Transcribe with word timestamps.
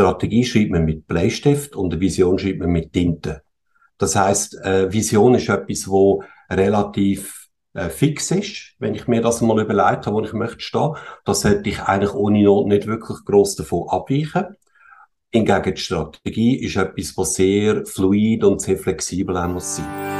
Strategie 0.00 0.44
schreibt 0.44 0.70
man 0.70 0.86
mit 0.86 1.06
Bleistift 1.06 1.76
und 1.76 1.92
eine 1.92 2.00
Vision 2.00 2.38
schreibt 2.38 2.60
man 2.60 2.70
mit 2.70 2.92
Tinte. 2.92 3.42
Das 3.98 4.16
heißt, 4.16 4.54
äh, 4.64 4.90
Vision 4.90 5.34
ist 5.34 5.50
etwas, 5.50 5.88
wo 5.88 6.22
relativ 6.48 7.48
äh, 7.74 7.90
fix 7.90 8.30
ist, 8.30 8.76
wenn 8.78 8.94
ich 8.94 9.06
mir 9.08 9.20
das 9.20 9.42
mal 9.42 9.60
überlegt 9.60 10.06
habe, 10.06 10.12
wo 10.12 10.22
ich 10.22 10.32
möchte 10.32 10.60
stehen. 10.60 10.94
Da 11.26 11.34
sollte 11.34 11.68
ich 11.68 11.82
eigentlich 11.82 12.14
ohne 12.14 12.42
Not 12.42 12.68
nicht 12.68 12.86
wirklich 12.86 13.18
groß 13.26 13.56
davon 13.56 13.88
abweichen. 13.90 14.56
Hingegen 15.30 15.74
die 15.74 15.80
Strategie 15.80 16.56
ist 16.64 16.76
etwas, 16.76 17.16
was 17.18 17.34
sehr 17.34 17.84
fluid 17.84 18.42
und 18.42 18.62
sehr 18.62 18.78
flexibel 18.78 19.36
auch 19.36 19.48
muss 19.48 19.76
sein. 19.76 20.19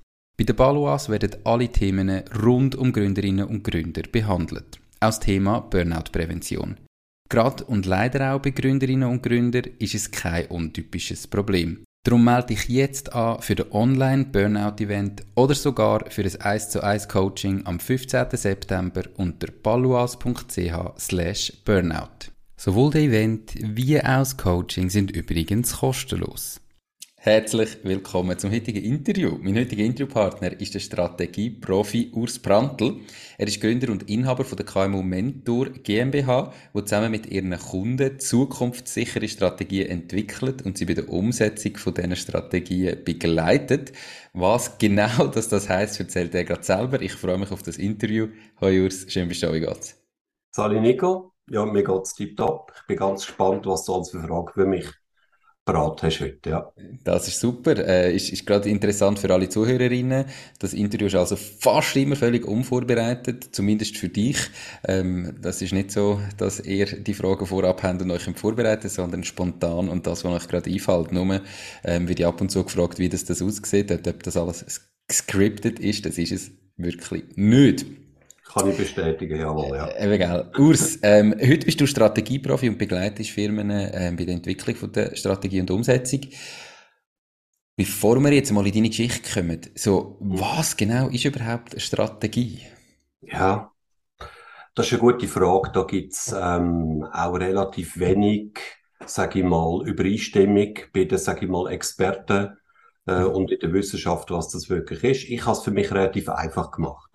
Bei 0.41 0.45
der 0.45 0.53
Baluas 0.53 1.07
werden 1.07 1.35
alle 1.43 1.67
Themen 1.67 2.23
rund 2.41 2.73
um 2.73 2.91
Gründerinnen 2.91 3.45
und 3.45 3.63
Gründer 3.63 4.01
behandelt. 4.11 4.79
Auch 4.99 5.09
das 5.09 5.19
Thema 5.19 5.59
Burnout-Prävention. 5.59 6.77
Gerade 7.29 7.63
und 7.65 7.85
leider 7.85 8.33
auch 8.33 8.41
bei 8.41 8.49
Gründerinnen 8.49 9.07
und 9.07 9.21
Gründern 9.21 9.65
ist 9.77 9.93
es 9.93 10.09
kein 10.09 10.47
untypisches 10.47 11.27
Problem. 11.27 11.83
Darum 12.03 12.23
melde 12.23 12.47
dich 12.47 12.67
jetzt 12.69 13.13
an 13.13 13.39
für 13.43 13.53
das 13.53 13.71
Online-Burnout-Event 13.71 15.21
oder 15.35 15.53
sogar 15.53 16.09
für 16.09 16.23
ein 16.23 16.41
1 16.41 16.69
zu 16.71 16.83
1 16.83 17.07
Coaching 17.07 17.63
am 17.67 17.79
15. 17.79 18.25
September 18.31 19.03
unter 19.17 19.45
paluas.ch 19.45 21.65
burnout. 21.65 22.31
Sowohl 22.57 22.89
der 22.89 23.01
Event 23.01 23.53
wie 23.61 23.99
auch 23.99 24.05
das 24.05 24.37
Coaching 24.37 24.89
sind 24.89 25.11
übrigens 25.11 25.77
kostenlos. 25.77 26.60
Herzlich 27.23 27.77
willkommen 27.83 28.39
zum 28.39 28.51
heutigen 28.51 28.83
Interview. 28.83 29.37
Mein 29.39 29.55
heutiger 29.55 29.83
Interviewpartner 29.83 30.59
ist 30.59 30.73
der 30.73 30.79
Strategie-Profi 30.79 32.13
Urs 32.15 32.39
Prantl. 32.39 32.95
Er 33.37 33.45
ist 33.45 33.61
Gründer 33.61 33.91
und 33.91 34.09
Inhaber 34.09 34.43
von 34.43 34.57
der 34.57 34.65
KMU 34.65 35.03
Mentor 35.03 35.69
GmbH, 35.69 36.51
wo 36.73 36.81
zusammen 36.81 37.11
mit 37.11 37.27
ihren 37.27 37.55
Kunden 37.59 38.19
zukunftssichere 38.19 39.27
Strategien 39.27 39.89
entwickelt 39.89 40.63
und 40.63 40.79
sie 40.79 40.85
bei 40.85 40.95
der 40.95 41.09
Umsetzung 41.09 41.77
von 41.77 41.93
diesen 41.93 42.15
Strategien 42.15 43.03
begleitet. 43.05 43.91
Was 44.33 44.79
genau 44.79 45.27
das, 45.27 45.47
das 45.47 45.69
heisst, 45.69 45.99
erzählt 45.99 46.33
er 46.33 46.43
gerade 46.43 46.63
selber. 46.63 47.03
Ich 47.03 47.13
freue 47.13 47.37
mich 47.37 47.51
auf 47.51 47.61
das 47.61 47.77
Interview. 47.77 48.29
Hallo 48.59 48.85
Urs, 48.85 49.05
schön 49.09 49.27
bist 49.27 49.43
du, 49.43 49.53
wie 49.53 49.59
geht's? 49.59 49.95
Salut 50.49 50.81
Nico. 50.81 51.33
Ja, 51.51 51.67
mir 51.67 51.83
geht's 51.83 52.15
tiptop. 52.15 52.73
Ich 52.75 52.87
bin 52.87 52.97
ganz 52.97 53.27
gespannt, 53.27 53.67
was 53.67 53.85
du 53.85 53.93
als 53.93 54.09
für 54.09 54.21
Frage 54.21 54.53
für 54.53 54.65
mich 54.65 54.87
parat 55.65 56.03
hast 56.03 56.19
heute, 56.21 56.49
ja. 56.49 56.71
Das 57.03 57.27
ist 57.27 57.39
super. 57.39 57.77
Äh, 57.77 58.15
ist, 58.15 58.31
ist 58.31 58.45
gerade 58.45 58.69
interessant 58.69 59.19
für 59.19 59.33
alle 59.33 59.49
Zuhörerinnen. 59.49 60.25
Das 60.59 60.73
Interview 60.73 61.07
ist 61.07 61.15
also 61.15 61.35
fast 61.35 61.95
immer 61.95 62.15
völlig 62.15 62.45
unvorbereitet, 62.45 63.49
zumindest 63.51 63.97
für 63.97 64.09
dich. 64.09 64.37
Ähm, 64.87 65.37
das 65.41 65.61
ist 65.61 65.73
nicht 65.73 65.91
so, 65.91 66.19
dass 66.37 66.59
ihr 66.59 66.85
die 66.85 67.13
Fragen 67.13 67.45
vorab 67.45 67.83
habt 67.83 68.01
und 68.01 68.11
euch 68.11 68.23
vorbereitet, 68.35 68.91
sondern 68.91 69.23
spontan 69.23 69.89
und 69.89 70.07
das, 70.07 70.23
was 70.23 70.43
euch 70.43 70.47
gerade 70.47 70.71
einfällt. 70.71 71.11
Nur 71.11 71.41
ähm, 71.83 72.07
wird 72.07 72.19
ja 72.19 72.27
ab 72.27 72.41
und 72.41 72.49
zu 72.49 72.63
gefragt, 72.63 72.99
wie 72.99 73.09
das, 73.09 73.25
das 73.25 73.41
aussieht, 73.41 73.91
ob 73.91 74.23
das 74.23 74.37
alles 74.37 74.65
scripted 75.11 75.79
ist. 75.79 76.05
Das 76.05 76.17
ist 76.17 76.31
es 76.31 76.51
wirklich 76.77 77.23
nicht. 77.35 77.85
Kann 78.53 78.69
ich 78.69 78.77
bestätigen, 78.77 79.39
jawohl, 79.39 79.77
ja. 79.77 79.87
Äh, 79.95 80.17
gell. 80.17 80.51
Urs, 80.57 80.99
ähm, 81.03 81.33
heute 81.39 81.65
bist 81.65 81.79
du 81.79 81.87
Strategieprofi 81.87 82.67
und 82.67 82.77
begleitest 82.77 83.29
Firmen 83.29 83.69
ähm, 83.71 84.17
bei 84.17 84.25
der 84.25 84.35
Entwicklung 84.35 84.75
von 84.75 84.91
der 84.91 85.15
Strategie 85.15 85.61
und 85.61 85.71
Umsetzung. 85.71 86.21
Bevor 87.77 88.19
wir 88.19 88.33
jetzt 88.33 88.51
mal 88.51 88.67
in 88.67 88.73
deine 88.73 88.89
Geschichte 88.89 89.33
kommen, 89.33 89.61
so, 89.75 90.17
was 90.19 90.75
genau 90.75 91.07
ist 91.07 91.23
überhaupt 91.23 91.71
eine 91.71 91.79
Strategie? 91.79 92.59
Ja, 93.21 93.71
das 94.75 94.87
ist 94.87 94.93
eine 94.93 95.01
gute 95.01 95.27
Frage. 95.29 95.71
Da 95.73 95.83
gibt's 95.83 96.35
ähm, 96.37 97.07
auch 97.11 97.33
relativ 97.35 97.97
wenig, 97.97 98.57
sage 99.05 99.39
ich 99.39 99.45
mal, 99.45 99.87
Übereinstimmung 99.87 100.73
bei 100.93 101.05
den, 101.05 101.17
sage 101.17 101.45
ich 101.45 101.51
mal, 101.51 101.71
Experten 101.71 102.57
äh, 103.05 103.23
und 103.23 103.49
in 103.49 103.59
der 103.59 103.71
Wissenschaft, 103.71 104.29
was 104.29 104.49
das 104.49 104.69
wirklich 104.69 105.03
ist. 105.03 105.29
Ich 105.29 105.45
habe 105.45 105.57
es 105.57 105.63
für 105.63 105.71
mich 105.71 105.89
relativ 105.91 106.27
einfach 106.27 106.71
gemacht. 106.71 107.10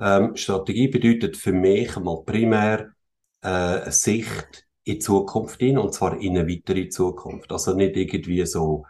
Ähm, 0.00 0.34
Strategie 0.34 0.88
bedeutet 0.88 1.36
für 1.36 1.52
mich 1.52 1.94
mal 1.96 2.22
primär 2.24 2.92
äh, 3.42 3.48
eine 3.48 3.92
Sicht 3.92 4.66
in 4.84 4.94
die 4.94 4.98
Zukunft 4.98 5.60
hin, 5.60 5.76
und 5.78 5.92
zwar 5.92 6.18
in 6.18 6.38
eine 6.38 6.48
weitere 6.48 6.88
Zukunft. 6.88 7.52
Also 7.52 7.74
nicht 7.74 7.96
irgendwie 7.96 8.46
so 8.46 8.86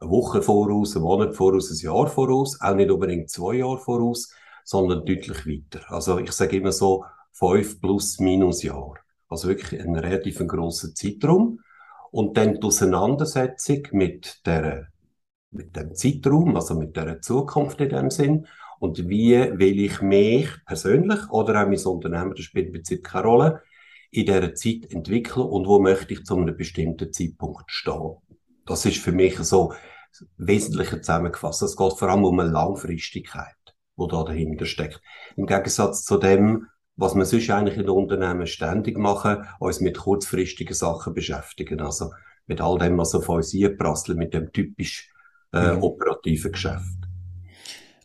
eine 0.00 0.10
Woche 0.10 0.40
voraus, 0.42 0.96
einen 0.96 1.04
Monat 1.04 1.36
voraus, 1.36 1.70
ein 1.70 1.84
Jahr 1.84 2.06
voraus, 2.06 2.58
auch 2.60 2.74
nicht 2.74 2.90
unbedingt 2.90 3.30
zwei 3.30 3.56
Jahre 3.56 3.78
voraus, 3.78 4.32
sondern 4.64 5.04
deutlich 5.04 5.46
weiter. 5.46 5.84
Also 5.90 6.18
ich 6.18 6.32
sage 6.32 6.56
immer 6.56 6.72
so 6.72 7.04
fünf 7.32 7.80
plus 7.80 8.18
minus 8.18 8.62
Jahre. 8.62 8.94
Also 9.28 9.48
wirklich 9.48 9.80
ein 9.80 9.96
relativ 9.96 10.38
grosser 10.46 10.94
Zeitraum. 10.94 11.60
Und 12.10 12.36
dann 12.36 12.54
die 12.54 12.62
Auseinandersetzung 12.62 13.82
mit 13.90 14.46
der, 14.46 14.88
mit 15.50 15.74
dem 15.76 15.94
Zeitraum, 15.94 16.56
also 16.56 16.74
mit 16.74 16.96
der 16.96 17.20
Zukunft 17.20 17.80
in 17.80 17.88
dem 17.88 18.10
Sinn 18.10 18.46
und 18.78 19.08
wie 19.08 19.34
will 19.34 19.80
ich 19.80 20.00
mich 20.02 20.48
persönlich 20.66 21.28
oder 21.30 21.62
auch 21.62 21.68
mein 21.68 21.78
Unternehmen, 21.78 22.34
das 22.34 22.44
spielt 22.44 22.66
im 22.66 22.72
Prinzip 22.72 23.04
keine 23.04 23.26
Rolle, 23.26 23.62
in 24.10 24.26
dieser 24.26 24.54
Zeit 24.54 24.92
entwickeln 24.92 25.46
und 25.46 25.66
wo 25.66 25.80
möchte 25.80 26.14
ich 26.14 26.24
zu 26.24 26.36
einem 26.36 26.56
bestimmten 26.56 27.12
Zeitpunkt 27.12 27.70
stehen. 27.70 28.16
Das 28.66 28.86
ist 28.86 28.98
für 28.98 29.12
mich 29.12 29.38
so 29.38 29.74
wesentlicher 30.36 31.02
zusammengefasst. 31.02 31.62
Es 31.62 31.76
geht 31.76 31.92
vor 31.94 32.08
allem 32.08 32.24
um 32.24 32.38
eine 32.38 32.50
Langfristigkeit, 32.50 33.56
die 33.96 34.06
da 34.08 34.22
dahinter 34.22 34.66
steckt. 34.66 35.00
Im 35.36 35.46
Gegensatz 35.46 36.04
zu 36.04 36.18
dem, 36.18 36.68
was 36.96 37.16
wir 37.16 37.24
sonst 37.24 37.50
eigentlich 37.50 37.76
in 37.76 37.82
den 37.82 37.90
Unternehmen 37.90 38.46
ständig 38.46 38.96
machen, 38.96 39.44
uns 39.58 39.80
mit 39.80 39.98
kurzfristigen 39.98 40.74
Sachen 40.74 41.12
beschäftigen. 41.12 41.80
Also 41.80 42.10
mit 42.46 42.60
all 42.60 42.78
dem, 42.78 42.98
was 42.98 43.14
auf 43.14 43.28
uns 43.28 43.54
einprasselt, 43.54 44.18
mit 44.18 44.34
dem 44.34 44.52
typisch 44.52 45.10
äh, 45.52 45.72
mhm. 45.72 45.82
operativen 45.82 46.52
Geschäft. 46.52 47.03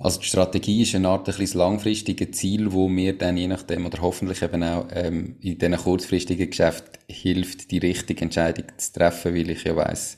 Also 0.01 0.21
die 0.21 0.27
Strategie 0.27 0.83
ist 0.83 0.95
eine 0.95 1.09
Art 1.09 1.27
ein 1.27 1.35
bisschen 1.35 1.59
langfristige 1.59 2.31
Ziel, 2.31 2.71
wo 2.71 2.87
mir 2.87 3.17
dann 3.17 3.35
je 3.35 3.47
nachdem 3.47 3.85
oder 3.85 4.01
hoffentlich 4.01 4.41
eben 4.41 4.63
auch 4.63 4.87
ähm, 4.91 5.35
in 5.41 5.57
diesen 5.57 5.75
kurzfristigen 5.75 6.49
Geschäft 6.49 6.99
hilft, 7.09 7.69
die 7.69 7.79
richtige 7.79 8.21
Entscheidung 8.21 8.65
zu 8.77 8.93
treffen, 8.93 9.35
weil 9.35 9.49
ich 9.49 9.65
ja 9.65 9.75
weiß, 9.75 10.17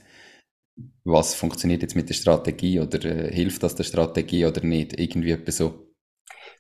was 1.04 1.34
funktioniert 1.34 1.82
jetzt 1.82 1.96
mit 1.96 2.10
der 2.10 2.14
Strategie 2.14 2.80
oder 2.80 3.04
äh, 3.04 3.34
hilft 3.34 3.64
das 3.64 3.74
der 3.74 3.84
Strategie 3.84 4.46
oder 4.46 4.64
nicht, 4.64 5.00
irgendwie 5.00 5.32
etwas 5.32 5.58
so. 5.58 5.88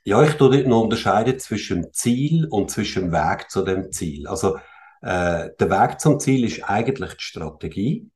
Ja, 0.04 0.24
ich 0.24 0.34
tue 0.34 0.50
dort 0.50 0.66
noch 0.66 0.82
unterscheiden 0.82 1.38
zwischen 1.38 1.94
Ziel 1.94 2.48
und 2.50 2.72
zwischen 2.72 3.12
Weg 3.12 3.52
zu 3.52 3.64
dem 3.64 3.92
Ziel. 3.92 4.28
Also 4.28 4.56
äh, 5.04 5.50
der 5.60 5.70
Weg 5.70 6.00
zum 6.00 6.20
Ziel 6.20 6.44
ist 6.44 6.64
eigentlich 6.64 7.14
die 7.14 7.24
Strategie. 7.24 8.10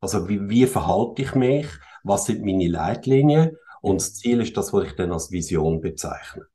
Also 0.00 0.28
wie, 0.28 0.48
wie 0.48 0.66
verhalte 0.66 1.22
ich 1.22 1.36
mich? 1.36 1.68
Was 2.02 2.26
sind 2.26 2.44
meine 2.44 2.66
Leitlinien? 2.66 3.56
Und 3.82 4.00
das 4.00 4.14
Ziel 4.14 4.40
ist 4.40 4.56
das, 4.56 4.72
was 4.72 4.86
ich 4.86 4.92
dann 4.92 5.12
als 5.12 5.30
Vision 5.30 5.80
bezeichne. 5.80 6.46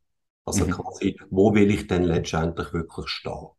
Also 0.46 0.66
mhm. 0.66 0.72
quasi, 0.72 1.20
wo 1.30 1.54
will 1.54 1.70
ich 1.70 1.88
denn 1.88 2.04
letztendlich 2.04 2.74
wirklich 2.74 3.10
stehen? 3.10 3.50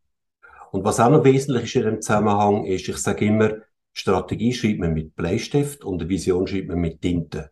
Und 0.72 0.84
was 0.84 0.98
auch 1.00 1.10
noch 1.10 1.24
wesentlich 1.24 1.64
ist 1.64 1.76
in 1.76 1.82
dem 1.84 2.00
Zusammenhang, 2.00 2.64
ist, 2.64 2.88
ich 2.88 2.96
sage 2.96 3.26
immer, 3.26 3.52
Strategie 3.92 4.52
schreibt 4.52 4.80
man 4.80 4.94
mit 4.94 5.14
Bleistift 5.14 5.84
und 5.84 6.00
eine 6.00 6.08
Vision 6.08 6.46
schreibt 6.46 6.68
man 6.68 6.78
mit 6.78 7.00
Tinte. 7.00 7.50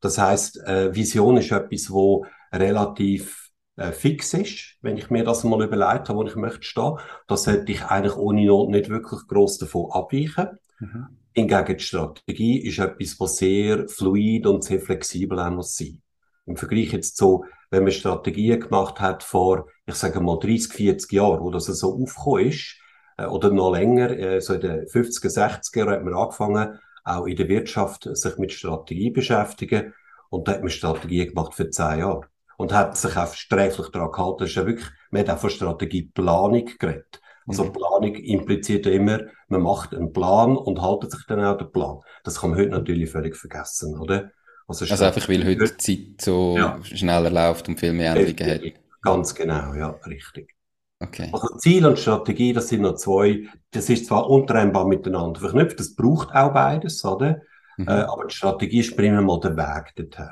Das 0.00 0.18
heißt, 0.18 0.58
äh, 0.66 0.94
Vision 0.94 1.36
ist 1.36 1.52
etwas, 1.52 1.90
wo 1.90 2.26
relativ 2.52 3.50
äh, 3.76 3.92
fix 3.92 4.34
ist, 4.34 4.76
wenn 4.80 4.96
ich 4.96 5.10
mir 5.10 5.24
das 5.24 5.44
mal 5.44 5.62
überlegt 5.62 6.08
habe, 6.08 6.16
wo 6.16 6.24
ich 6.24 6.34
möchte 6.34 6.62
stehen. 6.62 6.98
Da 7.28 7.36
sollte 7.36 7.70
ich 7.70 7.84
eigentlich 7.84 8.16
ohne 8.16 8.44
Not 8.44 8.70
nicht 8.70 8.88
wirklich 8.88 9.20
groß 9.28 9.58
davon 9.58 9.90
abweichen. 9.92 10.58
Mhm. 10.82 11.06
Hingegen 11.32 11.76
die 11.76 11.84
Strategie 11.84 12.58
ist 12.58 12.78
etwas, 12.78 13.18
was 13.20 13.36
sehr 13.36 13.88
fluid 13.88 14.46
und 14.46 14.64
sehr 14.64 14.80
flexibel 14.80 15.38
auch 15.38 15.50
muss 15.50 15.76
sein. 15.76 16.02
Im 16.44 16.56
Vergleich 16.56 16.92
jetzt 16.92 17.16
so, 17.16 17.44
wenn 17.70 17.84
man 17.84 17.92
Strategien 17.92 18.60
gemacht 18.60 19.00
hat 19.00 19.22
vor, 19.22 19.68
ich 19.86 19.94
sage 19.94 20.20
mal 20.20 20.38
30, 20.38 20.72
40 20.72 21.12
Jahren, 21.12 21.40
wo 21.40 21.50
das 21.50 21.66
so 21.66 21.94
aufgekommen 22.02 22.48
ist, 22.48 22.76
äh, 23.16 23.26
oder 23.26 23.50
noch 23.50 23.70
länger, 23.70 24.10
äh, 24.10 24.40
so 24.40 24.54
in 24.54 24.60
den 24.60 24.86
50er, 24.86 25.30
60er 25.30 25.78
Jahren 25.78 25.90
hat 25.92 26.04
man 26.04 26.14
angefangen, 26.14 26.78
auch 27.04 27.26
in 27.26 27.36
der 27.36 27.48
Wirtschaft 27.48 28.08
sich 28.12 28.36
mit 28.38 28.52
Strategie 28.52 29.10
beschäftigen. 29.10 29.94
Und 30.30 30.48
da 30.48 30.52
hat 30.52 30.60
man 30.62 30.70
Strategien 30.70 31.28
gemacht 31.28 31.54
für 31.54 31.70
zehn 31.70 32.00
Jahre. 32.00 32.22
Und 32.56 32.72
hat 32.72 32.96
sich 32.96 33.16
auch 33.16 33.32
sträflich 33.34 33.88
daran 33.88 34.10
gehalten. 34.10 34.38
Das 34.40 34.50
ist 34.50 34.56
ja 34.56 34.66
wirklich, 34.66 34.88
man 35.10 35.22
hat 35.22 35.30
auch 35.30 35.38
von 35.38 35.50
Strategieplanung 35.50 36.70
geredet. 36.78 37.21
Also 37.46 37.64
mhm. 37.64 37.72
Planung 37.72 38.14
impliziert 38.14 38.86
immer, 38.86 39.20
man 39.48 39.62
macht 39.62 39.94
einen 39.94 40.12
Plan 40.12 40.56
und 40.56 40.80
haltet 40.80 41.10
sich 41.12 41.26
dann 41.26 41.44
auch 41.44 41.56
den 41.56 41.70
Plan. 41.70 42.00
Das 42.24 42.40
kann 42.40 42.50
man 42.50 42.58
heute 42.58 42.70
natürlich 42.70 43.10
völlig 43.10 43.36
vergessen, 43.36 43.98
oder? 43.98 44.30
Also, 44.68 44.84
also 44.88 45.04
einfach, 45.04 45.28
weil 45.28 45.44
heute 45.44 45.74
die 45.74 46.16
Zeit 46.16 46.20
so 46.20 46.56
ja. 46.56 46.78
schneller 46.82 47.30
läuft 47.30 47.68
und 47.68 47.78
viel 47.78 47.92
mehr 47.92 48.14
Änderungen 48.14 48.54
hat. 48.54 48.62
Ganz 49.02 49.34
genau, 49.34 49.74
ja, 49.74 49.90
richtig. 50.06 50.54
Okay. 51.00 51.30
Also 51.32 51.56
Ziel 51.56 51.84
und 51.84 51.98
Strategie, 51.98 52.52
das 52.52 52.68
sind 52.68 52.82
noch 52.82 52.94
zwei, 52.94 53.48
das 53.72 53.90
ist 53.90 54.06
zwar 54.06 54.30
untrennbar 54.30 54.86
miteinander 54.86 55.40
verknüpft, 55.40 55.80
das 55.80 55.96
braucht 55.96 56.32
auch 56.32 56.52
beides, 56.52 57.04
oder? 57.04 57.42
Mhm. 57.76 57.88
Äh, 57.88 58.02
aber 58.02 58.26
die 58.26 58.34
Strategie 58.34 58.80
ist 58.80 58.96
primär 58.96 59.20
mal 59.20 59.40
der 59.40 59.56
Weg 59.56 59.96
dorthin. 59.96 60.30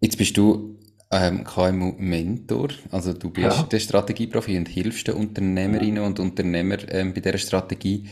Jetzt 0.00 0.16
bist 0.16 0.36
du 0.36 0.78
ähm, 1.14 1.44
KMU-Mentor, 1.44 2.68
also 2.90 3.12
du 3.12 3.30
bist 3.30 3.56
ja. 3.56 3.62
der 3.64 3.78
Strategieprofi 3.78 4.56
und 4.56 4.68
hilfst 4.68 5.08
den 5.08 5.14
Unternehmerinnen 5.14 6.02
und 6.02 6.18
Unternehmern 6.20 6.80
ähm, 6.88 7.14
bei 7.14 7.20
dieser 7.20 7.38
Strategie. 7.38 8.08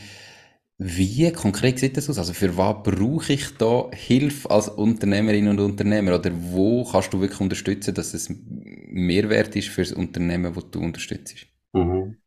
Wie 0.77 1.31
konkret 1.31 1.79
sieht 1.79 1.97
das 1.97 2.09
aus? 2.09 2.17
Also 2.17 2.33
für 2.33 2.57
was 2.57 2.83
brauche 2.83 3.33
ich 3.33 3.55
da 3.57 3.89
Hilfe 3.91 4.49
als 4.49 4.69
Unternehmerin 4.69 5.47
und 5.47 5.59
Unternehmer? 5.59 6.15
Oder 6.15 6.31
wo 6.33 6.83
kannst 6.83 7.13
du 7.13 7.21
wirklich 7.21 7.39
unterstützen, 7.39 7.93
dass 7.93 8.13
es 8.13 8.29
Mehrwert 8.29 9.55
ist 9.55 9.69
für 9.69 9.83
das 9.83 9.93
Unternehmen, 9.93 10.53
das 10.53 10.71
du 10.71 10.79
unterstützt? 10.79 11.45
Mhm. 11.73 12.17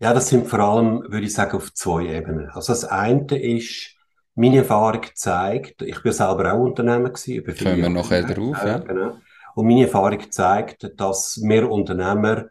Ja, 0.00 0.14
das 0.14 0.28
sind 0.28 0.46
vor 0.46 0.60
allem, 0.60 1.02
würde 1.08 1.26
ich 1.26 1.32
sagen, 1.32 1.56
auf 1.56 1.72
zwei 1.72 2.06
Ebenen. 2.06 2.48
Also 2.50 2.72
das 2.72 2.84
eine 2.84 3.24
ist, 3.40 3.96
meine 4.34 4.58
Erfahrung 4.58 5.02
zeigt, 5.14 5.82
ich 5.82 6.02
bin 6.02 6.12
selber 6.12 6.52
auch 6.52 6.60
Unternehmer 6.60 7.10
gewesen, 7.10 7.34
über 7.34 7.52
Können 7.52 7.82
wir 7.82 7.88
nachher 7.88 8.22
drauf, 8.22 8.58
ja. 8.64 8.78
Genau. 8.78 9.18
Und 9.58 9.66
meine 9.66 9.86
Erfahrung 9.86 10.30
zeigt, 10.30 10.88
dass 11.00 11.40
wir 11.42 11.68
Unternehmer 11.68 12.44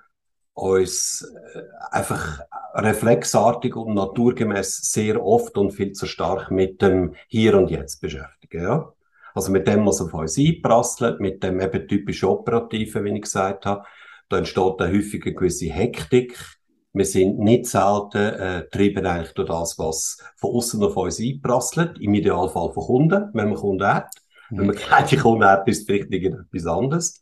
uns 0.51 1.21
äh, 1.54 1.62
einfach 1.89 2.42
reflexartig 2.74 3.77
und 3.77 3.94
naturgemäß 3.94 4.92
sehr 4.92 5.25
oft 5.25 5.57
und 5.57 5.71
viel 5.71 5.94
zu 5.94 6.06
stark 6.06 6.51
mit 6.51 6.81
dem 6.81 7.15
Hier 7.30 7.57
und 7.57 7.71
Jetzt 7.71 8.01
beschäftigen. 8.01 8.62
Ja? 8.62 8.92
Also 9.33 9.54
mit 9.54 9.69
dem, 9.69 9.86
was 9.86 10.01
auf 10.01 10.13
uns 10.13 10.38
einprasselt, 10.38 11.21
mit 11.21 11.42
dem 11.44 11.62
eben 11.62 11.88
typischen 11.88 12.27
Operativen, 12.27 13.06
wie 13.06 13.15
ich 13.15 13.21
gesagt 13.21 13.65
habe. 13.65 13.86
Da 14.27 14.39
entsteht 14.39 14.74
dann 14.77 14.92
häufig 14.94 15.25
eine 15.25 15.33
gewisse 15.33 15.71
Hektik. 15.71 16.38
Wir 16.92 17.06
sind 17.06 17.39
nicht 17.39 17.68
selten 17.68 18.18
äh, 18.18 18.68
treiben 18.68 19.06
eigentlich 19.06 19.33
durch 19.33 19.48
das, 19.48 19.80
was 19.80 20.18
von 20.36 20.56
außen 20.56 20.83
auf 20.83 20.98
uns 20.98 21.21
einprasselt. 21.21 22.01
Im 22.01 22.15
Idealfall 22.15 22.74
von 22.74 22.83
Kunden, 22.83 23.30
wenn 23.31 23.48
man 23.48 23.57
Kunden 23.57 23.88
hat. 23.88 24.10
Wenn 24.50 24.68
man 24.68 24.76
keine 24.76 25.22
Kunden 25.22 25.46
hat, 25.46 25.68
ist 25.68 25.80
es 25.80 25.86
vielleicht 25.86 26.12
etwas 26.12 26.66
anderes. 26.66 27.22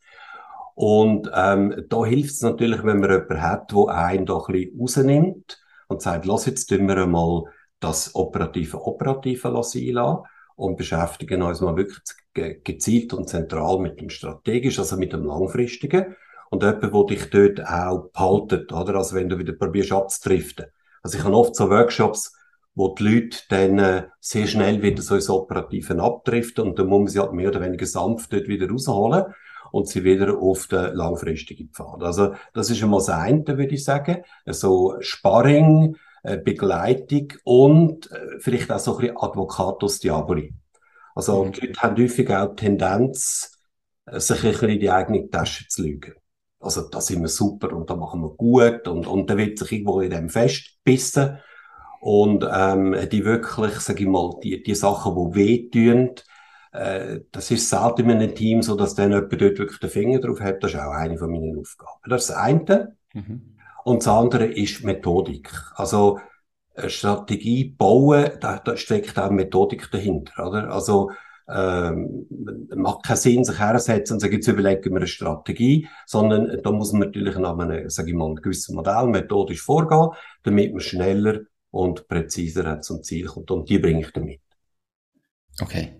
Und 0.75 1.31
ähm, 1.33 1.85
da 1.89 2.05
hilft 2.05 2.31
es 2.31 2.41
natürlich, 2.41 2.83
wenn 2.83 2.99
man 2.99 3.09
jemanden 3.09 3.41
hat, 3.41 3.71
der 3.71 3.87
einen 3.87 4.25
da 4.25 4.37
ein 4.37 4.51
bisschen 4.51 4.79
rausnimmt 4.79 5.59
und 5.87 6.01
sagt, 6.01 6.25
lass 6.25 6.45
jetzt 6.45 6.67
tun 6.67 6.87
wir 6.87 6.97
einmal 6.97 7.43
das 7.79 8.13
operative 8.13 8.85
Operative 8.85 9.47
einlassen 9.47 10.23
und 10.55 10.77
beschäftigen 10.77 11.41
uns 11.41 11.61
mal 11.61 11.77
wirklich 11.77 12.63
gezielt 12.63 13.13
und 13.13 13.29
zentral 13.29 13.79
mit 13.79 13.99
dem 13.99 14.09
strategisch, 14.09 14.79
also 14.79 14.97
mit 14.97 15.13
dem 15.13 15.25
langfristigen 15.25 16.15
und 16.49 16.63
jemand, 16.63 16.83
der 16.83 17.03
dich 17.05 17.29
dort 17.29 17.67
auch 17.67 18.09
behaltet, 18.11 18.71
oder? 18.71 18.95
Also 18.95 19.15
wenn 19.15 19.29
du 19.29 19.37
wieder 19.37 19.53
probierst 19.53 19.91
abzudriften. 19.91 20.65
Also 21.01 21.17
ich 21.17 21.23
habe 21.23 21.35
oft 21.35 21.55
so 21.55 21.69
Workshops, 21.69 22.33
wo 22.75 22.93
die 22.93 23.03
Leute 23.03 23.37
dann 23.49 23.79
äh, 23.79 24.07
sehr 24.19 24.47
schnell 24.47 24.81
wieder 24.81 25.01
so 25.01 25.15
ins 25.15 25.29
Operative 25.29 26.01
abdriften 26.01 26.65
und 26.65 26.77
dann 26.77 26.87
muss 26.87 26.99
man 26.99 27.07
sie 27.07 27.19
halt 27.19 27.33
mehr 27.33 27.49
oder 27.49 27.61
weniger 27.61 27.85
sanft 27.85 28.33
dort 28.33 28.47
wieder 28.47 28.69
rausholen 28.69 29.33
und 29.71 29.87
sie 29.87 30.03
wieder 30.03 30.37
auf 30.37 30.67
den 30.67 30.93
langfristigen 30.93 31.69
Pfad. 31.69 32.03
Also 32.03 32.35
das 32.53 32.69
ist 32.69 32.83
einmal 32.83 32.99
das 32.99 33.09
eine, 33.09 33.45
würde 33.45 33.73
ich 33.73 33.83
sagen. 33.83 34.23
So 34.45 34.95
Sparring, 34.99 35.95
äh, 36.23 36.37
Begleitung 36.37 37.33
und 37.43 38.11
äh, 38.11 38.39
vielleicht 38.39 38.71
auch 38.71 38.79
so 38.79 38.95
ein 38.95 39.01
bisschen 39.01 39.17
Advocatus 39.17 39.99
Diaboli. 39.99 40.53
Also 41.15 41.45
mhm. 41.45 41.51
die 41.53 41.67
Leute 41.67 41.81
haben 41.81 41.97
häufig 42.01 42.29
auch 42.29 42.55
die 42.55 42.65
Tendenz, 42.65 43.57
äh, 44.05 44.19
sich 44.19 44.43
ein 44.43 44.51
bisschen 44.51 44.69
in 44.69 44.79
die 44.79 44.91
eigene 44.91 45.29
Tasche 45.29 45.67
zu 45.67 45.83
lügen. 45.83 46.13
Also 46.59 46.89
da 46.89 46.99
sind 46.99 47.21
wir 47.21 47.27
super 47.29 47.73
und 47.73 47.89
da 47.89 47.95
machen 47.95 48.21
wir 48.21 48.31
gut 48.31 48.87
und, 48.87 49.07
und 49.07 49.29
dann 49.29 49.37
wird 49.37 49.59
sich 49.59 49.71
irgendwo 49.71 50.01
in 50.01 50.09
dem 50.09 50.29
festbissen 50.29 51.37
und 52.05 52.47
ähm, 52.53 52.95
die 53.11 53.25
wirklich, 53.25 53.79
sage 53.79 54.03
ich 54.03 54.07
mal, 54.07 54.35
die, 54.43 54.61
die 54.61 54.75
Sachen, 54.75 55.15
die 55.15 55.35
wehtun, 55.35 56.11
äh, 56.71 57.21
das 57.31 57.49
ist 57.49 57.67
selten 57.67 58.11
in 58.11 58.17
einem 58.17 58.35
Team 58.35 58.61
so, 58.61 58.75
dass 58.75 58.93
dann 58.93 59.11
jemand 59.11 59.31
dort 59.31 59.57
wirklich 59.57 59.79
den 59.79 59.89
Finger 59.89 60.19
drauf 60.19 60.39
hat. 60.39 60.63
Das 60.63 60.75
ist 60.75 60.79
auch 60.79 60.91
eine 60.91 61.17
von 61.17 61.31
meinen 61.31 61.57
Aufgaben. 61.57 61.99
Das 62.07 62.21
ist 62.21 62.29
das 62.29 62.37
eine. 62.37 62.95
Mhm. 63.11 63.55
Und 63.85 64.03
das 64.05 64.07
andere 64.07 64.45
ist 64.45 64.83
Methodik. 64.83 65.51
Also, 65.73 66.19
eine 66.75 66.91
Strategie 66.91 67.73
bauen, 67.75 68.29
da, 68.39 68.59
da 68.59 68.77
steckt 68.77 69.17
auch 69.17 69.31
Methodik 69.31 69.89
dahinter, 69.89 70.47
oder? 70.47 70.69
Also, 70.71 71.09
ähm, 71.49 72.27
macht 72.75 73.03
keinen 73.03 73.17
Sinn, 73.17 73.43
sich 73.43 73.57
herzusetzen 73.57 74.13
und 74.13 74.19
sagen, 74.19 74.33
jetzt 74.33 74.47
überlegen 74.47 74.91
wir 74.91 74.97
eine 74.97 75.07
Strategie, 75.07 75.87
sondern 76.05 76.61
da 76.61 76.71
muss 76.71 76.91
man 76.91 77.07
natürlich 77.07 77.35
nach 77.39 77.57
einem, 77.57 77.89
sage 77.89 78.11
ich 78.11 78.15
mal, 78.15 78.25
einem 78.27 78.35
gewissen 78.35 78.75
Modell 78.75 79.07
methodisch 79.07 79.63
vorgehen, 79.63 80.09
damit 80.43 80.71
man 80.71 80.81
schneller 80.81 81.39
und 81.75 82.07
präziser 82.07 82.81
zum 82.81 83.03
Ziel 83.03 83.25
kommt. 83.25 83.51
Und 83.51 83.69
die 83.69 83.77
bringe 83.79 84.01
ich 84.01 84.11
damit. 84.11 84.39
Okay. 85.61 85.91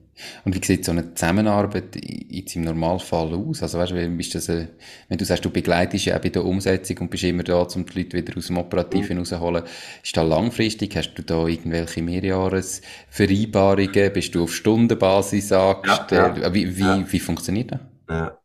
Und 0.46 0.56
wie 0.56 0.66
sieht 0.66 0.86
so 0.86 0.94
eine 0.94 1.14
Zusammenarbeit 1.14 1.98
jetzt 2.02 2.56
im 2.56 2.64
Normalfall 2.64 3.34
aus? 3.34 3.62
Also 3.62 3.78
weißt 3.78 3.92
du, 3.92 4.10
bist 4.12 4.34
das, 4.34 4.50
eine, 4.50 4.70
wenn 5.10 5.18
du 5.18 5.26
sagst, 5.26 5.44
du 5.44 5.50
begleitest 5.50 6.06
ja 6.06 6.16
auch 6.16 6.22
bei 6.22 6.30
der 6.30 6.46
Umsetzung 6.46 7.00
und 7.00 7.12
bist 7.12 7.26
immer 7.26 7.44
da, 7.44 7.64
um 7.64 7.86
die 7.86 8.00
Leute 8.00 8.18
wieder 8.18 8.38
aus 8.38 8.48
dem 8.48 8.58
Operativen 8.58 9.18
mhm. 9.18 9.24
rauszuholen, 9.24 9.66
ist 10.02 10.16
das 10.16 10.26
langfristig? 10.26 10.96
Hast 10.96 11.16
du 11.16 11.22
da 11.22 11.46
irgendwelche 11.46 12.02
Mehrjahresvereinbarungen? 12.02 14.14
Bist 14.14 14.34
du 14.34 14.44
auf 14.44 14.56
Stundenbasis 14.56 15.52
angestellt? 15.52 16.38
Ja, 16.38 16.44
ja. 16.44 16.54
Wie, 16.54 16.78
wie, 16.78 16.82
ja. 16.82 17.04
wie 17.06 17.20
funktioniert 17.20 17.74
das? 17.74 17.80
Ja. 18.10 18.40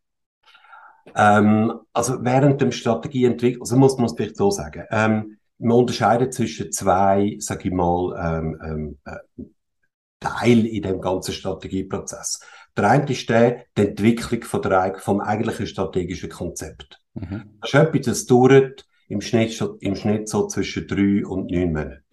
Ähm, 1.15 1.73
also 1.93 2.25
während 2.25 2.61
dem 2.61 2.73
Strategieentwicklung, 2.73 3.63
also 3.63 3.77
muss 3.77 3.97
man 3.97 4.07
es 4.07 4.15
vielleicht 4.17 4.37
so 4.37 4.51
sagen, 4.51 4.87
ähm, 4.91 5.37
man 5.61 5.79
unterscheidet 5.79 6.35
zwischen 6.35 6.73
zwei, 6.73 7.37
sag 7.39 7.65
ich 7.65 7.73
mal, 7.73 8.17
ähm, 8.19 8.61
ähm, 8.65 8.99
äh, 9.05 9.45
Teil 10.19 10.67
in 10.67 10.83
dem 10.83 11.01
ganzen 11.01 11.33
Strategieprozess. 11.33 12.41
Der 12.77 12.91
eine 12.91 13.11
ist 13.11 13.29
der, 13.29 13.65
die 13.77 13.89
Entwicklung 13.89 14.43
von 14.43 14.63
der, 14.63 14.95
vom 14.99 15.21
eigentlichen 15.21 15.67
strategischen 15.67 16.31
Konzept. 16.31 17.01
Mhm. 17.15 17.59
Das 17.61 17.71
ist 17.71 17.81
etwas, 17.81 18.07
das 18.07 18.27
dauert 18.27 18.87
im 19.09 19.21
Schnitt, 19.21 19.61
im 19.81 19.97
Schnitt 19.97 20.29
so 20.29 20.47
zwischen 20.47 20.87
drei 20.87 21.27
und 21.27 21.51
neun 21.51 21.73
Monaten. 21.73 22.05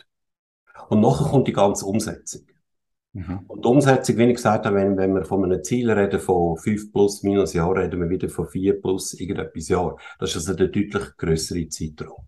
Und 0.90 1.02
nachher 1.02 1.30
kommt 1.30 1.48
die 1.48 1.54
ganze 1.54 1.86
Umsetzung. 1.86 2.48
Mhm. 3.14 3.40
Und 3.48 3.66
die 3.66 3.68
Umsetzung, 3.68 4.18
wie 4.18 4.24
ich 4.24 4.36
gesagt 4.36 4.66
habe, 4.66 4.78
wenn, 4.78 4.98
wenn 4.98 5.14
wir 5.14 5.26
von 5.26 5.44
einem 5.44 5.64
Ziel 5.64 5.92
reden 5.92 6.20
von 6.20 6.58
fünf 6.58 6.92
plus 6.92 7.24
minus 7.24 7.54
Jahren, 7.54 7.78
reden 7.78 8.00
wir 8.00 8.10
wieder 8.10 8.30
von 8.30 8.48
vier 8.48 8.80
plus 8.80 9.14
irgendetwas 9.14 9.68
Jahr. 9.68 9.98
Das 10.20 10.32
ist 10.32 10.38
also 10.38 10.54
der 10.54 10.68
deutlich 10.68 11.18
größere 11.18 11.68
Zeitraum. 11.68 12.26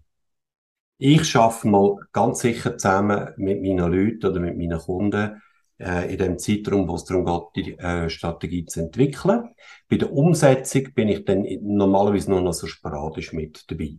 Ich 1.01 1.29
schaffe 1.29 1.65
mal 1.69 1.95
ganz 2.11 2.39
sicher 2.39 2.77
zusammen 2.77 3.29
mit 3.37 3.61
meinen 3.61 3.89
Leuten 3.89 4.25
oder 4.25 4.41
mit 4.41 4.57
meinen 4.57 4.77
Kunden 4.77 5.41
äh, 5.79 6.11
in 6.11 6.17
dem 6.17 6.37
Zeitraum, 6.37 6.89
wo 6.89 6.95
es 6.95 7.05
darum 7.05 7.25
geht, 7.53 7.65
die 7.65 7.79
äh, 7.79 8.09
Strategie 8.09 8.65
zu 8.65 8.81
entwickeln. 8.81 9.55
Bei 9.87 9.95
der 9.95 10.11
Umsetzung 10.11 10.93
bin 10.93 11.07
ich 11.07 11.23
dann 11.23 11.47
normalerweise 11.61 12.29
nur 12.29 12.41
noch 12.41 12.51
so 12.51 12.67
sporadisch 12.67 13.31
mit 13.31 13.63
dabei. 13.71 13.97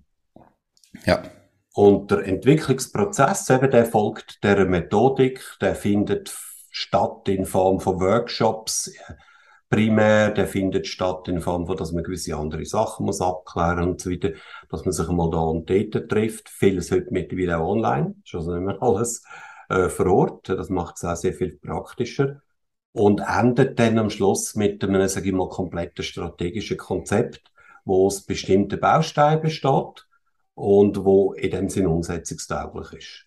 Ja. 1.06 1.22
Und 1.72 2.10
der 2.10 2.26
Entwicklungsprozess, 2.26 3.48
eben, 3.48 3.70
der 3.70 3.86
folgt 3.86 4.44
der 4.44 4.66
Methodik, 4.66 5.40
der 5.62 5.74
findet 5.74 6.36
statt 6.70 7.28
in 7.28 7.46
Form 7.46 7.80
von 7.80 7.98
Workshops, 7.98 8.92
primär, 9.70 10.32
der 10.32 10.46
findet 10.48 10.86
statt 10.88 11.28
in 11.28 11.40
Form 11.40 11.66
von, 11.66 11.76
dass 11.76 11.92
man 11.92 12.02
gewisse 12.02 12.36
andere 12.36 12.66
Sachen 12.66 13.06
muss 13.06 13.20
abklären 13.20 13.88
und 13.90 14.00
so 14.00 14.10
weiter, 14.10 14.32
dass 14.68 14.84
man 14.84 14.92
sich 14.92 15.08
einmal 15.08 15.30
da 15.30 15.38
und 15.38 15.70
dort 15.70 16.08
trifft. 16.10 16.48
Vieles 16.48 16.90
heute 16.90 17.08
mittlerweile 17.10 17.58
auch 17.58 17.70
online, 17.70 18.16
ist 18.24 18.34
also 18.34 18.52
nicht 18.52 18.66
mehr 18.66 18.78
alles 18.82 19.24
äh, 19.68 19.88
vor 19.88 20.06
Ort. 20.06 20.48
Das 20.48 20.68
macht 20.68 20.96
es 20.96 21.04
auch 21.04 21.16
sehr 21.16 21.32
viel 21.32 21.56
praktischer. 21.56 22.42
Und 22.92 23.20
endet 23.20 23.78
dann 23.78 23.98
am 23.98 24.10
Schluss 24.10 24.56
mit 24.56 24.82
einem, 24.82 25.06
sage 25.06 25.28
ich 25.28 25.34
mal, 25.34 25.48
kompletten 25.48 26.04
strategischen 26.04 26.76
Konzept, 26.76 27.52
wo 27.84 28.06
aus 28.06 28.22
bestimmten 28.22 28.80
Bausteinen 28.80 29.40
besteht 29.40 30.06
und 30.54 31.04
wo 31.04 31.32
in 31.34 31.52
dem 31.52 31.68
Sinn 31.68 31.86
umsetzungstauglich 31.86 32.92
ist. 32.92 33.26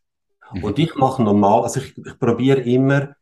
Mhm. 0.53 0.63
Und 0.65 0.79
ich 0.79 0.93
mache 0.95 1.23
normal, 1.23 1.63
also 1.63 1.79
ich, 1.79 1.97
ich 1.97 2.19
probiere 2.19 2.59
immer, 2.59 3.15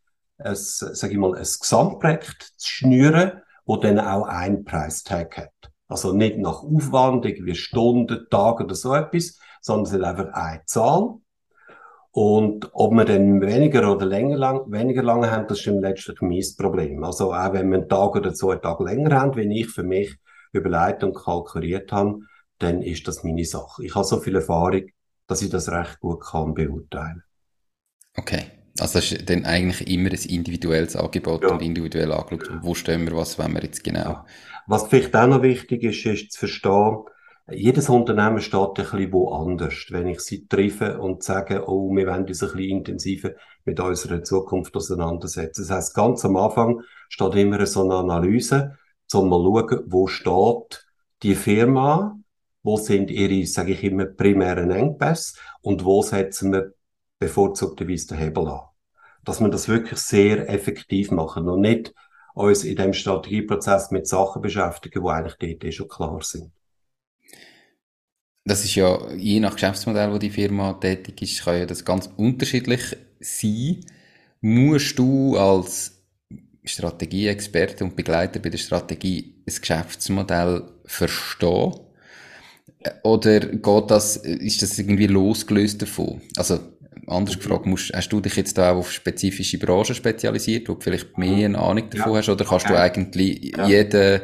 ein, 0.44 0.56
sage 0.56 1.14
ich 1.14 1.20
mal, 1.20 1.36
ein 1.36 1.44
Gesamtprojekt 1.44 2.54
zu 2.58 2.70
schnüren, 2.70 3.42
wo 3.66 3.78
dann 3.78 4.00
auch 4.00 4.26
ein 4.26 4.64
Preistag 4.64 5.38
hat. 5.38 5.52
Also 5.88 6.14
nicht 6.14 6.38
nach 6.38 6.64
Aufwand, 6.64 7.26
irgendwie 7.26 7.56
Stunden, 7.56 8.28
Tage 8.30 8.64
oder 8.64 8.76
so 8.76 8.96
etwas, 8.96 9.40
sondern 9.62 9.86
es 9.86 9.94
hat 9.94 10.04
einfach 10.04 10.34
eine 10.34 10.66
Zahl 10.66 11.22
und 12.12 12.70
ob 12.74 12.92
wir 12.92 13.06
dann 13.06 13.40
weniger 13.42 13.90
oder 13.90 14.06
länger 14.06 14.36
lang, 14.36 14.70
weniger 14.70 15.02
lange 15.02 15.32
haben, 15.32 15.48
das 15.48 15.60
ist 15.60 15.66
letztlich 15.68 16.20
mein 16.22 16.44
Problem. 16.58 17.04
Also 17.06 17.34
auch 17.34 17.54
wenn 17.54 17.70
wir 17.70 17.80
einen 17.80 17.90
Tag 17.90 18.16
oder 18.16 18.34
zwei 18.34 18.58
Tage 18.58 18.84
länger 18.84 19.18
haben, 19.18 19.36
wie 19.38 19.62
ich 19.62 19.70
für 19.70 19.84
mich 19.84 20.18
überlegt 20.52 21.04
und 21.06 21.16
kalkuliert 21.16 21.92
habe, 21.94 22.20
dann 22.60 22.82
ist 22.82 23.08
das 23.08 23.24
meine 23.24 23.46
Sache. 23.46 23.86
Ich 23.86 23.96
habe 23.96 24.04
so 24.04 24.20
viel 24.20 24.36
Erfahrung, 24.36 24.84
dass 25.28 25.42
ich 25.42 25.50
das 25.50 25.72
recht 25.72 26.02
gut 26.02 26.22
kann 26.22 26.54
beurteilen. 26.54 27.24
Okay. 28.18 28.44
Also 28.82 29.00
das 29.00 29.12
ist 29.12 29.30
dann 29.30 29.46
eigentlich 29.46 29.88
immer 29.88 30.10
ein 30.10 30.30
individuelles 30.30 30.96
Angebot 30.96 31.44
ja. 31.44 31.50
und 31.50 31.62
individuell 31.62 32.12
angeschaut, 32.12 32.50
wo 32.62 32.74
stehen 32.74 33.06
wir, 33.06 33.16
was 33.16 33.38
wollen 33.38 33.54
wir 33.54 33.62
jetzt 33.64 33.84
genau. 33.84 34.26
Was 34.66 34.88
vielleicht 34.88 35.16
auch 35.16 35.28
noch 35.28 35.44
wichtig 35.44 35.84
ist, 35.84 36.06
ist 36.06 36.32
zu 36.32 36.40
verstehen, 36.40 37.04
jedes 37.50 37.90
Unternehmen 37.90 38.40
steht 38.40 38.60
ein 38.60 38.74
bisschen 38.74 39.12
woanders. 39.12 39.88
Wenn 39.90 40.08
ich 40.08 40.22
sie 40.22 40.48
treffe 40.48 41.00
und 41.00 41.22
sage, 41.22 41.68
oh, 41.68 41.94
wir 41.94 42.08
wollen 42.08 42.26
uns 42.26 42.42
ein 42.42 42.48
bisschen 42.48 42.60
intensiver 42.60 43.32
mit 43.66 43.80
unserer 43.80 44.24
Zukunft 44.24 44.76
auseinandersetzen. 44.76 45.64
Das 45.68 45.72
heißt, 45.72 45.94
ganz 45.94 46.24
am 46.26 46.38
Anfang 46.38 46.82
steht 47.10 47.36
immer 47.36 47.66
so 47.66 47.84
eine 47.84 47.96
Analyse, 47.96 48.78
um 49.14 49.30
mal 49.30 49.44
zu 49.44 49.68
schauen, 49.68 49.84
wo 49.88 50.08
steht 50.08 50.88
die 51.24 51.36
Firma, 51.36 52.18
wo 52.64 52.78
sind 52.78 53.12
ihre, 53.12 53.46
sage 53.46 53.74
ich 53.74 53.84
immer, 53.84 54.06
primären 54.06 54.72
Engpässe 54.72 55.38
und 55.62 55.84
wo 55.84 56.02
setzen 56.02 56.54
wir 56.54 56.74
bevorzugterweise 57.20 58.08
den 58.08 58.18
Hebel 58.18 58.48
an. 58.48 58.71
Dass 59.24 59.40
wir 59.40 59.50
das 59.50 59.68
wirklich 59.68 60.00
sehr 60.00 60.50
effektiv 60.50 61.12
machen 61.12 61.48
und 61.48 61.62
nicht 61.62 61.94
uns 62.34 62.64
in 62.64 62.76
dem 62.76 62.94
Strategieprozess 62.94 63.92
mit 63.92 64.08
Sachen 64.08 64.42
beschäftigen, 64.42 65.04
die 65.04 65.10
eigentlich 65.10 65.36
dort 65.38 65.64
eh 65.64 65.72
schon 65.72 65.88
klar 65.88 66.20
sind. 66.24 66.52
Das 68.44 68.64
ist 68.66 68.76
ja, 68.76 69.12
je 69.14 69.40
nach 69.40 69.54
Geschäftsmodell, 69.54 70.12
wo 70.12 70.18
die 70.18 70.32
Firma 70.32 70.74
tätig 70.74 71.22
ist, 71.22 71.44
kann 71.44 71.60
ja 71.60 71.66
das 71.66 71.86
ganz 71.86 72.10
unterschiedlich 72.18 72.82
sein. 73.20 73.86
Musst 74.42 74.98
du 74.98 75.38
als 75.38 76.02
Strategieexperte 76.64 77.84
und 77.84 77.96
Begleiter 77.96 78.40
bei 78.40 78.50
der 78.50 78.58
Strategie 78.58 79.44
ein 79.48 79.56
Geschäftsmodell 79.60 80.64
verstehen? 80.86 81.74
Oder 83.04 83.40
geht 83.42 83.92
das, 83.92 84.18
ist 84.18 84.62
das 84.64 84.80
irgendwie 84.80 85.08
losgelöst 85.08 85.82
davon? 85.84 86.22
Also, 86.36 86.60
anders 87.08 87.38
gefragt, 87.38 87.66
musst, 87.66 87.94
hast 87.94 88.10
du 88.10 88.20
dich 88.22 88.36
jetzt 88.36 88.58
da 88.58 88.72
auch 88.72 88.78
auf 88.78 88.92
spezifische 88.92 89.58
Branchen 89.58 89.96
spezialisiert, 89.96 90.70
wo 90.70 90.74
du 90.74 90.82
vielleicht 90.82 91.18
mehr 91.18 91.46
eine 91.46 91.60
Ahnung 91.60 91.90
davon 91.90 92.14
ja. 92.14 92.18
hast, 92.20 92.30
oder 92.30 92.46
kannst 92.46 92.70
du 92.70 92.78
eigentlich 92.78 93.56
ja. 93.56 93.68
jeden, 93.68 94.22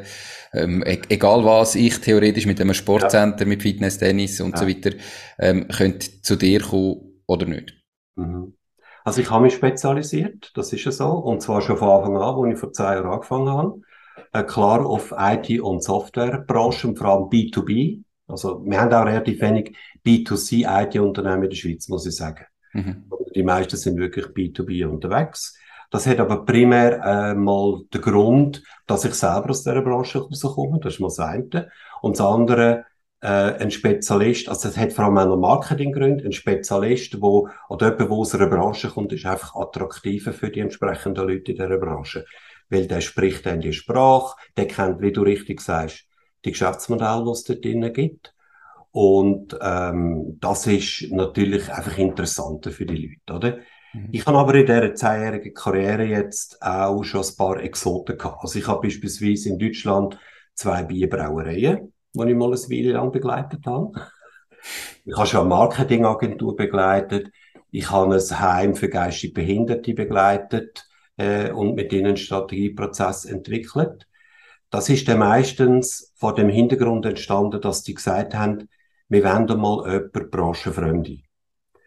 ähm, 0.53 0.83
e-, 0.85 1.01
egal 1.09 1.43
was 1.43 1.75
ich 1.75 1.99
theoretisch 1.99 2.45
mit 2.45 2.61
einem 2.61 2.73
Sportcenter, 2.73 3.45
mit 3.45 3.61
Fitness, 3.61 3.97
Tennis 3.97 4.41
und 4.41 4.57
so 4.57 4.67
weiter, 4.67 4.91
ähm, 5.39 5.67
könnte 5.67 6.21
zu 6.21 6.35
dir 6.35 6.61
kommen 6.61 7.21
oder 7.27 7.45
nicht? 7.45 7.73
Mhm. 8.15 8.53
Also 9.03 9.21
ich 9.21 9.31
habe 9.31 9.43
mich 9.43 9.53
spezialisiert, 9.53 10.51
das 10.55 10.73
ist 10.73 10.83
ja 10.83 10.91
so, 10.91 11.07
und 11.07 11.41
zwar 11.41 11.61
schon 11.61 11.77
von 11.77 11.89
Anfang 11.89 12.17
an, 12.17 12.23
als 12.23 12.53
ich 12.53 12.59
vor 12.59 12.73
zwei 12.73 12.95
Jahren 12.95 13.07
angefangen 13.07 13.49
habe. 13.49 13.81
Äh, 14.33 14.43
klar 14.43 14.85
auf 14.85 15.13
IT- 15.17 15.61
und 15.61 15.81
Softwarebranchen, 15.81 16.95
vor 16.95 17.07
allem 17.07 17.23
B2B. 17.29 18.03
Also 18.27 18.61
wir 18.65 18.81
haben 18.81 18.93
auch 18.93 19.05
relativ 19.05 19.39
wenig 19.39 19.77
B2C-IT-Unternehmen 20.05 21.43
in 21.43 21.49
der 21.51 21.55
Schweiz, 21.55 21.87
muss 21.87 22.05
ich 22.05 22.15
sagen. 22.15 22.45
Mhm. 22.77 23.03
Die 23.35 23.43
meisten 23.43 23.77
sind 23.77 23.97
wirklich 23.97 24.25
B2B 24.27 24.85
unterwegs. 24.85 25.57
Das 25.89 26.05
hat 26.05 26.19
aber 26.19 26.45
primär 26.45 27.01
äh, 27.03 27.33
mal 27.33 27.81
den 27.93 28.01
Grund, 28.01 28.63
dass 28.87 29.05
ich 29.05 29.13
selber 29.13 29.49
aus 29.51 29.63
dieser 29.63 29.81
Branche 29.81 30.19
rauskomme. 30.19 30.79
Das 30.79 30.95
ist 30.95 30.99
mal 30.99 31.07
das 31.07 31.19
eine. 31.19 31.71
Und 32.01 32.19
das 32.19 32.25
andere, 32.25 32.85
äh, 33.21 33.27
ein 33.27 33.71
Spezialist, 33.71 34.49
also 34.49 34.67
es 34.67 34.77
hat 34.77 34.91
vor 34.93 35.05
allem 35.05 35.17
auch 35.17 35.25
noch 35.25 35.37
Marketinggründe, 35.37 36.25
ein 36.25 36.33
Spezialist, 36.33 37.21
wo, 37.21 37.49
oder 37.69 37.87
jemand, 37.87 38.09
der 38.09 38.11
aus 38.11 38.35
einer 38.35 38.47
Branche 38.47 38.89
kommt, 38.89 39.13
ist 39.13 39.25
einfach 39.25 39.55
attraktiver 39.55 40.33
für 40.33 40.49
die 40.49 40.59
entsprechenden 40.59 41.27
Leute 41.27 41.51
in 41.51 41.57
dieser 41.57 41.77
Branche. 41.77 42.25
Weil 42.69 42.85
der 42.85 43.01
spricht 43.01 43.45
dann 43.45 43.61
die 43.61 43.73
Sprache, 43.73 44.35
der 44.57 44.67
kennt, 44.67 45.01
wie 45.01 45.13
du 45.13 45.21
richtig 45.21 45.61
sagst, 45.61 46.03
die 46.43 46.51
Geschäftsmodelle, 46.51 47.23
die 47.23 47.31
es 47.31 47.43
dort 47.45 47.63
drinnen 47.63 47.93
gibt. 47.93 48.33
Und 48.99 49.55
ähm, 49.61 50.39
das 50.39 50.65
ist 50.65 51.11
natürlich 51.11 51.71
einfach 51.71 51.99
interessanter 51.99 52.71
für 52.71 52.87
die 52.87 53.19
Leute, 53.27 53.37
oder? 53.37 53.57
Mhm. 53.93 54.09
Ich 54.11 54.25
habe 54.25 54.39
aber 54.39 54.55
in 54.55 54.65
dieser 54.65 54.95
zehnjährigen 54.95 55.53
Karriere 55.53 56.03
jetzt 56.05 56.59
auch 56.63 57.03
schon 57.03 57.21
ein 57.21 57.35
paar 57.37 57.61
Exoten 57.61 58.17
gehabt. 58.17 58.39
Also 58.41 58.57
ich 58.57 58.67
habe 58.67 58.81
beispielsweise 58.81 59.49
in 59.49 59.59
Deutschland 59.59 60.17
zwei 60.55 60.81
Bierbrauereien, 60.81 61.93
die 62.11 62.19
ich 62.19 62.35
mal 62.35 62.47
eine 62.47 62.57
Weile 62.57 62.91
lang 62.93 63.11
begleitet 63.11 63.67
habe. 63.67 63.91
Ich 65.05 65.15
habe 65.15 65.27
schon 65.27 65.41
eine 65.41 65.49
Marketingagentur 65.49 66.55
begleitet. 66.55 67.31
Ich 67.69 67.91
habe 67.91 68.15
ein 68.15 68.39
Heim 68.39 68.73
für 68.73 68.89
geistig 68.89 69.31
Behinderte 69.31 69.93
begleitet 69.93 70.89
äh, 71.17 71.51
und 71.51 71.75
mit 71.75 71.93
ihnen 71.93 72.07
einen 72.07 72.17
Strategieprozess 72.17 73.25
entwickelt. 73.25 74.07
Das 74.71 74.89
ist 74.89 75.07
dann 75.07 75.19
meistens 75.19 76.15
vor 76.15 76.33
dem 76.33 76.49
Hintergrund 76.49 77.05
entstanden, 77.05 77.61
dass 77.61 77.83
die 77.83 77.93
gesagt 77.93 78.33
haben, 78.33 78.67
wir 79.09 79.23
wollen 79.23 79.61
mal 79.61 79.91
jemanden 79.91 80.29
branchenfremde. 80.29 81.17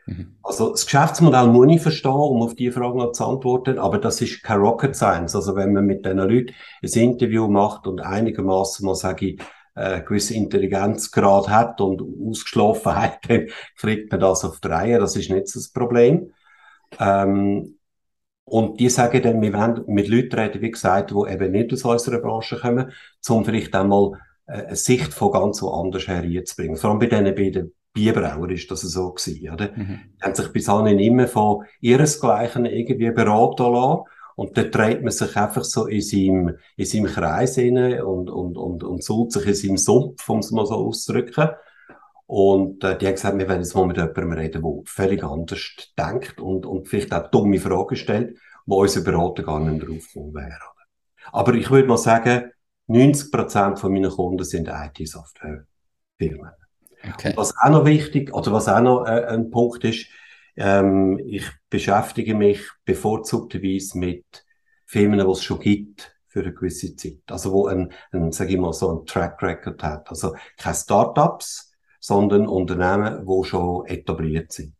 Mhm. 0.06 0.36
Also 0.42 0.70
das 0.70 0.84
Geschäftsmodell 0.84 1.46
muss 1.46 1.74
ich 1.74 1.82
verstehen, 1.82 2.12
um 2.12 2.42
auf 2.42 2.54
diese 2.54 2.72
Frage 2.72 2.98
noch 2.98 3.12
zu 3.12 3.24
antworten, 3.24 3.78
aber 3.78 3.98
das 3.98 4.20
ist 4.20 4.42
kein 4.42 4.58
Rocket 4.58 4.96
Science. 4.96 5.34
Also 5.36 5.54
wenn 5.54 5.72
man 5.72 5.86
mit 5.86 6.04
diesen 6.04 6.18
Leuten 6.18 6.54
ein 6.82 6.90
Interview 6.90 7.48
macht 7.48 7.86
und 7.86 8.00
einigermaßen 8.00 8.84
mal 8.84 8.94
sage 8.94 9.26
ich, 9.26 9.40
äh, 9.74 10.02
gewisse 10.02 10.34
Intelligenzgrad 10.34 11.48
hat 11.48 11.80
und 11.80 12.02
Ausgeschlafenheit, 12.02 13.18
dann 13.28 13.46
kriegt 13.76 14.10
man 14.10 14.20
das 14.20 14.44
auf 14.44 14.60
die 14.60 14.68
Reihe. 14.68 14.98
Das 14.98 15.16
ist 15.16 15.30
nicht 15.30 15.54
das 15.54 15.70
Problem. 15.70 16.32
Ähm, 16.98 17.76
und 18.44 18.80
die 18.80 18.88
sagen 18.88 19.22
dann, 19.22 19.40
wir 19.40 19.52
wollen 19.52 19.84
mit 19.86 20.08
Leuten 20.08 20.36
reden, 20.36 20.60
wie 20.60 20.72
gesagt, 20.72 21.12
die 21.12 21.32
eben 21.32 21.52
nicht 21.52 21.72
aus 21.72 21.84
unserer 21.84 22.18
Branche 22.18 22.58
kommen, 22.58 22.90
um 23.28 23.44
vielleicht 23.44 23.74
einmal 23.76 24.18
eine 24.50 24.76
Sicht 24.76 25.12
von 25.12 25.32
ganz 25.32 25.62
woanders 25.62 26.08
her 26.08 26.22
reinzubringen. 26.22 26.76
Vor 26.76 26.90
allem 26.90 26.98
bei 26.98 27.06
denen 27.06 27.34
beiden 27.34 27.74
Bierbrauer 27.92 28.50
ist 28.50 28.70
das 28.70 28.82
so 28.82 29.12
gewesen, 29.12 29.50
oder? 29.52 29.70
Mhm. 29.74 30.00
Die 30.18 30.22
haben 30.22 30.34
sich 30.34 30.48
bis 30.52 30.66
dahin 30.66 30.98
immer 30.98 31.26
von 31.26 31.64
ihresgleichen 31.80 32.64
irgendwie 32.66 33.10
beraten 33.10 33.72
lassen. 33.72 34.02
Und 34.36 34.56
dann 34.56 34.70
dreht 34.70 35.02
man 35.02 35.10
sich 35.10 35.36
einfach 35.36 35.64
so 35.64 35.86
in 35.86 36.00
seinem, 36.00 36.56
in 36.76 36.86
seinem 36.86 37.06
Kreis 37.06 37.58
rein 37.58 38.00
und, 38.00 38.30
und, 38.30 38.56
und, 38.56 38.84
und 38.84 39.04
sucht 39.04 39.32
sich 39.32 39.46
in 39.46 39.54
seinem 39.54 39.76
Sumpf, 39.76 40.28
um 40.28 40.38
es 40.38 40.50
mal 40.50 40.66
so 40.66 40.76
auszudrücken. 40.76 41.50
Und 42.26 42.84
äh, 42.84 42.96
die 42.96 43.06
haben 43.06 43.14
gesagt, 43.14 43.38
wir 43.38 43.48
werden 43.48 43.62
jetzt 43.62 43.74
mal 43.74 43.86
mit 43.86 43.96
jemandem 43.96 44.32
reden, 44.32 44.62
der 44.62 44.82
völlig 44.84 45.24
anders 45.24 45.60
denkt 45.98 46.40
und, 46.40 46.64
und 46.64 46.86
vielleicht 46.86 47.12
auch 47.12 47.28
dumme 47.30 47.58
Fragen 47.58 47.96
stellt, 47.96 48.38
wo 48.66 48.80
unser 48.80 49.00
Berater 49.02 49.42
gar 49.42 49.58
nicht 49.58 49.86
drauf 49.86 50.06
gekommen 50.06 50.34
wäre. 50.34 50.58
Aber 51.32 51.54
ich 51.54 51.70
würde 51.70 51.88
mal 51.88 51.98
sagen, 51.98 52.52
90 52.90 53.30
Prozent 53.30 53.78
von 53.78 53.92
meinen 53.92 54.10
Kunden 54.10 54.44
sind 54.44 54.68
IT-Software-Firmen. 54.68 56.50
Okay. 57.14 57.32
Was 57.36 57.54
auch 57.56 57.70
noch 57.70 57.84
wichtig, 57.84 58.34
oder 58.34 58.52
was 58.52 58.68
auch 58.68 58.80
noch 58.80 59.04
äh, 59.04 59.26
ein 59.26 59.50
Punkt 59.50 59.84
ist, 59.84 60.06
ähm, 60.56 61.18
ich 61.24 61.46
beschäftige 61.70 62.34
mich 62.34 62.60
bevorzugterweise 62.84 63.98
mit 63.98 64.24
Firmen, 64.86 65.20
die 65.20 65.32
es 65.32 65.42
schon 65.42 65.60
gibt 65.60 66.16
für 66.26 66.40
eine 66.40 66.52
gewisse 66.52 66.96
Zeit. 66.96 67.22
Also 67.30 67.52
wo 67.52 67.66
ein, 67.68 67.92
ein 68.12 68.32
sage 68.32 68.52
ich 68.52 68.58
mal, 68.58 68.72
so 68.72 68.92
ein 68.92 69.06
Track 69.06 69.40
Record 69.42 69.82
hat. 69.82 70.10
Also 70.10 70.34
keine 70.56 70.74
Startups, 70.74 71.72
sondern 72.00 72.46
Unternehmen, 72.46 73.26
die 73.26 73.44
schon 73.44 73.86
etabliert 73.86 74.52
sind. 74.52 74.74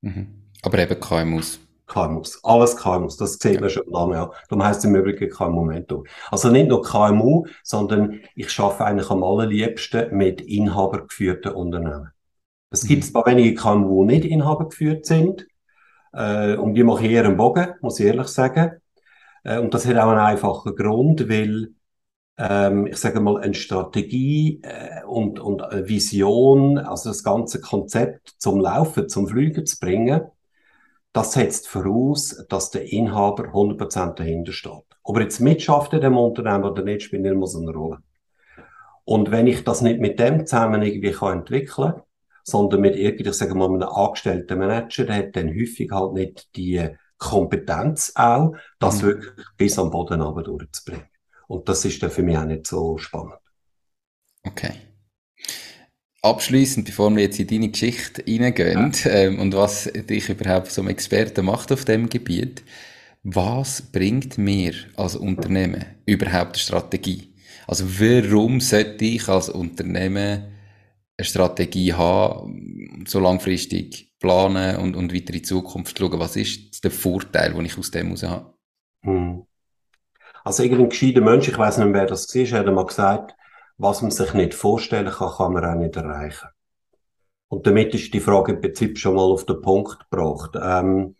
Mhm. 0.00 0.50
Aber 0.62 0.78
eben 0.78 0.98
KMUs. 0.98 1.60
KMUs. 1.86 2.40
Alles 2.42 2.76
KMUs. 2.76 3.16
Das 3.16 3.34
sieht 3.34 3.54
ja. 3.54 3.60
man 3.60 3.70
schon 3.70 3.86
lange 3.88 4.18
an. 4.18 4.30
Darum 4.48 4.64
heisst 4.64 4.80
es 4.80 4.84
im 4.84 4.96
Übrigen 4.96 5.30
kein 5.30 5.52
Momentum. 5.52 6.04
Also 6.30 6.50
nicht 6.50 6.68
nur 6.68 6.82
KMU, 6.82 7.46
sondern 7.62 8.20
ich 8.34 8.58
arbeite 8.58 8.84
eigentlich 8.84 9.10
am 9.10 9.22
allerliebsten 9.22 10.16
mit 10.16 10.40
inhabergeführten 10.40 11.52
Unternehmen. 11.52 12.10
Es 12.70 12.86
gibt 12.86 13.04
mhm. 13.04 13.08
zwar 13.08 13.26
wenige 13.26 13.54
KMU, 13.54 14.06
die 14.06 14.14
nicht 14.14 14.24
inhabergeführt 14.24 15.06
sind. 15.06 15.46
Äh, 16.12 16.56
und 16.56 16.74
die 16.74 16.84
mache 16.84 17.04
ich 17.04 17.12
eher 17.12 17.24
einen 17.24 17.36
Bogen, 17.36 17.74
muss 17.80 18.00
ich 18.00 18.06
ehrlich 18.06 18.28
sagen. 18.28 18.80
Äh, 19.44 19.58
und 19.58 19.74
das 19.74 19.86
hat 19.86 19.96
auch 19.96 20.10
einen 20.10 20.20
einfachen 20.20 20.74
Grund, 20.74 21.28
weil 21.28 21.74
ähm, 22.36 22.86
ich 22.86 22.96
sage 22.96 23.20
mal, 23.20 23.40
eine 23.40 23.54
Strategie 23.54 24.60
äh, 24.62 25.04
und, 25.04 25.38
und 25.38 25.62
eine 25.62 25.88
Vision, 25.88 26.78
also 26.78 27.10
das 27.10 27.22
ganze 27.22 27.60
Konzept 27.60 28.34
zum 28.38 28.60
Laufen, 28.60 29.08
zum 29.08 29.28
Fliegen 29.28 29.66
zu 29.66 29.78
bringen, 29.78 30.22
das 31.14 31.32
setzt 31.32 31.68
voraus, 31.68 32.44
dass 32.48 32.70
der 32.70 32.92
Inhaber 32.92 33.44
100% 33.44 34.14
dahinter 34.14 34.52
steht. 34.52 34.84
Ob 35.04 35.16
er 35.16 35.22
jetzt 35.22 35.40
mitschafft 35.40 35.92
in 35.92 36.00
dem 36.00 36.18
Unternehmen 36.18 36.64
oder 36.64 36.82
nicht, 36.82 37.02
spielt 37.02 37.24
immer 37.24 37.46
so 37.46 37.60
eine 37.60 37.70
Rolle. 37.70 37.98
Und 39.04 39.30
wenn 39.30 39.46
ich 39.46 39.62
das 39.62 39.80
nicht 39.80 40.00
mit 40.00 40.18
dem 40.18 40.44
zusammen 40.44 40.82
irgendwie 40.82 41.12
kann 41.12 41.38
entwickeln 41.38 41.92
kann, 41.92 42.02
sondern 42.42 42.80
mit 42.80 42.96
irgendwie, 42.96 43.28
ich 43.28 43.34
sage 43.36 43.54
mal, 43.54 43.68
einem 43.68 43.82
angestellten 43.84 44.58
Manager, 44.58 45.04
der 45.04 45.16
hat 45.16 45.36
dann 45.36 45.48
häufig 45.48 45.90
halt 45.92 46.14
nicht 46.14 46.56
die 46.56 46.84
Kompetenz 47.16 48.12
auch, 48.16 48.56
das 48.80 49.00
mhm. 49.00 49.06
wirklich 49.06 49.46
bis 49.56 49.78
am 49.78 49.90
Boden 49.90 50.20
runter 50.20 50.42
durchzubringen. 50.42 51.06
Und 51.46 51.68
das 51.68 51.84
ist 51.84 52.02
dann 52.02 52.10
für 52.10 52.24
mich 52.24 52.36
auch 52.36 52.44
nicht 52.44 52.66
so 52.66 52.98
spannend. 52.98 53.38
Okay 54.44 54.72
abschließend, 56.24 56.86
bevor 56.86 57.14
wir 57.14 57.22
jetzt 57.22 57.38
in 57.38 57.46
deine 57.46 57.68
Geschichte 57.68 58.24
reingehen 58.26 58.92
ja. 59.04 59.10
ähm, 59.10 59.38
und 59.38 59.54
was 59.54 59.84
dich 59.84 60.28
überhaupt 60.28 60.70
zum 60.70 60.88
Experten 60.88 61.44
macht 61.44 61.70
auf 61.70 61.84
dem 61.84 62.08
Gebiet, 62.08 62.62
was 63.22 63.82
bringt 63.82 64.38
mir 64.38 64.74
als 64.96 65.16
Unternehmen 65.16 65.84
überhaupt 66.06 66.54
eine 66.54 66.58
Strategie? 66.58 67.34
Also 67.66 67.84
warum 68.00 68.60
sollte 68.60 69.04
ich 69.04 69.28
als 69.28 69.48
Unternehmen 69.48 70.44
eine 71.16 71.24
Strategie 71.24 71.92
haben, 71.92 73.04
so 73.06 73.20
langfristig 73.20 74.12
planen 74.18 74.76
und, 74.76 74.96
und 74.96 75.14
weiter 75.14 75.28
in 75.28 75.40
die 75.40 75.42
Zukunft 75.42 75.98
schauen? 75.98 76.18
Was 76.18 76.36
ist 76.36 76.82
der 76.84 76.90
Vorteil, 76.90 77.52
den 77.52 77.66
ich 77.66 77.78
aus 77.78 77.90
dem 77.90 78.08
heraus 78.08 78.22
habe? 78.24 78.54
Hm. 79.02 79.46
Also 80.42 80.62
irgendein 80.62 80.90
gescheiter 80.90 81.20
Mensch, 81.22 81.48
ich 81.48 81.56
weiß 81.56 81.78
nicht 81.78 81.86
mehr, 81.86 82.02
wer 82.02 82.06
das 82.06 82.34
war, 82.34 82.58
hat 82.58 82.66
mal 82.66 82.86
gesagt, 82.86 83.34
was 83.76 84.02
man 84.02 84.10
sich 84.10 84.34
nicht 84.34 84.54
vorstellen 84.54 85.10
kann, 85.10 85.32
kann 85.32 85.52
man 85.52 85.64
auch 85.64 85.74
nicht 85.74 85.96
erreichen. 85.96 86.48
Und 87.48 87.66
damit 87.66 87.94
ist 87.94 88.12
die 88.12 88.20
Frage 88.20 88.52
im 88.52 88.60
Prinzip 88.60 88.98
schon 88.98 89.14
mal 89.14 89.22
auf 89.22 89.44
den 89.46 89.60
Punkt 89.60 89.98
gebracht. 90.10 90.56
Ähm, 90.60 91.16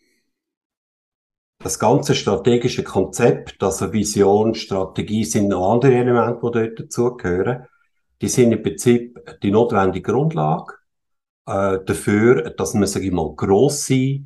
das 1.59 1.79
ganze 1.79 2.15
strategische 2.15 2.83
Konzept, 2.83 3.63
also 3.63 3.93
Vision, 3.93 4.55
Strategie, 4.55 5.25
sind 5.25 5.49
noch 5.49 5.73
andere 5.73 5.95
Elemente, 5.95 6.41
die 6.43 6.51
dort 6.51 6.81
dazugehören. 6.81 7.67
Die 8.21 8.29
sind 8.29 8.53
im 8.53 8.63
Prinzip 8.63 9.39
die 9.43 9.51
notwendige 9.51 10.13
Grundlage 10.13 10.75
äh, 11.47 11.79
dafür, 11.85 12.51
dass 12.51 12.75
man, 12.75 12.87
sage 12.87 13.07
ich 13.07 13.13
mal, 13.13 13.35
grosse 13.35 14.25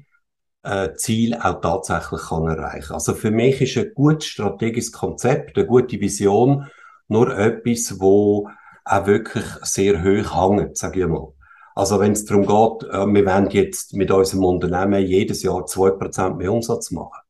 äh, 0.62 0.94
Ziele 0.94 1.44
auch 1.44 1.60
tatsächlich 1.60 2.20
kann 2.22 2.46
erreichen 2.46 2.92
Also 2.92 3.14
für 3.14 3.30
mich 3.30 3.60
ist 3.60 3.76
ein 3.76 3.92
gutes 3.94 4.26
strategisches 4.26 4.92
Konzept, 4.92 5.56
eine 5.56 5.66
gute 5.66 6.00
Vision 6.00 6.66
nur 7.08 7.36
etwas, 7.36 7.98
wo 8.00 8.48
auch 8.84 9.06
wirklich 9.06 9.44
sehr 9.62 10.02
hoch 10.02 10.56
hängt, 10.56 10.76
sage 10.76 11.00
ich 11.00 11.06
mal. 11.06 11.32
Also 11.74 12.00
wenn 12.00 12.12
es 12.12 12.24
darum 12.24 12.42
geht, 12.42 12.90
äh, 12.90 13.06
wir 13.06 13.26
wollen 13.26 13.50
jetzt 13.50 13.94
mit 13.94 14.10
unserem 14.10 14.44
Unternehmen 14.44 15.04
jedes 15.04 15.42
Jahr 15.42 15.64
zwei 15.66 15.90
Prozent 15.90 16.38
mehr 16.38 16.52
Umsatz 16.52 16.90
machen 16.90 17.22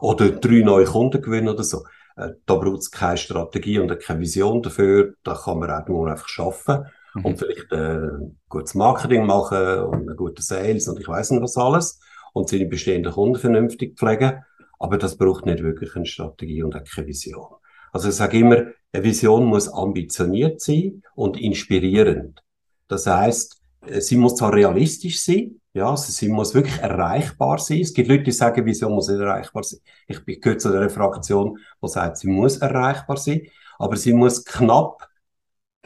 oder 0.00 0.30
drei 0.30 0.60
neue 0.60 0.84
Kunden 0.84 1.20
gewinnen 1.20 1.48
oder 1.48 1.64
so, 1.64 1.82
äh, 2.16 2.30
da 2.46 2.54
braucht 2.54 2.78
es 2.78 2.90
keine 2.90 3.16
Strategie 3.16 3.80
und 3.80 3.98
keine 4.00 4.20
Vision 4.20 4.62
dafür, 4.62 5.14
da 5.24 5.34
kann 5.34 5.58
man 5.58 5.70
auch 5.70 5.88
nur 5.88 6.08
einfach 6.08 6.28
schaffen 6.28 6.84
mhm. 7.14 7.24
und 7.24 7.38
vielleicht 7.38 7.72
äh, 7.72 8.08
gutes 8.48 8.74
Marketing 8.74 9.26
machen 9.26 9.80
und 9.80 10.08
einen 10.08 10.16
guten 10.16 10.42
Sales 10.42 10.86
und 10.86 11.00
ich 11.00 11.08
weiß 11.08 11.32
nicht 11.32 11.42
was 11.42 11.56
alles 11.56 11.98
und 12.34 12.48
seine 12.48 12.66
bestehenden 12.66 13.12
Kunden 13.12 13.40
vernünftig 13.40 13.98
pflegen, 13.98 14.44
aber 14.78 14.98
das 14.98 15.16
braucht 15.16 15.44
nicht 15.44 15.62
wirklich 15.64 15.96
eine 15.96 16.06
Strategie 16.06 16.62
und 16.62 16.76
auch 16.76 16.84
keine 16.84 17.08
Vision. 17.08 17.48
Also 17.92 18.08
ich 18.08 18.14
sage 18.14 18.38
immer, 18.38 18.66
eine 18.92 19.04
Vision 19.04 19.44
muss 19.44 19.68
ambitioniert 19.68 20.60
sein 20.60 21.02
und 21.14 21.38
inspirierend. 21.38 22.42
Das 22.88 23.06
heißt, 23.06 23.60
äh, 23.86 24.00
sie 24.00 24.16
muss 24.16 24.36
zwar 24.36 24.54
realistisch 24.54 25.20
sein, 25.20 25.60
ja, 25.74 25.96
sie 25.96 26.28
muss 26.28 26.54
wirklich 26.54 26.78
erreichbar 26.78 27.58
sein. 27.58 27.80
Es 27.80 27.92
gibt 27.94 28.08
Leute, 28.08 28.24
die 28.24 28.32
sagen, 28.32 28.64
Vision 28.64 28.94
muss 28.94 29.08
nicht 29.08 29.20
erreichbar 29.20 29.62
sein. 29.62 29.80
Ich 30.06 30.24
gehöre 30.24 30.58
zu 30.58 30.70
der 30.72 30.90
Fraktion, 30.90 31.58
die 31.82 31.88
sagt, 31.88 32.16
sie 32.18 32.28
muss 32.28 32.58
erreichbar 32.58 33.16
sein, 33.16 33.42
aber 33.78 33.96
sie 33.96 34.12
muss 34.12 34.44
knapp 34.44 35.06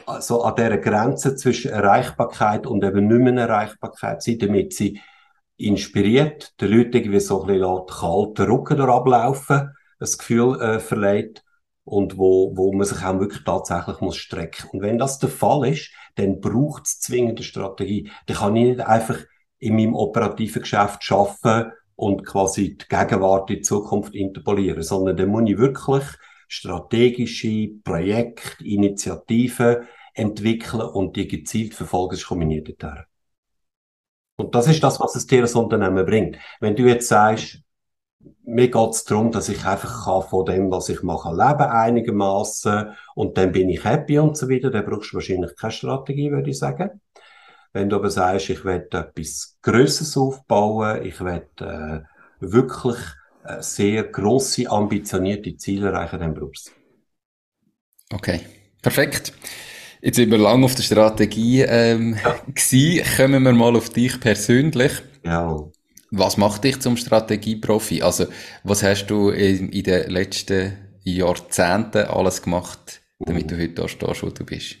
also 0.05 0.41
an 0.43 0.55
der 0.55 0.77
Grenze 0.79 1.35
zwischen 1.35 1.71
Erreichbarkeit 1.71 2.65
und 2.67 2.83
eben 2.83 3.07
nicht 3.07 3.19
mehr 3.19 3.47
Erreichbarkeit 3.47 4.21
sein, 4.21 4.39
damit 4.39 4.73
sie 4.73 4.99
inspiriert, 5.57 6.59
den 6.59 6.71
Leuten 6.71 6.97
irgendwie 6.97 7.19
so 7.19 7.43
ein 7.43 7.47
bisschen 7.47 7.85
kalten 7.87 8.51
Rücken 8.51 8.81
ablaufen, 8.81 9.71
das 9.99 10.17
Gefühl 10.17 10.59
äh, 10.59 10.79
verleiht 10.79 11.42
und 11.85 12.17
wo, 12.17 12.55
wo 12.55 12.71
man 12.73 12.85
sich 12.85 13.03
auch 13.03 13.19
wirklich 13.19 13.43
tatsächlich 13.43 13.99
muss 13.99 14.15
strecken. 14.15 14.69
Und 14.71 14.81
wenn 14.81 14.97
das 14.97 15.19
der 15.19 15.29
Fall 15.29 15.67
ist, 15.67 15.91
dann 16.15 16.39
braucht 16.39 16.85
es 16.85 16.99
zwingend 16.99 17.39
eine 17.39 17.43
Strategie. 17.43 18.09
Dann 18.27 18.37
kann 18.37 18.55
ich 18.55 18.67
nicht 18.69 18.81
einfach 18.81 19.17
in 19.59 19.75
meinem 19.75 19.95
operativen 19.95 20.61
Geschäft 20.61 21.03
schaffen 21.03 21.71
und 21.95 22.25
quasi 22.25 22.77
die 22.77 22.87
Gegenwart 22.87 23.49
in 23.49 23.57
die 23.57 23.61
Zukunft 23.61 24.15
interpolieren, 24.15 24.83
sondern 24.83 25.17
dann 25.17 25.29
muss 25.29 25.49
ich 25.49 25.57
wirklich 25.57 26.03
strategische 26.47 27.69
Projekte, 27.83 28.63
Initiativen 28.63 29.87
entwickeln 30.13 30.81
und 30.81 31.15
die 31.15 31.27
gezielt 31.27 31.73
verfolgen, 31.73 32.17
das 32.17 32.75
daher. 32.77 33.07
Und 34.35 34.55
das 34.55 34.67
ist 34.67 34.83
das, 34.83 34.99
was 34.99 35.15
es 35.15 35.27
dir 35.27 35.41
als 35.41 35.55
Unternehmen 35.55 36.05
bringt. 36.05 36.37
Wenn 36.59 36.75
du 36.75 36.83
jetzt 36.83 37.07
sagst, 37.07 37.59
mir 38.45 38.69
geht 38.69 38.89
es 38.89 39.03
darum, 39.05 39.31
dass 39.31 39.49
ich 39.49 39.65
einfach 39.65 40.05
kann 40.05 40.29
von 40.29 40.45
dem, 40.45 40.71
was 40.71 40.89
ich 40.89 41.01
mache, 41.03 41.31
leben 41.31 41.69
einigermaßen 41.69 42.87
und 43.15 43.37
dann 43.37 43.51
bin 43.51 43.69
ich 43.69 43.83
happy 43.83 44.19
und 44.19 44.37
so 44.37 44.49
weiter, 44.49 44.69
dann 44.69 44.85
brauchst 44.85 45.11
du 45.11 45.15
wahrscheinlich 45.15 45.55
keine 45.55 45.71
Strategie, 45.71 46.31
würde 46.31 46.49
ich 46.49 46.59
sagen. 46.59 47.01
Wenn 47.71 47.89
du 47.89 47.95
aber 47.95 48.09
sagst, 48.09 48.49
ich 48.49 48.63
will 48.65 48.87
etwas 48.91 49.57
Größeres 49.61 50.15
aufbauen, 50.17 51.03
ich 51.03 51.19
will 51.21 51.47
äh, 51.59 52.01
wirklich 52.39 52.97
äh, 53.45 53.61
sehr 53.61 54.03
grosse, 54.03 54.69
ambitionierte 54.69 55.57
Ziele 55.57 55.87
erreichen, 55.87 56.19
dann 56.19 56.33
brauchst 56.33 56.67
du 56.67 56.71
Okay, 58.13 58.41
perfekt. 58.81 59.33
Jetzt 60.01 60.17
sind 60.17 60.29
wir 60.29 60.37
lange 60.37 60.65
auf 60.65 60.75
der 60.75 60.83
Strategie 60.83 61.61
ähm, 61.61 62.15
ja. 62.23 62.35
gewesen. 62.45 63.03
Kommen 63.17 63.43
wir 63.43 63.53
mal 63.53 63.75
auf 63.75 63.89
dich 63.89 64.19
persönlich. 64.19 64.91
Ja. 65.23 65.57
Was 66.15 66.37
macht 66.37 66.63
dich 66.63 66.79
zum 66.79 66.95
Strategieprofi? 66.95 68.03
Also, 68.03 68.25
was 68.63 68.83
hast 68.83 69.07
du 69.07 69.31
in, 69.31 69.69
in 69.69 69.83
den 69.83 70.11
letzten 70.11 70.99
Jahrzehnten 71.03 72.05
alles 72.05 72.43
gemacht, 72.43 73.01
damit 73.17 73.49
du 73.49 73.57
heute 73.57 73.73
da 73.73 73.87
stehst, 73.87 74.21
wo 74.21 74.29
du 74.29 74.45
bist? 74.45 74.75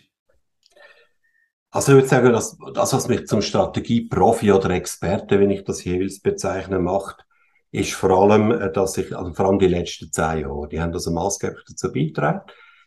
Also 1.71 1.93
ich 1.93 1.95
würde 1.95 2.07
sagen, 2.07 2.33
dass 2.33 2.55
das, 2.75 2.93
was 2.93 3.07
mich 3.07 3.25
zum 3.25 3.41
Strategieprofi 3.41 4.51
oder 4.51 4.69
Experte, 4.69 5.39
wenn 5.39 5.49
ich 5.49 5.63
das 5.63 5.83
jeweils 5.83 6.21
bezeichne, 6.21 6.77
macht, 6.77 7.25
ist 7.71 7.93
vor 7.93 8.11
allem, 8.11 8.51
äh, 8.51 8.71
dass 8.71 8.95
ich, 8.99 9.17
also 9.17 9.33
vor 9.33 9.47
allem 9.47 9.57
die 9.57 9.65
letzten 9.65 10.11
zehn 10.11 10.41
Jahre, 10.41 10.67
die 10.69 10.79
haben 10.79 10.93
also 10.93 11.09
maßgeblich 11.09 11.63
dazu 11.67 11.91
beigetragen. 11.91 12.41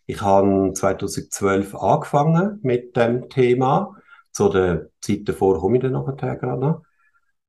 Ich 0.06 0.22
habe 0.22 0.70
2012 0.72 1.74
angefangen 1.74 2.60
mit 2.62 2.96
dem 2.96 3.28
Thema. 3.28 3.96
Zu 4.30 4.50
der 4.50 4.86
Zeit 5.00 5.22
davor 5.24 5.58
komme 5.58 5.78
ich 5.78 5.82
dann 5.82 5.92
nachher 5.94 6.36
gerade 6.36 6.60
noch 6.60 6.85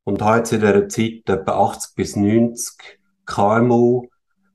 und 0.07 0.21
habe 0.21 0.37
jetzt 0.37 0.53
in 0.53 0.61
dieser 0.61 0.87
Zeit 0.87 1.27
etwa 1.27 1.65
80 1.65 1.95
bis 1.95 2.15
90 2.15 2.97
KMU, 3.25 4.07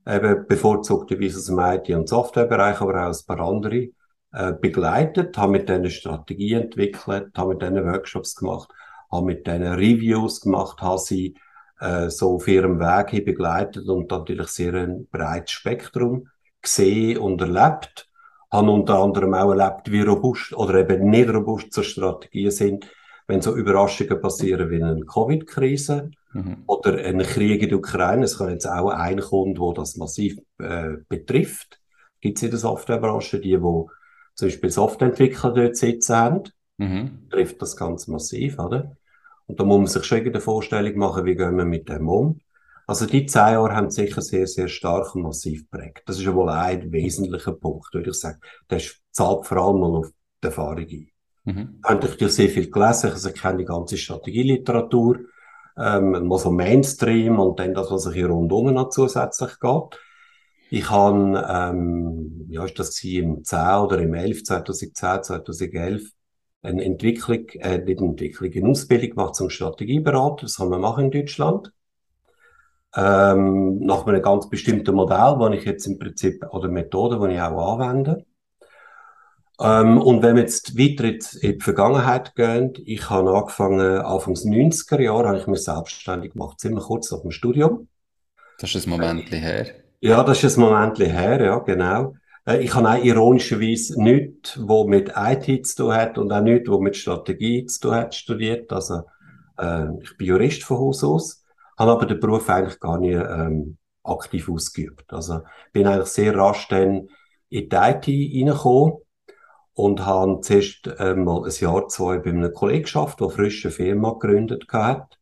eben 0.07 0.47
bevorzugterweise 0.47 1.37
aus 1.37 1.45
dem 1.45 1.59
IT- 1.59 1.95
und 1.95 2.09
Softwarebereich, 2.09 2.81
aber 2.81 3.07
auch 3.07 3.13
ein 3.13 3.25
paar 3.27 3.39
andere, 3.39 3.89
äh, 4.31 4.53
begleitet, 4.59 5.37
habe 5.37 5.51
mit 5.51 5.69
denen 5.69 5.91
Strategie 5.91 6.53
entwickelt, 6.53 7.37
habe 7.37 7.49
mit 7.49 7.61
denen 7.61 7.85
Workshops 7.85 8.33
gemacht, 8.35 8.71
habe 9.11 9.27
mit 9.27 9.45
denen 9.45 9.75
Reviews 9.75 10.41
gemacht, 10.41 10.81
habe 10.81 10.97
sie 10.97 11.35
äh, 11.79 12.09
so 12.09 12.33
auf 12.33 12.47
ihrem 12.47 12.79
Weg 12.79 13.11
hin 13.11 13.23
begleitet 13.23 13.87
und 13.87 14.09
natürlich 14.09 14.47
sehr 14.47 14.73
ein 14.73 15.07
breites 15.11 15.51
Spektrum 15.51 16.29
gesehen 16.63 17.19
und 17.19 17.39
erlebt. 17.41 18.09
Habe 18.51 18.71
unter 18.71 18.97
anderem 18.97 19.35
auch 19.35 19.51
erlebt, 19.51 19.91
wie 19.91 20.01
robust 20.01 20.53
oder 20.53 20.79
eben 20.79 21.11
nicht 21.11 21.29
robust 21.29 21.71
zur 21.71 21.83
Strategien 21.83 22.49
sind, 22.49 22.87
wenn 23.27 23.41
so 23.41 23.55
Überraschungen 23.55 24.19
passieren 24.19 24.69
wie 24.69 24.83
eine 24.83 25.05
Covid-Krise 25.05 26.11
mhm. 26.33 26.63
oder 26.67 26.97
ein 26.97 27.19
Krieg 27.19 27.61
in 27.61 27.69
der 27.69 27.77
Ukraine. 27.77 28.25
Es 28.25 28.37
kann 28.37 28.49
jetzt 28.49 28.67
auch 28.67 28.89
ein 28.89 29.19
Kunde, 29.19 29.59
wo 29.59 29.73
das 29.73 29.95
massiv 29.97 30.37
äh, 30.59 30.97
betrifft. 31.07 31.79
Gibt 32.21 32.37
es 32.37 32.43
in 32.43 32.51
der 32.51 32.59
Softwarebranche 32.59 33.39
die, 33.39 33.61
wo 33.61 33.89
zum 34.35 34.47
Beispiel 34.47 34.69
Softwareentwickler 34.69 35.53
dort 35.53 35.77
sitzen 35.77 36.15
haben, 36.15 36.43
mhm. 36.77 37.29
trifft 37.29 37.61
das 37.61 37.77
ganz 37.77 38.07
massiv, 38.07 38.59
oder? 38.59 38.95
Und 39.45 39.59
da 39.59 39.63
muss 39.63 39.77
man 39.77 39.87
sich 39.87 40.03
schon 40.05 40.19
eine 40.19 40.39
Vorstellung 40.39 40.97
machen, 40.97 41.25
wie 41.25 41.35
gehen 41.35 41.57
wir 41.57 41.65
mit 41.65 41.89
dem 41.89 42.07
um. 42.07 42.39
Also 42.85 43.05
die 43.05 43.25
zehn 43.25 43.53
Jahre 43.53 43.75
haben 43.75 43.89
sicher 43.89 44.21
sehr, 44.21 44.47
sehr 44.47 44.67
stark 44.67 45.15
und 45.15 45.21
massiv 45.21 45.69
geprägt. 45.69 46.03
Das 46.05 46.17
ist 46.17 46.23
ja 46.23 46.33
wohl 46.33 46.49
ein 46.49 46.91
wesentlicher 46.91 47.53
Punkt, 47.53 47.93
würde 47.93 48.09
ich 48.09 48.19
sagen. 48.19 48.39
Das 48.67 48.95
zahlt 49.11 49.45
vor 49.45 49.57
allem 49.57 49.79
mal 49.79 49.95
auf 49.95 50.09
die 50.41 50.47
Erfahrung 50.47 50.87
ein. 50.89 51.12
Mhm. 51.45 51.79
Ich 51.83 51.89
habe 51.89 52.05
natürlich 52.05 52.33
sehr 52.33 52.49
viel 52.49 52.69
gelesen, 52.69 53.11
also 53.11 53.29
ich 53.29 53.41
kenne 53.41 53.57
die 53.59 53.65
ganze 53.65 53.97
Strategieliteratur, 53.97 55.19
ähm, 55.77 56.27
mal 56.27 56.37
so 56.37 56.51
Mainstream 56.51 57.39
und 57.39 57.59
dann 57.59 57.73
das, 57.73 57.91
was 57.91 58.11
hier 58.11 58.27
rundum 58.27 58.73
noch 58.73 58.89
zusätzlich 58.89 59.59
geht. 59.59 59.99
Ich 60.69 60.89
habe, 60.89 61.45
ähm, 61.47 62.47
ja, 62.49 62.65
ist 62.65 62.79
das 62.79 63.03
im 63.03 63.43
10 63.43 63.59
oder 63.83 63.99
im 63.99 64.13
11, 64.13 64.43
2010, 64.43 65.23
2011, 65.23 66.09
eine 66.61 66.83
Entwicklung, 66.83 67.47
äh, 67.59 67.79
nicht 67.79 67.99
Entwicklung, 67.99 68.51
eine 68.53 68.69
Ausbildung 68.69 69.09
gemacht 69.11 69.35
zum 69.35 69.49
Strategieberater. 69.49 70.43
Das 70.43 70.57
kann 70.57 70.69
man 70.69 70.81
machen 70.81 71.05
in 71.05 71.11
Deutschland. 71.11 71.71
Ähm, 72.95 73.79
nach 73.79 74.05
einem 74.07 74.21
ganz 74.21 74.49
bestimmten 74.49 74.95
Modell, 74.95 75.35
das 75.39 75.53
ich 75.59 75.65
jetzt 75.65 75.87
im 75.87 75.99
Prinzip, 75.99 76.45
oder 76.51 76.69
Methode, 76.69 77.19
die 77.27 77.35
ich 77.35 77.41
auch 77.41 77.79
anwende. 77.79 78.25
Ähm, 79.63 79.97
und 79.97 80.21
wenn 80.21 80.35
wir 80.35 80.43
jetzt 80.43 80.77
weiter 80.77 81.05
in 81.41 81.53
die 81.53 81.59
Vergangenheit 81.61 82.35
gehen, 82.35 82.73
ich 82.83 83.09
habe 83.09 83.33
angefangen, 83.33 83.79
Anfangs 83.79 84.43
90er 84.43 84.99
Jahre, 84.99 85.29
habe 85.29 85.37
ich 85.37 85.47
mich 85.47 85.63
selbstständig 85.63 86.33
gemacht, 86.33 86.59
ziemlich 86.59 86.83
kurz 86.83 87.09
nach 87.11 87.21
dem 87.21 87.31
Studium. 87.31 87.87
Das 88.59 88.75
ist 88.75 88.85
ein 88.85 88.89
Moment 88.89 89.31
her. 89.31 89.67
Ja, 90.01 90.21
das 90.23 90.43
ist 90.43 90.57
ein 90.57 90.61
Moment 90.61 90.99
her, 90.99 91.41
ja, 91.41 91.59
genau. 91.59 92.13
Äh, 92.45 92.61
ich 92.61 92.75
habe 92.75 92.89
auch 92.89 93.01
ironischerweise 93.01 94.03
nichts, 94.03 94.59
was 94.61 94.85
mit 94.85 95.13
IT 95.15 95.65
zu 95.65 95.83
tun 95.83 95.93
hat 95.93 96.17
und 96.17 96.33
auch 96.33 96.41
nichts, 96.41 96.69
was 96.69 96.79
mit 96.79 96.97
Strategie 96.97 97.65
zu 97.65 97.79
tun 97.79 97.95
hat, 97.95 98.13
studiert. 98.13 98.73
Also, 98.73 99.03
äh, 99.57 99.85
ich 100.01 100.17
bin 100.17 100.27
Jurist 100.27 100.63
von 100.63 100.77
Haus 100.77 101.05
aus, 101.05 101.45
habe 101.77 101.91
aber 101.91 102.05
den 102.05 102.19
Beruf 102.19 102.49
eigentlich 102.49 102.81
gar 102.81 102.99
nicht 102.99 103.15
ähm, 103.15 103.77
aktiv 104.03 104.49
ausgeübt. 104.49 105.05
Also, 105.13 105.39
bin 105.71 105.87
eigentlich 105.87 106.09
sehr 106.09 106.35
rasch 106.35 106.67
dann 106.67 107.07
in 107.47 107.69
die 107.69 107.75
IT 107.75 108.07
reingekommen 108.07 108.97
und 109.73 110.05
habe 110.05 110.41
zuerst 110.41 110.87
einmal 110.99 111.37
ähm, 111.39 111.43
ein 111.45 111.51
Jahr, 111.59 111.87
zwei 111.87 112.19
bei 112.19 112.29
einem 112.29 112.53
Kollegen 112.53 112.83
geschafft, 112.83 113.19
der 113.19 113.29
frisch 113.29 113.65
eine 113.65 113.71
Firma 113.71 114.11
gegründet 114.11 114.65
hat 114.71 115.17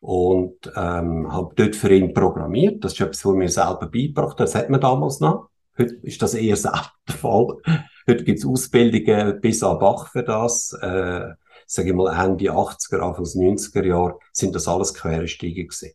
und 0.00 0.54
ähm, 0.76 1.32
habe 1.32 1.54
dort 1.54 1.76
für 1.76 1.92
ihn 1.92 2.12
programmiert. 2.12 2.84
Das 2.84 2.94
ist 2.94 3.00
etwas, 3.00 3.24
was 3.24 3.34
mir 3.34 3.48
selber 3.48 3.86
beigebracht 3.86 4.40
Das 4.40 4.54
hat 4.54 4.70
man 4.70 4.80
damals 4.80 5.20
noch. 5.20 5.50
Heute 5.78 5.94
ist 6.02 6.20
das 6.20 6.34
eher 6.34 6.56
selten 6.56 6.90
der 7.08 7.14
Fall. 7.14 7.56
Heute 8.08 8.24
gibt 8.24 8.38
es 8.38 8.46
Ausbildungen 8.46 9.40
bis 9.40 9.62
an 9.62 9.78
Bach 9.78 10.08
für 10.08 10.22
das. 10.22 10.72
Äh, 10.80 11.28
sage 11.66 11.90
ich 11.90 11.94
mal, 11.94 12.12
Ende 12.12 12.50
80er, 12.50 12.98
Anfang 12.98 13.24
90er 13.24 13.86
Jahre 13.86 14.18
sind 14.32 14.54
das 14.54 14.66
alles 14.66 14.92
Quereinsteiger 14.92 15.62
gewesen. 15.62 15.92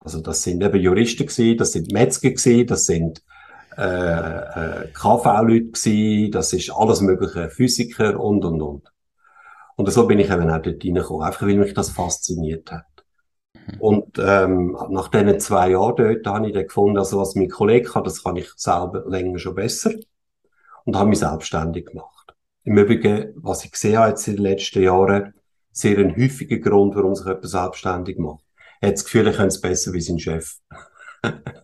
Also 0.00 0.20
das 0.20 0.42
sind 0.42 0.62
eben 0.62 0.80
Juristen 0.80 1.26
gewesen, 1.26 1.56
das 1.56 1.72
sind 1.72 1.92
Metzger 1.92 2.30
gewesen, 2.30 2.66
das 2.66 2.86
sind 2.86 3.22
äh, 3.76 4.84
äh, 4.84 4.88
KV-Leute 4.92 5.66
gewesen, 5.66 6.30
das 6.32 6.52
ist 6.52 6.70
alles 6.70 7.00
mögliche, 7.00 7.50
Physiker 7.50 8.18
und, 8.20 8.44
und, 8.44 8.62
und. 8.62 8.92
Und 9.76 9.90
so 9.90 10.06
bin 10.06 10.18
ich 10.18 10.30
eben 10.30 10.50
auch 10.50 10.62
dort 10.62 10.84
reingekommen, 10.84 11.26
einfach 11.26 11.46
weil 11.46 11.56
mich 11.56 11.74
das 11.74 11.90
fasziniert 11.90 12.70
hat. 12.70 12.86
Mhm. 13.54 13.80
Und 13.80 14.18
ähm, 14.18 14.76
nach 14.90 15.08
diesen 15.08 15.40
zwei 15.40 15.70
Jahren 15.70 15.96
dort 15.96 16.26
habe 16.26 16.46
ich 16.46 16.54
dann 16.54 16.66
gefunden, 16.66 16.98
also 16.98 17.20
was 17.20 17.34
mein 17.34 17.48
Kollege 17.48 17.90
kann, 17.90 18.04
das 18.04 18.22
kann 18.22 18.36
ich 18.36 18.50
selber 18.56 19.04
länger 19.08 19.38
schon 19.38 19.54
besser. 19.54 19.92
Und 20.84 20.96
habe 20.96 21.08
mich 21.08 21.20
selbstständig 21.20 21.86
gemacht. 21.86 22.34
Im 22.64 22.76
Übrigen, 22.76 23.32
was 23.36 23.64
ich 23.64 23.72
gesehen 23.72 23.98
habe 23.98 24.10
jetzt 24.10 24.28
in 24.28 24.36
den 24.36 24.44
letzten 24.44 24.82
Jahren, 24.82 25.34
sehr 25.72 25.98
ein 25.98 26.14
häufiger 26.16 26.58
Grund, 26.58 26.94
warum 26.94 27.14
sich 27.14 27.26
jemand 27.26 27.48
selbstständig 27.48 28.18
macht. 28.18 28.44
Er 28.80 28.88
hat 28.88 28.96
das 28.96 29.04
Gefühl, 29.04 29.26
er 29.26 29.32
könnte 29.32 29.48
es 29.48 29.60
besser 29.60 29.92
wie 29.92 30.00
sein 30.00 30.18
Chef. 30.18 30.58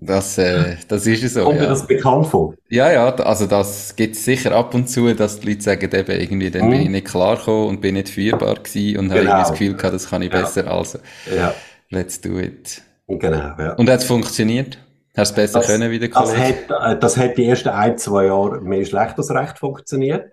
Das, 0.01 0.39
äh, 0.39 0.77
das 0.89 1.07
ist 1.07 1.23
es 1.23 1.35
so. 1.35 1.45
Kommt 1.45 1.61
ja. 1.61 1.69
das 1.69 1.87
bekannt 1.87 2.27
vor? 2.27 2.55
Ja, 2.69 2.91
ja, 2.91 3.15
also 3.15 3.47
das 3.47 3.95
gibt 3.95 4.17
es 4.17 4.25
sicher 4.25 4.53
ab 4.53 4.75
und 4.75 4.89
zu, 4.89 5.13
dass 5.15 5.41
die 5.41 5.51
Leute 5.51 5.63
sagen, 5.63 5.91
eben 5.93 6.21
irgendwie, 6.21 6.51
dann 6.51 6.69
mm. 6.69 6.71
bin 6.71 6.81
ich 6.81 6.89
nicht 6.89 7.07
klargekommen 7.07 7.69
und 7.69 7.81
bin 7.81 7.95
nicht 7.95 8.09
führbar 8.09 8.55
gewesen 8.55 8.99
und 8.99 9.09
genau. 9.09 9.15
habe 9.15 9.21
irgendwie 9.21 9.41
das 9.41 9.51
Gefühl 9.53 9.75
gehabt, 9.75 9.95
das 9.95 10.09
kann 10.09 10.23
ich 10.23 10.33
ja. 10.33 10.41
besser, 10.41 10.71
also 10.71 10.99
ja. 11.35 11.55
let's 11.91 12.21
do 12.21 12.39
it. 12.39 12.83
Genau, 13.09 13.53
ja. 13.59 13.73
Und 13.75 13.91
hat 13.91 14.01
es 14.01 14.07
funktioniert? 14.07 14.79
Hast 15.17 15.37
du 15.37 15.43
es 15.43 15.49
besser 15.53 15.59
das, 15.61 15.69
können 15.69 15.91
wie 15.91 15.99
der 15.99 16.11
Kollege? 16.11 16.55
Das 16.69 16.81
hat, 16.81 16.97
äh, 16.97 16.99
das 16.99 17.17
hat 17.17 17.37
die 17.37 17.47
ersten 17.47 17.69
ein, 17.69 17.99
zwei 17.99 18.27
Jahre 18.27 18.61
mehr 18.61 18.85
schlecht 18.85 19.19
als 19.19 19.31
recht 19.31 19.59
funktioniert. 19.59 20.33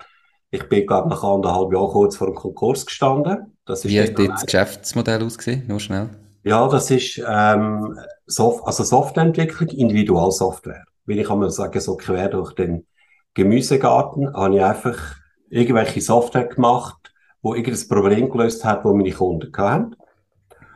Ich 0.50 0.70
bin, 0.70 0.86
glaube 0.86 1.10
nach 1.10 1.24
anderthalb 1.24 1.74
Jahren 1.74 1.90
kurz 1.90 2.16
vor 2.16 2.28
dem 2.28 2.36
Konkurs 2.36 2.86
gestanden. 2.86 3.58
Das 3.66 3.84
ist 3.84 3.92
wie 3.92 4.02
hat 4.02 4.18
das 4.18 4.46
Geschäftsmodell 4.46 5.24
ausgesehen? 5.24 5.64
Nur 5.68 5.80
schnell. 5.80 6.10
Ja, 6.44 6.68
das 6.70 6.90
ist 6.90 7.22
ähm, 7.28 7.98
Soft 8.28 8.66
also 8.66 8.84
Softwareentwicklung, 8.84 9.70
Individualsoftware. 9.70 10.84
Will 11.06 11.20
ich 11.20 11.30
einmal 11.30 11.50
sagen, 11.50 11.80
so 11.80 11.96
quer 11.96 12.30
durch 12.30 12.54
den 12.54 12.86
Gemüsegarten 13.34 14.34
habe 14.34 14.56
ich 14.56 14.64
einfach 14.64 15.16
irgendwelche 15.50 16.02
Software 16.02 16.48
gemacht, 16.48 17.14
wo 17.42 17.56
irgendein 17.56 17.88
Problem 17.88 18.30
gelöst 18.30 18.66
hat, 18.66 18.84
wo 18.84 18.94
meine 18.94 19.12
Kunden 19.12 19.52
hatten. 19.56 19.96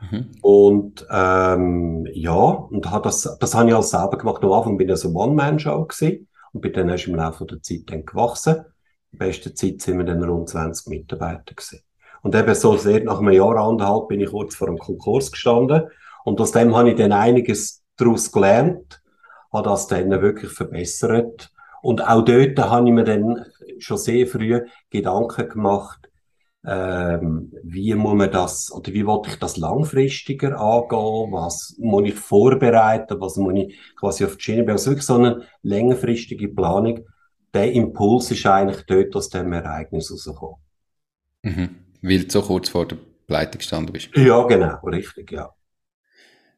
Mhm. 0.09 0.31
Und 0.41 1.05
ähm, 1.11 2.07
ja, 2.13 2.33
und 2.33 2.89
hat 2.89 3.05
das, 3.05 3.37
das 3.39 3.53
habe 3.53 3.69
ich 3.69 3.75
alles 3.75 3.89
selber 3.89 4.17
gemacht. 4.17 4.43
Am 4.43 4.51
Anfang 4.51 4.77
bin 4.77 4.89
ich 4.89 4.97
so 4.97 5.09
also 5.09 5.19
One-Man-Show 5.19 5.85
gewesen 5.85 6.27
und 6.53 6.61
bin 6.61 6.73
dann 6.73 6.89
erst 6.89 7.07
im 7.07 7.15
Laufe 7.15 7.45
der 7.45 7.61
Zeit 7.61 7.83
dann 7.87 8.05
gewachsen. 8.05 8.65
In 9.11 9.19
der 9.19 9.25
besten 9.25 9.55
Zeit 9.55 9.81
sind 9.81 9.97
wir 9.97 10.05
dann 10.05 10.23
rund 10.23 10.49
20 10.49 10.87
Mitarbeiter 10.87 11.53
gewesen. 11.53 11.81
Und 12.21 12.35
eben 12.35 12.55
so 12.55 12.77
sehr 12.77 13.03
nach 13.03 13.19
einem 13.19 13.33
Jahr, 13.33 13.57
anderthalb 13.57 14.07
bin 14.07 14.21
ich 14.21 14.29
kurz 14.29 14.55
vor 14.55 14.67
dem 14.67 14.77
Konkurs 14.77 15.31
gestanden. 15.31 15.83
Und 16.23 16.39
aus 16.39 16.51
dem 16.51 16.75
habe 16.75 16.91
ich 16.91 16.95
dann 16.97 17.11
einiges 17.11 17.83
daraus 17.97 18.31
gelernt, 18.31 19.01
habe 19.51 19.69
das 19.69 19.87
dann 19.87 20.09
wirklich 20.09 20.51
verbessert. 20.51 21.51
Und 21.81 22.07
auch 22.07 22.23
dort 22.23 22.59
habe 22.59 22.87
ich 22.87 22.93
mir 22.93 23.03
dann 23.03 23.45
schon 23.79 23.97
sehr 23.97 24.27
früh 24.27 24.61
Gedanken 24.89 25.49
gemacht, 25.49 26.09
ähm, 26.63 27.51
wie 27.63 27.93
muss 27.95 28.13
man 28.13 28.31
das, 28.31 28.71
oder 28.71 28.93
wie 28.93 29.05
wollte 29.05 29.31
ich 29.31 29.39
das 29.39 29.57
langfristiger 29.57 30.59
angehen, 30.59 31.31
was 31.31 31.75
muss 31.79 32.07
ich 32.07 32.13
vorbereiten, 32.13 33.19
was 33.19 33.37
muss 33.37 33.55
ich 33.55 33.79
quasi 33.99 34.25
auf 34.25 34.37
die 34.37 34.43
Schiene 34.43 34.63
bringen. 34.63 34.77
Also 34.77 34.91
wirklich 34.91 35.05
so 35.05 35.15
eine 35.15 35.41
längerfristige 35.63 36.49
Planung. 36.49 36.99
Der 37.53 37.71
Impuls 37.71 38.29
ist 38.31 38.45
eigentlich 38.45 38.85
dort 38.85 39.15
aus 39.15 39.29
dem 39.29 39.51
Ereignis 39.53 40.11
rausgekommen. 40.11 40.57
Mhm. 41.41 41.69
Weil 42.03 42.25
du 42.25 42.31
so 42.31 42.41
kurz 42.43 42.69
vor 42.69 42.87
der 42.87 42.97
Pleite 43.27 43.57
gestanden 43.57 43.91
bist. 43.91 44.09
Ja, 44.15 44.43
genau, 44.43 44.77
richtig, 44.85 45.31
ja. 45.31 45.49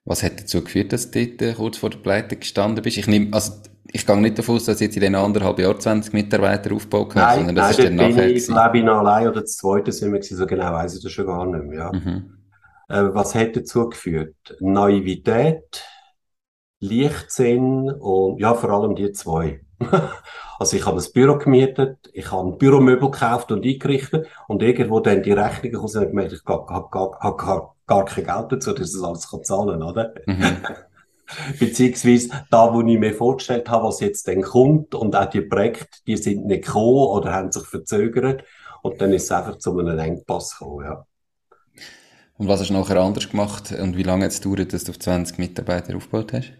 Was 0.06 0.22
hat 0.22 0.39
dazu 0.39 0.63
geführt, 0.63 0.92
dass 0.92 1.12
du 1.12 1.26
dort 1.26 1.42
äh, 1.42 1.54
kurz 1.54 1.78
vor 1.78 1.89
der 1.89 2.00
Pleite 2.00 2.36
gestanden 2.36 2.84
bist? 2.84 2.98
Ich 2.98 3.08
nehme, 3.08 3.34
also, 3.34 3.54
ich 3.92 4.06
gehe 4.06 4.18
nicht 4.18 4.38
davon 4.38 4.56
aus, 4.56 4.66
dass 4.66 4.80
jetzt 4.80 4.96
in 4.96 5.02
den 5.02 5.16
anderthalb 5.16 5.60
Jahren 5.60 5.80
20 5.80 6.13
Mitarbeiter 6.13 6.74
aufgebaut 6.74 7.16
hast, 7.16 7.36
sondern 7.36 7.56
das 7.56 7.78
nein, 7.78 7.88
ist 7.88 7.88
dann 7.88 7.96
nachher. 7.96 8.28
Ich 8.28 8.48
glaube, 8.48 8.78
ich 8.80 8.88
allein 8.88 9.28
oder 9.28 9.42
das 9.42 9.58
zweite 9.58 9.92
sind 9.92 10.12
wir 10.12 10.20
gewesen, 10.20 10.38
so 10.38 10.46
genau 10.46 10.74
weiß 10.74 10.96
ich 10.96 11.04
das 11.04 11.12
schon 11.12 11.28
gar 11.28 11.46
nicht 11.46 11.66
mehr, 11.66 11.78
ja. 11.78 11.92
Mhm. 11.94 12.38
Äh, 12.89 13.13
was 13.13 13.34
hat 13.36 13.56
dazu 13.56 13.89
geführt? 13.89 14.36
Naivität, 14.60 15.84
Leichtsinn 16.80 17.89
und, 17.89 18.39
ja, 18.39 18.54
vor 18.56 18.72
allem 18.72 18.96
die 18.96 19.12
zwei. 19.12 19.62
Also 20.60 20.78
ich 20.78 20.86
habe 20.86 21.02
ein 21.02 21.12
Büro 21.13 21.38
gemietet, 21.39 21.98
ich 22.13 22.32
habe 22.32 22.48
ein 22.48 22.58
Büromöbel 22.58 23.12
gekauft 23.12 23.52
und 23.52 23.66
eingerichtet 23.66 24.28
und 24.48 24.62
irgendwo 24.62 25.02
dann 25.02 25.22
die 25.22 25.34
Rechnungen 25.34 25.76
kommen 25.76 26.20
und 26.20 26.32
ich 26.32 26.46
habe 26.46 26.66
gar, 26.66 26.89
gar, 27.20 27.36
gar, 27.36 27.72
gar 27.86 28.06
kein 28.06 28.26
Geld 28.26 28.52
dazu, 28.52 28.74
dass 28.74 28.89
ich 28.89 28.93
das 28.93 29.04
alles 29.04 29.30
kann 29.30 29.43
zahlen 29.43 29.84
oder? 29.84 30.13
Mhm. 30.26 30.58
Beziehungsweise 31.60 32.30
da, 32.52 32.74
wo 32.74 32.82
ich 32.82 33.00
mir 33.00 33.13
vorgestellt 33.13 33.69
habe, 33.69 33.88
was 33.88 34.00
jetzt 34.02 34.28
dann 34.28 34.41
kommt 34.41 34.93
und 34.93 35.15
auch 35.15 35.30
die 35.30 35.41
Projekte, 35.41 36.00
die 36.06 36.17
sind 36.17 36.46
nicht 36.46 36.65
gekommen 36.65 37.08
oder 37.08 37.34
haben 37.34 37.52
sich 37.52 37.65
verzögert 37.65 38.43
und 38.82 39.02
dann 39.02 39.13
ist 39.13 39.24
es 39.24 39.32
einfach 39.32 39.58
zu 39.58 39.78
einem 39.78 39.98
Engpass 39.98 40.58
gekommen, 40.58 40.86
ja. 40.86 41.06
Und 42.38 42.48
was 42.48 42.60
hast 42.60 42.69
du 42.69 42.74
nachher 42.74 42.98
anders 42.98 43.30
gemacht 43.30 43.72
und 43.72 43.96
wie 43.96 44.04
lange 44.04 44.26
hat 44.26 44.32
es 44.32 44.41
gedauert, 44.41 44.74
dass 44.74 44.84
du 44.84 44.91
auf 44.91 45.00
20 45.00 45.38
Mitarbeiter 45.38 45.96
aufgebaut 45.96 46.34
hast? 46.34 46.54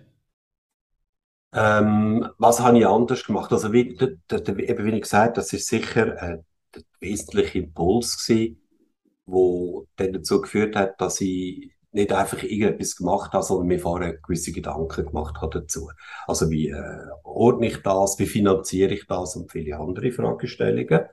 Ähm, 1.52 2.28
was 2.38 2.60
habe 2.60 2.80
ich 2.80 2.88
anders 2.88 3.24
gemacht? 3.24 3.52
Also, 3.52 3.74
wie, 3.74 3.90
eben 3.90 4.86
wie 4.86 4.96
ich 4.96 5.02
gesagt 5.02 5.38
das 5.38 5.54
ist 5.54 5.68
sicher 5.68 6.16
äh, 6.22 6.38
der 6.74 6.84
wesentliche 7.00 7.60
Impuls 7.60 8.26
gewesen, 8.26 8.63
wo 9.26 9.88
dann 9.96 10.14
dazu 10.14 10.42
geführt 10.42 10.76
hat, 10.76 11.00
dass 11.00 11.22
ich 11.22 11.72
nicht 11.92 12.12
einfach 12.12 12.42
irgendetwas 12.44 12.96
gemacht 12.96 13.34
habe, 13.34 13.44
sondern 13.44 13.68
mir 13.68 13.80
vorher 13.80 14.18
gewisse 14.18 14.52
Gedanken 14.52 15.06
gemacht 15.06 15.38
habe 15.42 15.62
dazu. 15.62 15.90
Also, 16.28 16.50
wie 16.50 16.70
äh, 16.70 17.06
ordne 17.24 17.68
ich 17.68 17.84
das, 17.84 18.18
wie 18.20 18.26
finanziere 18.26 18.94
ich 18.94 19.06
das 19.08 19.36
und 19.36 19.52
viele 19.52 19.78
andere 19.78 20.12
Fragestellungen. 20.12 21.06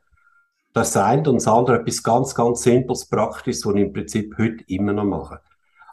Das 0.72 0.96
eine 0.96 1.28
und 1.28 1.36
das 1.36 1.48
andere 1.48 1.80
etwas 1.80 2.02
ganz, 2.02 2.34
ganz 2.34 2.62
Simples, 2.62 3.06
Praktisches, 3.06 3.66
was 3.66 3.74
ich 3.74 3.80
im 3.82 3.92
Prinzip 3.92 4.34
heute 4.38 4.64
immer 4.68 4.92
noch 4.92 5.04
mache. 5.04 5.40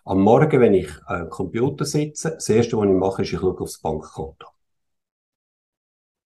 Am 0.06 0.22
Morgen, 0.22 0.62
wenn 0.62 0.74
ich 0.74 0.90
am 1.06 1.30
Computer 1.30 1.84
sitze, 1.84 2.32
das 2.36 2.48
Erste, 2.48 2.78
was 2.78 2.86
ich 2.86 2.92
mache, 2.92 3.22
ist, 3.24 3.34
ich 3.34 3.40
schaue 3.40 3.60
aufs 3.60 3.80
Bankkonto. 3.82 4.48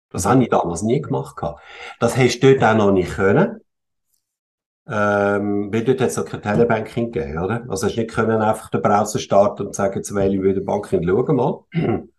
Das 0.10 0.26
habe 0.28 0.44
ich 0.44 0.50
damals 0.50 0.84
nie 0.84 1.02
gemacht. 1.02 1.36
Das 2.00 2.16
hast 2.18 2.40
du 2.40 2.56
dort 2.56 2.64
auch 2.64 2.78
noch 2.78 2.92
nicht 2.92 3.16
können. 3.16 3.63
Ähm, 4.86 5.72
weil 5.72 5.84
dort 5.84 6.02
hat 6.02 6.10
es 6.10 6.18
noch 6.18 6.26
kein 6.26 6.42
Telebanking 6.42 7.12
gegeben, 7.12 7.38
oder? 7.38 7.66
Also 7.70 7.88
hast 7.88 7.96
nicht 7.96 8.12
können 8.12 8.42
einfach 8.42 8.70
den 8.70 8.82
Browser 8.82 9.20
starten 9.20 9.68
und 9.68 9.76
sagen, 9.76 9.96
jetzt 9.96 10.14
wähle 10.14 10.36
ich 10.36 10.44
wieder 10.44 10.62
Banking, 10.62 11.08
schauen 11.08 11.36
mal. 11.36 11.64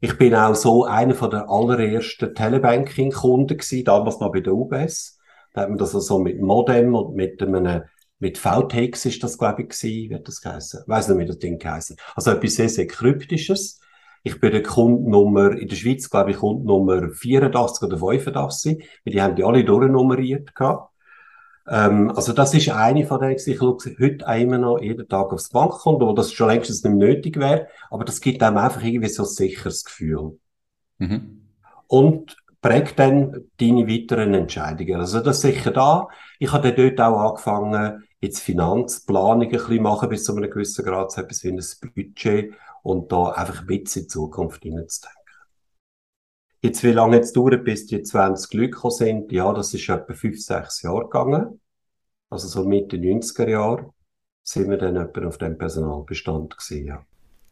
Ich 0.00 0.16
bin 0.16 0.32
auch 0.32 0.54
so 0.54 0.84
einer 0.84 1.12
der 1.12 1.50
allerersten 1.50 2.32
Telebanking-Kunden 2.32 3.58
gewesen, 3.58 3.84
damals 3.84 4.20
noch 4.20 4.30
bei 4.30 4.38
der 4.38 4.54
UBS. 4.54 5.18
Da 5.52 5.62
hat 5.62 5.70
man 5.70 5.78
das 5.78 5.92
also 5.92 6.20
mit 6.20 6.40
Modem 6.40 6.94
und 6.94 7.16
mit 7.16 7.42
einem 7.42 7.82
mit 8.20 8.38
VTX 8.38 9.06
ist 9.06 9.22
das, 9.22 9.38
glaube 9.38 9.62
ich, 9.62 9.68
gewesen, 9.68 10.10
wird 10.10 10.28
das 10.28 10.40
geheißen. 10.40 10.82
Weiss 10.86 11.08
nicht, 11.08 11.18
wie 11.18 11.26
das 11.26 11.38
Ding 11.38 11.58
geheißen. 11.58 11.96
Also 12.14 12.32
etwas 12.32 12.54
sehr, 12.54 12.68
sehr 12.68 12.86
Kryptisches. 12.86 13.80
Ich 14.24 14.40
bin 14.40 14.50
der 14.50 14.62
Kundennummer, 14.62 15.52
in 15.52 15.68
der 15.68 15.76
Schweiz, 15.76 16.10
glaube 16.10 16.32
ich, 16.32 16.38
Kundennummer 16.38 17.10
84 17.10 17.86
oder 17.86 17.98
85, 17.98 18.84
weil 19.04 19.12
die 19.12 19.22
haben 19.22 19.36
die 19.36 19.44
alle 19.44 19.64
durchnummeriert 19.64 20.54
gehabt. 20.54 20.92
Ähm, 21.70 22.10
also 22.14 22.32
das 22.32 22.54
ist 22.54 22.70
eine 22.70 23.06
von 23.06 23.20
denen, 23.20 23.36
ich 23.36 23.58
schaue 23.58 23.76
heute 24.00 24.24
immer 24.40 24.58
noch 24.58 24.78
jeden 24.78 25.08
Tag 25.08 25.32
aufs 25.32 25.50
Bankkonto, 25.50 26.06
wo 26.06 26.12
das 26.12 26.32
schon 26.32 26.48
längst 26.48 26.70
nicht 26.70 26.84
mehr 26.84 26.94
nötig 26.94 27.38
wäre, 27.38 27.68
aber 27.90 28.04
das 28.04 28.20
gibt 28.20 28.42
einem 28.42 28.58
einfach 28.58 28.82
irgendwie 28.82 29.08
so 29.08 29.24
ein 29.24 29.28
sicheres 29.28 29.84
Gefühl. 29.84 30.38
Mhm. 30.98 31.42
Und 31.86 32.36
prägt 32.60 32.98
dann 32.98 33.50
deine 33.60 33.86
weiteren 33.86 34.34
Entscheidungen. 34.34 34.96
Also 34.96 35.20
das 35.20 35.36
ist 35.36 35.42
sicher 35.42 35.70
da. 35.70 36.08
Ich 36.38 36.52
habe 36.52 36.72
dort 36.72 37.00
auch 37.00 37.30
angefangen, 37.30 38.04
jetzt 38.20 38.40
Finanzplanung 38.40 39.42
ein 39.42 39.48
bisschen 39.50 39.82
machen, 39.82 40.08
bis 40.08 40.24
zu 40.24 40.34
einem 40.34 40.50
gewissen 40.50 40.84
Grad, 40.84 41.12
so 41.12 41.20
etwas 41.20 41.44
wie 41.44 41.50
ein 41.50 41.62
Budget 41.94 42.54
und 42.82 43.12
da 43.12 43.30
einfach 43.30 43.60
ein 43.60 43.66
bisschen 43.66 44.02
in 44.02 44.06
die 44.06 44.12
Zukunft 44.12 44.62
hineinzudenken. 44.62 45.17
Jetzt, 46.60 46.82
wie 46.82 46.90
lange 46.90 47.16
jetzt 47.16 47.36
dauert, 47.36 47.64
bis 47.64 47.86
die 47.86 48.02
20 48.02 48.52
Leute 48.54 48.70
gekommen 48.70 48.94
sind? 48.94 49.32
Ja, 49.32 49.52
das 49.52 49.72
ist 49.74 49.88
etwa 49.88 50.12
5, 50.12 50.40
6 50.40 50.82
Jahre 50.82 51.04
gegangen. 51.04 51.60
Also 52.30 52.48
so 52.48 52.64
Mitte 52.64 52.96
90er 52.96 53.48
Jahre 53.48 53.92
sind 54.42 54.68
wir 54.68 54.76
dann 54.76 54.96
etwa 54.96 55.26
auf 55.26 55.38
dem 55.38 55.56
Personalbestand 55.56 56.56
gewesen, 56.56 56.86
ja. 56.86 57.04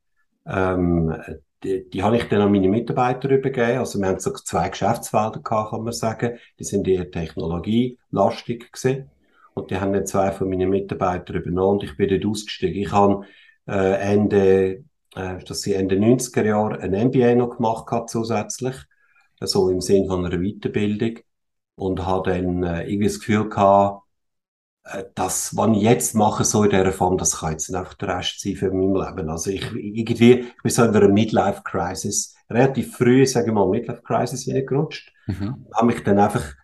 ähm, 0.46 1.14
die, 1.62 1.88
die 1.88 2.02
habe 2.02 2.16
ich 2.16 2.24
dann 2.24 2.40
an 2.40 2.52
meine 2.52 2.68
Mitarbeiter 2.68 3.30
übergeben. 3.30 3.78
Also 3.78 3.98
wir 3.98 4.08
haben 4.08 4.18
so 4.18 4.32
zwei 4.32 4.68
Geschäftsfelder 4.68 5.40
gehabt, 5.40 5.70
kann 5.70 5.82
man 5.82 5.92
sagen. 5.92 6.38
Die 6.58 6.64
sind 6.64 6.88
eher 6.88 7.10
technologielastig 7.10 8.72
gewesen. 8.72 9.10
Und 9.54 9.70
die 9.70 9.76
haben 9.76 9.92
dann 9.92 10.06
zwei 10.06 10.32
von 10.32 10.48
meinen 10.48 10.70
Mitarbeitern 10.70 11.36
übernommen 11.36 11.78
und 11.78 11.84
ich 11.84 11.96
bin 11.96 12.08
dort 12.08 12.24
ausgestiegen. 12.24 12.80
Ich 12.80 12.92
habe 12.92 13.26
äh, 13.66 14.00
Ende, 14.00 14.84
äh, 15.14 15.38
das 15.46 15.62
sind 15.62 15.74
Ende 15.74 15.96
90er 15.96 16.44
Jahre 16.44 16.80
ein 16.80 16.92
MBA 16.92 17.34
noch 17.34 17.56
gemacht 17.56 17.86
gehabt, 17.86 18.10
zusätzlich. 18.10 18.76
So 19.40 19.70
im 19.70 19.80
Sinn 19.80 20.06
von 20.06 20.24
einer 20.24 20.38
Weiterbildung. 20.38 21.18
Und 21.74 22.06
habe 22.06 22.30
dann 22.30 22.62
äh, 22.62 22.82
irgendwie 22.84 23.08
das 23.08 23.20
Gefühl 23.20 23.48
gehabt, 23.48 24.04
das, 25.14 25.56
was 25.56 25.76
ich 25.76 25.82
jetzt 25.82 26.14
mache, 26.14 26.44
so 26.44 26.64
in 26.64 26.70
dieser 26.70 26.92
Form, 26.92 27.18
das 27.18 27.38
kann 27.38 27.52
jetzt 27.52 27.72
einfach 27.74 27.94
der 27.94 28.16
Rest 28.16 28.40
sein 28.40 28.56
für 28.56 28.70
mein 28.70 28.94
Leben. 28.94 29.28
Also 29.28 29.50
ich, 29.50 29.64
irgendwie, 29.74 30.40
ich 30.40 30.62
bin 30.62 30.72
so 30.72 30.82
in 30.84 30.94
einer 30.94 31.08
Midlife-Crisis, 31.08 32.34
relativ 32.48 32.96
früh, 32.96 33.26
sage 33.26 33.48
ich 33.48 33.52
mal, 33.52 33.68
Midlife-Crisis 33.68 34.44
hineingerutscht. 34.44 35.12
Mhm. 35.26 35.66
Habe 35.74 35.86
mich 35.86 36.02
dann 36.02 36.18
einfach 36.18 36.54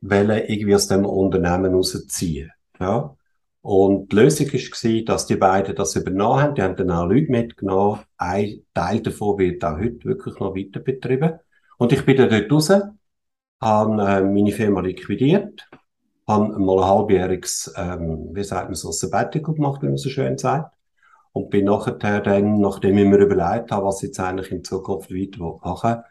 wollen, 0.00 0.44
irgendwie 0.48 0.74
aus 0.74 0.88
dem 0.88 1.04
Unternehmen 1.04 1.74
rausziehen. 1.74 2.50
Ja. 2.78 3.16
Und 3.62 4.10
die 4.10 4.16
Lösung 4.16 4.46
war, 4.52 5.04
dass 5.04 5.26
die 5.26 5.36
beiden 5.36 5.76
das 5.76 5.94
übernommen 5.94 6.42
haben. 6.42 6.54
Die 6.54 6.62
haben 6.62 6.76
dann 6.76 6.90
auch 6.90 7.06
Leute 7.06 7.30
mitgenommen. 7.30 8.00
Ein 8.16 8.62
Teil 8.72 9.00
davon 9.00 9.38
wird 9.38 9.62
auch 9.64 9.78
heute 9.78 10.04
wirklich 10.04 10.38
noch 10.40 10.56
weiter 10.56 10.80
betrieben. 10.80 11.38
Und 11.76 11.92
ich 11.92 12.04
bin 12.04 12.16
dann 12.16 12.30
dort 12.30 12.50
raus, 12.50 12.70
habe 13.60 14.02
äh, 14.02 14.22
meine 14.22 14.52
Firma 14.52 14.80
liquidiert, 14.80 15.68
habe 16.30 16.58
mal 16.58 16.78
ein 16.78 16.88
halbjähriges, 16.88 17.74
ähm, 17.76 18.30
wie 18.32 18.44
sagt 18.44 18.68
man 18.68 18.74
so, 18.74 18.92
Sabbatical 18.92 19.54
gemacht, 19.54 19.82
wie 19.82 19.88
man 19.88 19.96
so 19.96 20.08
schön 20.08 20.38
sagt. 20.38 20.74
Und 21.32 21.50
bin 21.50 21.66
nachher 21.66 22.20
dann, 22.20 22.60
nachdem 22.60 22.98
ich 22.98 23.06
mir 23.06 23.18
überlegt 23.18 23.70
habe, 23.70 23.86
was 23.86 24.02
ich 24.02 24.08
jetzt 24.08 24.20
eigentlich 24.20 24.50
in 24.50 24.64
Zukunft 24.64 25.10
weiter 25.10 25.38
machen 25.62 25.90
will, 25.90 26.04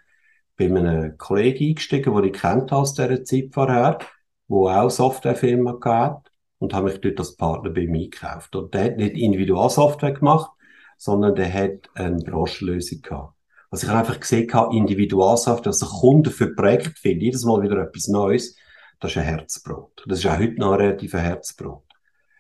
bei 0.60 0.66
einem 0.66 1.18
Kollegen 1.18 1.70
eingestiegen, 1.70 2.14
den 2.14 2.24
ich 2.26 2.34
kennt 2.34 2.72
aus 2.72 2.94
dieser 2.94 3.24
Zeit 3.24 3.50
vorher, 3.54 4.00
wo 4.48 4.70
auch 4.70 4.90
Softwarefirma 4.90 5.74
gehabt 5.74 6.32
und 6.60 6.74
habe 6.74 6.90
mich 6.90 7.02
dort 7.02 7.20
als 7.20 7.36
Partner 7.36 7.70
bei 7.70 7.88
mir 7.88 8.10
gekauft. 8.10 8.56
Und 8.56 8.74
der 8.74 8.86
hat 8.86 8.98
nicht 8.98 9.16
Individualsoftware 9.16 10.14
gemacht, 10.14 10.52
sondern 10.98 11.36
der 11.36 11.52
hat 11.54 11.90
eine 11.96 12.18
Branchenlösung 12.18 13.02
gehabt. 13.02 13.34
Also 13.72 13.86
ich 13.86 13.94
habe 13.94 14.00
einfach 14.00 14.20
gesehen, 14.20 14.50
Individualsoftware, 14.72 15.72
also 15.72 15.86
Kunden 15.86 16.32
für 16.32 16.54
Projekte 16.54 16.92
finden, 16.92 17.26
jedes 17.26 17.46
Mal 17.46 17.62
wieder 17.62 17.78
etwas 17.78 18.08
Neues, 18.08 18.56
das 19.00 19.12
ist 19.12 19.18
ein 19.18 19.24
Herzbrot. 19.24 20.04
Das 20.08 20.20
ist 20.20 20.26
auch 20.26 20.38
heute 20.38 20.56
noch 20.56 20.74
ein 20.74 20.82
relativ 20.82 21.14
Herzbrot. 21.14 21.84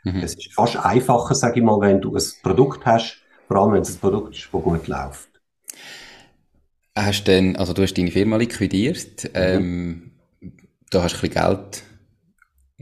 Mhm. 0.03 0.21
Es 0.21 0.35
ist 0.35 0.53
fast 0.53 0.77
einfacher, 0.77 1.35
sage 1.35 1.59
ich 1.59 1.65
mal, 1.65 1.79
wenn 1.81 2.01
du 2.01 2.15
ein 2.15 2.23
Produkt 2.41 2.85
hast, 2.85 3.21
vor 3.47 3.57
allem 3.57 3.73
wenn 3.73 3.81
es 3.81 3.95
ein 3.95 3.99
Produkt 3.99 4.35
ist, 4.35 4.49
das 4.51 4.61
gut 4.61 4.87
läuft. 4.87 5.29
Hast 6.95 7.27
denn, 7.27 7.55
also 7.55 7.73
du 7.73 7.81
hast 7.81 7.93
deine 7.97 8.11
Firma 8.11 8.37
liquidiert, 8.37 9.23
mhm. 9.23 9.29
ähm, 9.33 10.11
da 10.89 11.03
hast 11.03 11.13
du 11.13 11.25
ein 11.25 11.29
bisschen 11.29 11.53
Geld 11.53 11.83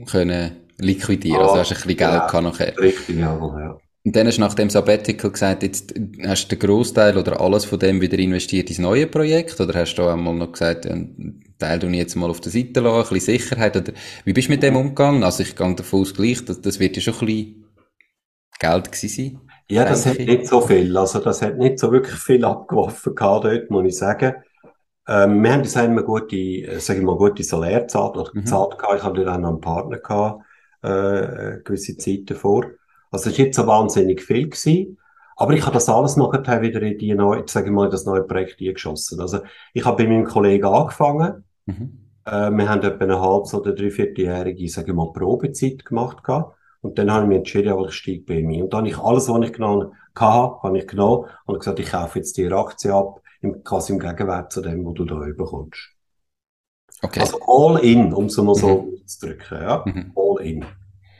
können 0.06 0.56
liquidieren, 0.78 1.40
also 1.40 1.58
hast 1.58 1.70
du 1.70 1.74
ein 1.74 1.76
bisschen 1.76 1.96
Geld 1.96 2.12
ja, 2.12 2.26
gehabt 2.26 2.44
nachher. 2.44 2.78
Richtig, 2.78 3.18
ja, 3.18 3.36
ja. 3.36 3.78
Und 4.04 4.16
dann 4.16 4.26
hast 4.26 4.36
du 4.36 4.40
nach 4.40 4.54
dem 4.54 4.70
Sabbatical 4.70 5.30
gesagt, 5.30 5.62
jetzt 5.64 5.92
hast 6.24 6.46
du 6.46 6.56
den 6.56 6.66
Großteil 6.66 7.16
oder 7.18 7.40
alles 7.40 7.64
von 7.64 7.78
dem 7.78 8.00
wieder 8.00 8.18
investiert 8.18 8.70
ins 8.70 8.78
neue 8.78 9.06
Projekt, 9.06 9.60
oder 9.60 9.80
hast 9.80 9.96
du 9.96 10.06
einmal 10.06 10.34
noch 10.34 10.52
gesagt, 10.52 10.86
Teil 11.58 11.78
du 11.78 11.88
jetzt 11.88 12.14
mal 12.14 12.30
auf 12.30 12.40
der 12.40 12.52
Seite 12.52 12.80
lassen, 12.80 12.96
ein 12.96 13.14
bisschen 13.14 13.38
Sicherheit, 13.38 13.76
oder 13.76 13.92
wie 14.24 14.32
bist 14.32 14.48
du 14.48 14.52
mit 14.52 14.62
dem 14.62 14.76
umgegangen? 14.76 15.24
Also 15.24 15.42
ich 15.42 15.56
gehe 15.56 15.74
davon 15.74 16.00
aus 16.02 16.14
gleich, 16.14 16.44
das, 16.44 16.60
das 16.60 16.78
wird 16.78 16.96
ja 16.96 17.02
schon 17.02 17.14
ein 17.14 17.26
bisschen 17.26 17.64
Geld 18.58 18.92
gewesen 18.92 19.08
sein. 19.08 19.40
Ja, 19.70 19.84
das 19.84 20.06
hat 20.06 20.18
nicht 20.18 20.46
so 20.46 20.60
viel. 20.62 20.96
Also, 20.96 21.20
das 21.20 21.42
hat 21.42 21.58
nicht 21.58 21.78
so 21.78 21.92
wirklich 21.92 22.18
viel 22.18 22.44
abgeworfen 22.44 23.14
gehabt 23.14 23.44
dort, 23.44 23.70
muss 23.70 23.86
ich 23.86 23.98
sagen. 23.98 24.34
Ähm, 25.06 25.42
wir 25.42 25.52
haben 25.52 25.62
das 25.62 25.76
einmal 25.76 26.04
gute, 26.04 26.36
äh, 26.36 26.80
sag 26.80 26.96
ich 26.96 27.02
mal, 27.02 27.16
gute 27.16 27.42
Salärzeit 27.42 28.16
oder 28.16 28.30
mhm. 28.32 28.46
Zeit 28.46 28.78
gehabt. 28.78 28.96
Ich 28.96 29.02
hatte 29.02 29.24
dann 29.24 29.44
auch 29.44 29.50
einen 29.50 29.60
Partner 29.60 29.98
gehabt, 29.98 30.42
äh, 30.82 31.62
gewisse 31.64 31.96
Zeit 31.98 32.22
davor. 32.26 32.64
Also, 33.10 33.28
es 33.28 33.38
ist 33.38 33.44
nicht 33.44 33.54
so 33.54 33.66
wahnsinnig 33.66 34.22
viel 34.22 34.48
gewesen. 34.48 34.98
Aber 35.36 35.52
ich 35.52 35.62
habe 35.62 35.74
das 35.74 35.88
alles 35.88 36.16
nachher 36.16 36.62
wieder 36.62 36.82
in 36.82 36.98
die 36.98 37.14
neue, 37.14 37.44
sag 37.46 37.66
ich 37.66 37.70
mal, 37.70 37.84
in 37.84 37.90
das 37.90 38.06
neue 38.06 38.24
Projekt 38.24 38.58
geschossen. 38.58 39.20
Also, 39.20 39.40
ich 39.74 39.84
habe 39.84 40.02
bei 40.02 40.08
meinem 40.08 40.24
Kollegen 40.24 40.66
angefangen. 40.66 41.44
Mhm. 41.68 41.98
Äh, 42.24 42.50
wir 42.50 42.68
haben 42.68 42.82
etwa 42.82 43.04
eine 43.04 43.20
halbe 43.20 43.56
oder 43.56 43.72
dreivierteljährige, 43.72 44.68
sag 44.68 44.88
ich 44.88 44.94
mal, 44.94 45.12
Probezeit 45.12 45.84
gemacht 45.84 46.24
gehabt. 46.24 46.56
Und 46.80 46.98
dann 46.98 47.10
habe 47.10 47.24
ich 47.24 47.28
mich 47.28 47.38
entschieden, 47.38 47.72
aber 47.72 47.86
ich 47.88 47.94
steige 47.94 48.24
bei 48.24 48.42
mir. 48.42 48.64
Und 48.64 48.72
dann 48.72 48.80
habe 48.80 48.88
ich 48.88 48.98
alles, 48.98 49.28
was 49.28 49.44
ich 49.44 49.52
genommen 49.52 49.92
habe, 50.16 50.62
habe 50.62 50.78
ich 50.78 50.86
genommen 50.86 51.26
und 51.46 51.58
gesagt, 51.58 51.80
ich 51.80 51.90
kaufe 51.90 52.18
jetzt 52.18 52.36
die 52.36 52.52
Aktie 52.52 52.92
ab, 52.92 53.20
im, 53.40 53.62
quasi 53.62 53.92
im 53.92 53.98
Gegenwert 53.98 54.52
zu 54.52 54.60
dem, 54.60 54.84
was 54.84 54.94
du 54.94 55.04
da 55.04 55.16
bekommst. 55.16 55.90
Okay. 57.02 57.20
Also 57.20 57.38
all 57.46 57.84
in, 57.84 58.12
um 58.12 58.26
es 58.26 58.36
mal 58.36 58.54
so 58.54 58.82
mhm. 58.82 59.06
zu 59.06 59.26
drücken, 59.26 59.62
ja. 59.62 59.84
Mhm. 59.86 60.12
All 60.16 60.44
in. 60.44 60.64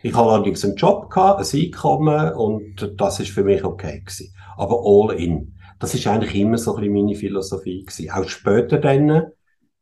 Ich 0.03 0.15
habe 0.15 0.31
allerdings 0.31 0.65
einen 0.65 0.77
Job 0.77 1.11
gehabt, 1.11 1.41
ein 1.41 1.61
Einkommen 1.61 2.33
und 2.35 2.95
das 2.97 3.21
ist 3.21 3.31
für 3.31 3.45
mich 3.45 3.65
okay 3.65 4.01
gewesen. 4.01 4.35
Aber 4.57 4.81
all 4.85 5.17
in. 5.17 5.55
Das 5.79 5.95
ist 5.95 6.07
eigentlich 6.07 6.35
immer 6.35 6.59
so 6.59 6.75
ein 6.75 6.81
bisschen 6.81 6.95
meine 6.95 7.15
Philosophie 7.15 7.85
gewesen. 7.85 8.11
Auch 8.11 8.29
später 8.29 8.79
dann, 8.79 9.33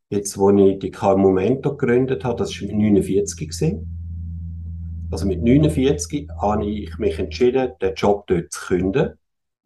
jetzt 0.09 0.37
wo 0.37 0.49
ich 0.51 0.79
die 0.79 0.91
KMU 0.91 1.17
Momento 1.17 1.75
gegründet 1.75 2.23
habe, 2.23 2.37
das 2.37 2.61
war 2.61 2.71
49 2.71 3.49
gewesen. 3.49 5.07
Also 5.11 5.25
mit 5.25 5.41
49 5.41 6.27
habe 6.41 6.65
ich 6.65 6.97
mich 6.97 7.17
entschieden, 7.17 7.71
den 7.81 7.93
Job 7.95 8.27
dort 8.27 8.51
zu 8.51 8.67
künden. 8.67 9.13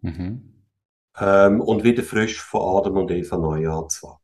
Mhm. 0.02 0.42
Ähm, 1.20 1.62
und 1.62 1.84
wieder 1.84 2.04
frisch 2.04 2.40
von 2.40 2.78
Adam 2.78 2.98
und 2.98 3.12
Eva 3.12 3.38
neu 3.38 3.70
anzufangen. 3.70 4.18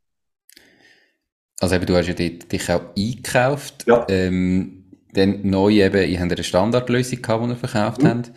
Also 1.60 1.76
eben, 1.76 1.86
du 1.86 1.96
hast 1.96 2.08
ja 2.08 2.14
dort 2.14 2.52
dich 2.52 2.70
auch 2.70 2.96
eingekauft. 2.96 3.86
Ja. 3.88 4.06
Ähm, 4.10 4.86
dann 5.14 5.48
neu 5.50 5.72
eben, 5.72 6.10
ihr 6.10 6.20
habt 6.20 6.32
eine 6.32 6.44
Standardlösung 6.44 7.22
gehabt, 7.22 7.44
die 7.44 7.50
ihr 7.50 7.56
verkauft 7.56 8.04
mhm. 8.04 8.08
habt. 8.08 8.32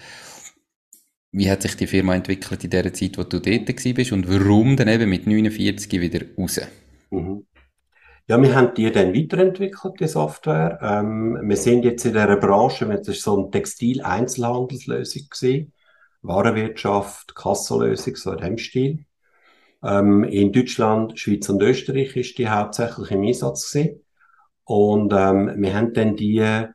Wie 1.33 1.51
hat 1.51 1.63
sich 1.63 1.77
die 1.77 1.87
Firma 1.87 2.15
entwickelt 2.15 2.65
in 2.65 2.71
der 2.71 2.93
Zeit, 2.93 3.17
wo 3.19 3.23
du 3.23 3.39
dort 3.39 3.69
warst 3.69 4.13
und 4.13 4.29
warum 4.29 4.77
dann 4.77 4.89
eben 4.89 5.09
mit 5.09 5.27
49 5.27 6.01
wieder 6.01 6.21
raus? 6.37 6.61
Mhm. 7.11 7.45
Ja, 8.27 8.41
wir 8.41 8.55
haben 8.55 8.75
die 8.75 8.91
dann 8.93 9.15
weiterentwickelt, 9.15 9.99
die 9.99 10.07
Software. 10.07 10.79
Ähm, 10.83 11.39
wir 11.43 11.57
sind 11.57 11.85
jetzt 11.85 12.05
in 12.05 12.13
dieser 12.13 12.37
Branche, 12.37 12.87
das 12.87 13.09
ist 13.09 13.23
so 13.23 13.37
eine 13.37 13.51
Textil-Einzelhandelslösung 13.51 15.23
gewesen. 15.31 15.73
Warenwirtschaft, 16.23 17.35
Kassenlösung, 17.35 18.17
so 18.17 18.33
in 18.33 18.39
dem 18.39 18.59
Stil. 18.59 19.05
Ähm, 19.83 20.25
in 20.25 20.53
Deutschland, 20.53 21.19
Schweiz 21.19 21.49
und 21.49 21.63
Österreich 21.63 22.15
ist 22.17 22.39
die 22.39 22.49
hauptsächlich 22.49 23.11
im 23.11 23.23
Einsatz 23.23 23.73
gewesen. 23.73 24.05
Und 24.65 25.13
ähm, 25.13 25.55
wir 25.57 25.75
haben 25.75 25.93
dann 25.95 26.15
die 26.15 26.39
äh, 26.39 26.69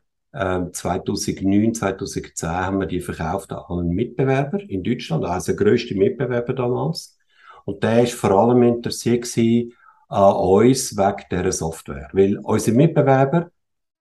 2009, 0.72 1.74
2010 1.74 2.48
haben 2.50 2.80
wir 2.80 2.86
die 2.86 3.00
verkauft 3.00 3.52
an 3.52 3.64
einen 3.70 3.88
Mitbewerber 3.90 4.60
in 4.60 4.82
Deutschland, 4.82 5.24
also 5.24 5.54
der 5.54 5.64
grösste 5.64 5.94
Mitbewerber 5.94 6.52
damals. 6.52 7.16
Und 7.64 7.82
der 7.82 8.02
ist 8.02 8.12
vor 8.12 8.32
allem 8.32 8.62
interessiert 8.62 9.22
gewesen 9.22 9.72
an 10.08 10.34
uns 10.34 10.96
wegen 10.96 11.24
dieser 11.30 11.52
Software. 11.52 12.08
Weil 12.12 12.38
unsere 12.38 12.76
Mitbewerber 12.76 13.50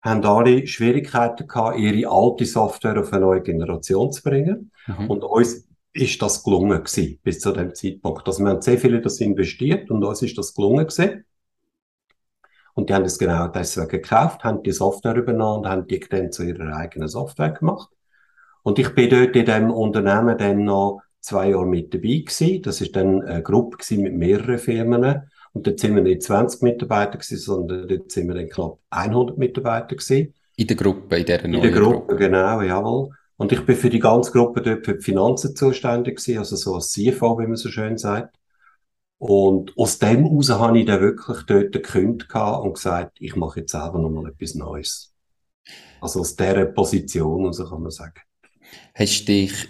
haben 0.01 0.25
alle 0.25 0.67
Schwierigkeiten 0.67 1.47
gehabt, 1.47 1.79
ihre 1.79 2.10
alte 2.10 2.45
Software 2.45 2.99
auf 2.99 3.12
eine 3.12 3.25
neue 3.25 3.41
Generation 3.41 4.12
zu 4.12 4.23
bringen. 4.23 4.71
Mhm. 4.88 5.10
Und 5.10 5.23
uns 5.23 5.67
ist 5.93 6.21
das 6.21 6.43
gelungen 6.43 6.83
gewesen, 6.83 7.19
bis 7.23 7.39
zu 7.39 7.51
dem 7.51 7.73
Zeitpunkt. 7.73 8.27
Also 8.27 8.43
wir 8.43 8.51
haben 8.51 8.62
sehr 8.62 8.77
viele 8.77 9.01
das 9.01 9.19
investiert 9.19 9.89
und 9.89 10.03
uns 10.03 10.21
ist 10.21 10.38
das 10.38 10.53
gelungen 10.53 10.88
gewesen. 10.88 11.25
Und 12.75 12.89
die 12.89 12.93
haben 12.93 13.03
das 13.03 13.17
genau 13.17 13.47
deswegen 13.47 13.88
gekauft, 13.88 14.43
haben 14.43 14.62
die 14.62 14.71
Software 14.71 15.15
übernommen 15.15 15.65
und 15.65 15.67
haben 15.67 15.88
die 15.88 15.99
dann 15.99 16.31
zu 16.31 16.43
ihrer 16.43 16.75
eigenen 16.75 17.07
Software 17.07 17.49
gemacht. 17.49 17.89
Und 18.62 18.77
ich 18.77 18.93
bin 18.93 19.10
dort 19.10 19.36
in 19.36 19.45
dem 19.45 19.71
Unternehmen 19.71 20.38
dann 20.38 20.63
noch 20.63 21.01
zwei 21.19 21.49
Jahre 21.49 21.65
mit 21.65 21.91
dabei 21.93 22.23
gewesen. 22.25 22.62
Das 22.62 22.79
ist 22.81 22.95
dann 22.95 23.23
eine 23.23 23.41
Gruppe 23.41 23.77
mit 23.95 24.13
mehreren 24.13 24.60
Firmen. 24.60 25.31
Und 25.58 25.65
dort 25.65 25.80
sind 25.80 25.96
wir 25.96 26.04
nicht 26.04 26.22
20 26.22 26.62
Mitarbeiter 26.62 27.17
gewesen, 27.17 27.38
sondern 27.39 27.88
dort 27.88 28.12
sind 28.12 28.28
wir 28.28 28.36
dann 28.36 28.48
knapp 28.48 28.78
100 28.91 29.39
Mitarbeiter 29.39 29.96
gewesen. 29.96 30.36
In 30.56 30.67
der 30.67 30.76
Gruppe, 30.76 31.17
in 31.17 31.26
der 31.26 31.48
neuen 31.48 31.54
In 31.56 31.62
der 31.63 31.72
Gruppe, 31.72 31.98
Gruppe, 31.98 32.15
genau, 32.15 32.62
jawohl. 32.62 33.10
Und 33.38 33.52
ich 33.52 33.65
bin 33.65 33.76
für 33.76 33.89
die 33.89 33.98
ganze 33.98 34.32
Gruppe 34.32 34.62
dort 34.62 34.86
für 34.86 34.93
die 34.93 35.02
Finanzen 35.02 35.56
zuständig 35.56 36.17
gewesen, 36.17 36.38
also 36.38 36.56
so 36.56 36.76
als 36.76 36.91
CFO, 36.91 37.39
wie 37.39 37.48
man 37.48 37.56
so 37.56 37.70
schön 37.70 37.98
sagt. 37.98 38.36
Und 39.17 39.76
aus 39.80 39.98
dem 39.98 40.26
heraus 40.26 40.52
habe 40.52 40.78
ich 40.78 40.86
dann 40.86 41.02
wirklich 41.02 41.41
dort 41.48 41.72
gekündigt 41.72 42.36
und 42.36 42.74
gesagt, 42.76 43.17
ich 43.20 43.36
mache 43.36 43.62
jetzt 43.62 43.72
selber 43.72 43.98
nochmal 43.98 44.30
etwas 44.30 44.54
Neues. 44.54 45.12
Also 46.02 46.20
aus 46.20 46.36
dieser 46.36 46.65
Position, 46.65 47.52
so 47.52 47.67
kann 47.67 47.82
man 47.82 47.89
sagen. 47.89 48.22
Hast 48.93 49.22
du 49.22 49.26
dich 49.26 49.67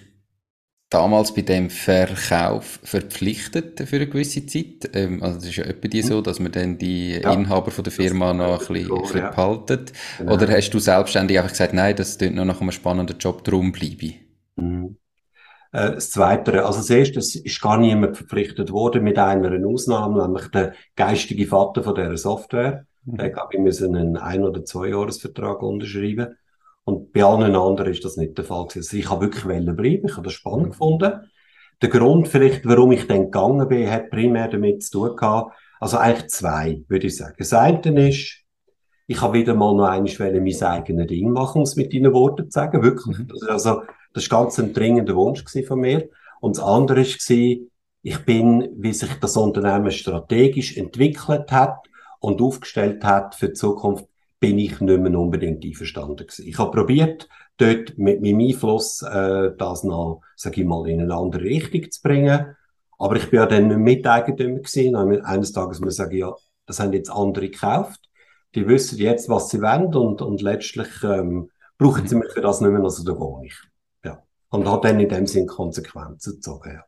damals 0.89 1.33
bei 1.33 1.41
dem 1.41 1.69
Verkauf 1.69 2.79
verpflichtet 2.83 3.79
für 3.87 3.97
eine 3.97 4.07
gewisse 4.07 4.45
Zeit? 4.45 4.89
Ähm, 4.93 5.21
also 5.21 5.39
es 5.39 5.45
ist 5.45 5.55
ja 5.57 5.65
etwa 5.65 5.87
die 5.87 6.01
so, 6.01 6.21
dass 6.21 6.39
man 6.39 6.51
dann 6.51 6.77
die 6.77 7.19
ja. 7.19 7.33
Inhaber 7.33 7.71
von 7.71 7.83
der 7.83 7.93
Firma 7.93 8.33
noch 8.33 8.61
ein 8.61 8.73
bisschen, 8.73 8.91
ein 8.91 9.01
bisschen 9.01 9.19
ja. 9.19 9.29
behaltet. 9.31 9.93
Genau. 10.17 10.33
Oder 10.33 10.47
hast 10.49 10.69
du 10.71 10.79
selbstständig 10.79 11.37
einfach 11.37 11.51
gesagt, 11.51 11.73
nein, 11.73 11.95
das 11.95 12.17
klingt 12.17 12.35
noch 12.35 12.45
nach 12.45 12.61
einem 12.61 12.71
spannenden 12.71 13.17
Job, 13.17 13.43
darum 13.43 13.71
bleibe? 13.71 14.13
Mhm. 14.55 14.97
Äh, 15.71 15.93
das 15.93 16.11
Zweite, 16.11 16.65
also 16.65 16.79
das 16.79 16.89
Erste, 16.89 17.19
es 17.19 17.35
ist 17.35 17.61
gar 17.61 17.77
niemand 17.77 18.15
verpflichtet 18.15 18.71
worden, 18.71 19.03
mit 19.03 19.17
einer 19.17 19.67
Ausnahme, 19.67 20.23
nämlich 20.23 20.47
der 20.47 20.73
geistige 20.95 21.45
Vater 21.47 21.83
von 21.83 21.95
dieser 21.95 22.17
Software. 22.17 22.85
Mhm. 23.03 23.19
Ich 23.19 23.33
glaube, 23.33 23.51
wir 23.51 23.59
müssen 23.59 23.95
einen 23.95 24.17
Ein- 24.17 24.45
oder 24.45 24.63
Zwei-Jahres-Vertrag 24.63 25.61
unterschreiben. 25.61 26.37
Und 26.87 27.11
bei 27.11 27.21
allen 27.21 27.53
anderen 27.53 27.91
ist 27.91 28.05
das 28.05 28.15
nicht 28.15 28.37
der 28.37 28.45
Fall 28.45 28.65
gewesen. 28.65 28.79
Also 28.79 28.95
ich 28.95 29.09
habe 29.09 29.25
wirklich 29.25 29.43
bleiben, 29.43 30.05
ich 30.05 30.13
habe 30.13 30.23
das 30.23 30.31
spannend 30.31 30.67
mhm. 30.67 30.71
gefunden. 30.71 31.13
Der 31.81 31.89
Grund 31.89 32.29
vielleicht, 32.29 32.65
warum 32.65 32.93
ich 32.93 33.05
dann 33.07 33.25
gegangen 33.25 33.67
bin, 33.67 33.91
hat 33.91 34.09
primär 34.09 34.47
damit 34.47 34.81
zu 34.83 34.91
tun 34.91 35.17
gehabt, 35.17 35.53
also 35.81 35.97
eigentlich 35.97 36.29
zwei, 36.29 36.85
würde 36.87 37.07
ich 37.07 37.17
sagen. 37.17 37.35
Das 37.37 37.51
eine 37.51 38.07
ist, 38.07 38.37
ich 39.05 39.21
habe 39.21 39.37
wieder 39.37 39.53
mal 39.53 39.75
noch 39.75 39.83
einmal 39.83 40.13
mein 40.17 40.63
eigenes 40.63 41.07
Ding 41.07 41.29
machen, 41.31 41.57
um 41.57 41.63
es 41.63 41.75
mit 41.75 41.93
deinen 41.93 42.13
Worten 42.13 42.49
zu 42.49 42.51
sagen, 42.51 42.81
wirklich. 42.81 43.17
Mhm. 43.17 43.27
Also, 43.49 43.81
das 44.13 44.31
war 44.31 44.43
ganz 44.43 44.57
ein 44.57 44.71
dringender 44.71 45.17
Wunsch 45.17 45.43
von 45.67 45.79
mir. 45.81 46.07
Und 46.39 46.55
das 46.55 46.63
andere 46.63 47.01
war, 47.01 47.67
ich 48.01 48.25
bin, 48.25 48.69
wie 48.77 48.93
sich 48.93 49.13
das 49.19 49.35
Unternehmen 49.35 49.91
strategisch 49.91 50.77
entwickelt 50.77 51.51
hat 51.51 51.79
und 52.21 52.41
aufgestellt 52.41 53.03
hat 53.03 53.35
für 53.35 53.47
die 53.47 53.55
Zukunft, 53.55 54.05
bin 54.39 54.59
ich 54.59 54.79
nicht 54.79 54.99
mehr 54.99 55.19
unbedingt 55.19 55.63
einverstanden 55.63 56.27
gewesen. 56.27 56.47
Ich 56.47 56.57
habe 56.59 56.71
probiert, 56.71 57.27
dort 57.57 57.97
mit 57.97 58.21
meinem 58.21 58.39
Einfluss 58.39 59.01
äh, 59.01 59.51
das 59.57 59.83
noch, 59.83 60.21
sage 60.35 60.61
ich 60.61 60.67
mal, 60.67 60.87
in 60.87 61.01
eine 61.01 61.15
andere 61.15 61.43
Richtung 61.43 61.89
zu 61.89 62.01
bringen. 62.01 62.55
Aber 62.99 63.15
ich 63.15 63.29
bin 63.29 63.39
ja 63.39 63.45
dann 63.45 63.67
nicht 63.67 63.79
Miteigentümer 63.79 64.59
gewesen. 64.59 64.95
Und 64.95 65.21
eines 65.21 65.51
Tages 65.51 65.79
muss 65.79 65.93
ich 65.93 65.97
sagen, 65.97 66.17
ja, 66.17 66.33
das 66.65 66.79
haben 66.79 66.93
jetzt 66.93 67.09
andere 67.09 67.49
gekauft. 67.49 68.01
Die 68.55 68.67
wissen 68.67 68.97
jetzt, 68.97 69.29
was 69.29 69.49
sie 69.49 69.61
wollen 69.61 69.93
und, 69.93 70.21
und 70.21 70.41
letztlich 70.41 70.89
ähm, 71.03 71.49
brauchen 71.77 72.07
sie 72.07 72.15
mich 72.15 72.31
für 72.31 72.41
das 72.41 72.61
nicht 72.61 72.71
mehr, 72.71 72.81
also 72.81 73.03
da 73.03 73.13
gehe 73.13 73.47
ich. 73.47 73.55
Ja. 74.03 74.23
Und 74.49 74.69
hat 74.69 74.85
dann 74.85 74.99
in 74.99 75.09
dem 75.09 75.27
Sinn 75.27 75.47
Konsequenzen 75.47 76.35
gezogen, 76.35 76.71
ja. 76.73 76.83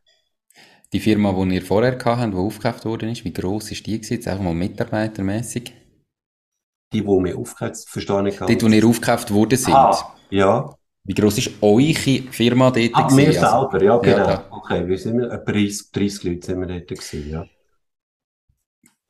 Die 0.92 0.98
Firma, 0.98 1.32
die 1.32 1.54
ihr 1.54 1.62
vorher 1.62 1.96
hatten, 2.04 2.32
die 2.32 2.36
aufgekauft 2.36 2.84
worden 2.84 3.10
ist, 3.10 3.24
wie 3.24 3.32
gross 3.32 3.70
ist 3.70 3.86
die? 3.86 3.96
Jetzt 3.96 4.26
einfach 4.26 4.42
mal 4.42 4.54
mitarbeitermäßig? 4.54 5.79
Die, 6.92 7.02
die 7.02 7.06
wir 7.06 7.38
aufgekauft 7.38 7.88
verstehe 7.88 8.28
ich 8.28 8.38
gar 8.38 8.48
nicht. 8.48 8.62
Dort, 8.62 8.62
wo 8.62 8.74
ihr 8.74 8.86
aufgekauft 8.86 9.32
worden 9.32 9.56
sind? 9.56 9.74
Ah, 9.74 10.14
ja. 10.30 10.74
Wie 11.04 11.14
gross 11.14 11.38
ist 11.38 11.50
eure 11.60 11.94
Firma 11.94 12.70
dort? 12.70 12.90
Ah, 12.94 13.08
wir 13.16 13.28
also, 13.28 13.40
selber, 13.40 13.84
ja, 13.84 13.96
genau. 13.98 14.28
Ja, 14.28 14.44
okay, 14.50 14.86
wir 14.86 14.98
sind 14.98 15.20
etwa 15.20 15.52
30, 15.52 15.92
30 15.92 16.24
Leute 16.24 16.46
sind 16.46 16.60
wir 16.60 16.66
dort 16.66 16.88
gewesen, 16.88 17.30
ja. 17.30 17.46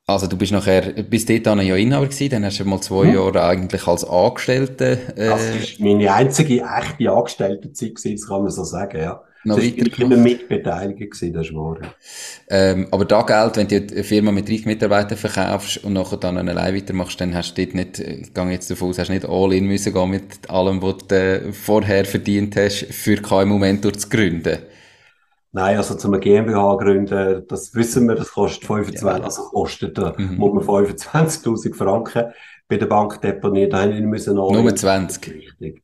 Also 0.07 0.27
du 0.27 0.37
bist 0.37 0.53
nachher, 0.53 1.03
bis 1.05 1.25
dort 1.25 1.47
dann 1.47 1.61
ja 1.61 1.77
Inhaber 1.77 2.07
gewesen, 2.07 2.31
dann 2.31 2.45
hast 2.45 2.59
du 2.59 2.65
mal 2.65 2.81
zwei 2.81 3.07
hm. 3.07 3.15
Jahre 3.15 3.45
eigentlich 3.45 3.87
als 3.87 4.05
Angestellte. 4.05 4.99
Äh, 5.17 5.29
das 5.29 5.41
war 5.41 5.87
meine 5.87 6.13
einzige 6.13 6.63
echte 6.63 7.11
Angestellte-Zeit 7.11 7.95
gewesen, 7.95 8.17
das 8.17 8.29
kann 8.29 8.43
man 8.43 8.51
so 8.51 8.65
sagen, 8.65 9.01
ja 9.01 9.23
noch 9.45 9.57
das 9.57 9.65
weiter. 9.65 9.87
Ich 9.87 9.99
immer 9.99 10.17
mitbeteiligt 10.17 10.99
gewesen, 10.99 11.33
das 11.33 11.47
ist 11.49 11.55
wahr. 11.55 11.79
Ähm, 12.49 12.89
aber 12.91 13.05
da 13.05 13.23
Geld, 13.23 13.57
wenn 13.57 13.69
du 13.69 13.77
eine 13.77 14.05
Firma 14.05 14.33
mit 14.33 14.49
30 14.49 14.67
Mitarbeitern 14.67 15.19
verkaufst 15.19 15.83
und 15.85 15.95
nachher 15.95 16.19
dann 16.19 16.37
allein 16.37 16.75
weitermachst, 16.75 17.21
dann 17.21 17.35
hast 17.35 17.55
du 17.55 17.65
dort 17.65 17.75
nicht, 17.75 17.99
ich 17.99 18.35
gehe 18.35 18.51
jetzt 18.51 18.71
davon 18.71 18.91
aus, 18.91 18.99
hast 18.99 19.11
nicht 19.11 19.29
all 19.29 19.53
in 19.53 19.67
müssen 19.67 19.95
gehen 19.95 20.11
mit 20.11 20.51
allem, 20.51 20.83
was 20.83 21.07
du 21.09 21.15
äh, 21.15 21.53
vorher 21.53 22.05
verdient 22.05 22.57
hast, 22.57 22.87
für 22.91 23.17
keinen 23.17 23.49
Moment 23.49 23.85
zu 23.85 24.09
gründen. 24.09 24.59
Nein, 25.53 25.77
also 25.77 25.97
zum 25.97 26.19
GmbH 26.21 26.77
gründen, 26.77 27.45
das 27.49 27.75
wissen 27.75 28.07
wir, 28.07 28.15
das 28.15 28.33
kostet 28.33 28.67
25, 28.67 29.03
ja. 29.03 29.25
also 29.25 29.43
kostet, 29.43 29.99
da 29.99 30.15
mhm. 30.17 30.37
muss 30.37 30.65
man 30.65 30.85
25.000 30.85 31.75
Franken 31.75 32.33
bei 32.69 32.77
der 32.77 32.87
Bank 32.87 33.21
deponieren, 33.21 33.71
da 33.71 33.87
müssen 33.87 34.37
wir 34.37 34.53
Nur 34.53 34.77
20. 34.77 35.35
Richtig. 35.35 35.83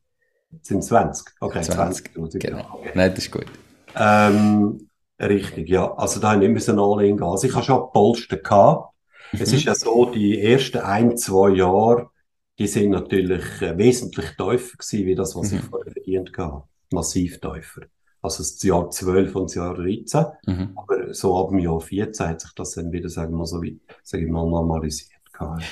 Sind 0.62 0.82
20? 0.82 1.34
Okay, 1.40 1.62
20. 1.62 2.14
20 2.14 2.42
genau. 2.42 2.66
Okay. 2.72 2.92
Nein, 2.94 3.10
das 3.14 3.24
ist 3.24 3.30
gut. 3.30 3.46
Ähm, 3.94 4.88
richtig, 5.20 5.68
ja. 5.68 5.92
Also 5.94 6.20
da 6.20 6.36
müssen 6.36 6.76
wir 6.76 6.82
all 6.82 7.04
in 7.04 7.16
gehen. 7.16 7.26
Also 7.26 7.46
ich 7.46 7.54
habe 7.54 7.64
schon 7.64 7.92
Polster 7.92 8.36
gehabt. 8.36 8.94
Mhm. 9.32 9.40
Es 9.42 9.52
ist 9.52 9.64
ja 9.64 9.74
so, 9.74 10.06
die 10.06 10.40
ersten 10.40 10.78
ein, 10.78 11.16
zwei 11.16 11.50
Jahre, 11.50 12.10
die 12.58 12.66
sind 12.66 12.90
natürlich 12.90 13.44
äh, 13.60 13.76
wesentlich 13.76 14.30
tiefer 14.30 14.76
gewesen, 14.76 15.06
wie 15.06 15.14
das, 15.14 15.36
was 15.36 15.50
mhm. 15.50 15.58
ich 15.58 15.64
vorher 15.64 15.92
verdient 15.92 16.32
habe. 16.38 16.64
Massiv 16.92 17.40
tiefer. 17.40 17.82
Also 18.22 18.38
das 18.38 18.62
Jahr 18.62 18.90
12 18.90 19.36
und 19.36 19.44
das 19.44 19.54
Jahr 19.54 19.74
13. 19.74 20.24
Mhm. 20.46 20.72
Aber 20.76 21.14
so 21.14 21.36
ab 21.38 21.50
dem 21.50 21.58
Jahr 21.58 21.80
14 21.80 22.28
hat 22.28 22.40
sich 22.40 22.52
das 22.54 22.72
dann 22.72 22.92
wieder, 22.92 23.08
sagen 23.08 23.32
wir 23.32 23.38
mal, 23.38 23.46
so 23.46 23.62
wie, 23.62 23.80
sage 24.02 24.24
ich 24.24 24.30
mal, 24.30 24.48
normalisiert 24.48 25.32
gehabt 25.32 25.62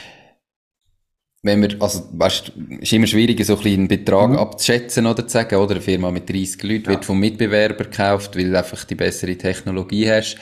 wenn 1.45 1.61
wir, 1.61 1.77
also, 1.81 2.09
weißt, 2.13 2.53
ist 2.81 2.93
immer 2.93 3.07
schwierig, 3.07 3.45
so 3.45 3.53
ein 3.53 3.63
bisschen 3.63 3.81
einen 3.81 3.89
Betrag 3.89 4.31
mhm. 4.31 4.39
abzuschätzen 4.39 5.07
oder 5.07 5.27
zu 5.27 5.33
sagen, 5.33 5.57
oder? 5.57 5.73
Eine 5.73 5.83
Firma 5.83 6.11
mit 6.11 6.29
30 6.29 6.63
Leuten 6.63 6.85
ja. 6.85 6.91
wird 6.91 7.05
vom 7.05 7.21
Mitbewerber 7.21 7.85
gekauft, 7.85 8.35
weil 8.35 8.51
du 8.51 8.59
einfach 8.59 8.83
die 8.85 8.95
bessere 8.95 9.37
Technologie 9.37 10.11
hast. 10.11 10.39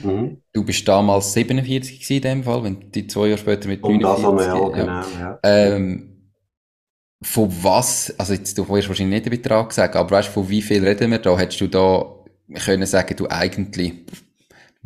Mhm. 0.00 0.38
Du 0.54 0.64
bist 0.64 0.88
damals 0.88 1.34
47 1.34 2.10
in 2.10 2.22
dem 2.22 2.44
Fall, 2.44 2.64
wenn 2.64 2.90
die 2.90 3.06
zwei 3.06 3.28
Jahre 3.28 3.38
später 3.38 3.68
mit 3.68 3.82
49. 3.82 4.26
Und 4.26 4.36
das 4.38 4.46
ja, 4.46 4.68
genau, 4.68 5.02
ja. 5.20 5.38
Ähm, 5.42 6.32
von 7.22 7.52
was, 7.62 8.14
also 8.18 8.32
jetzt, 8.32 8.56
du 8.56 8.66
wirst 8.68 8.88
wahrscheinlich 8.88 9.14
nicht 9.14 9.26
den 9.26 9.42
Betrag 9.42 9.72
sagen, 9.72 9.98
aber 9.98 10.10
weißt, 10.12 10.28
von 10.28 10.48
wie 10.48 10.62
viel 10.62 10.86
reden 10.86 11.10
wir 11.10 11.18
da? 11.18 11.36
Hättest 11.36 11.60
du 11.60 11.66
da 11.66 12.16
können 12.64 12.86
sagen, 12.86 13.14
du 13.16 13.28
eigentlich, 13.28 13.92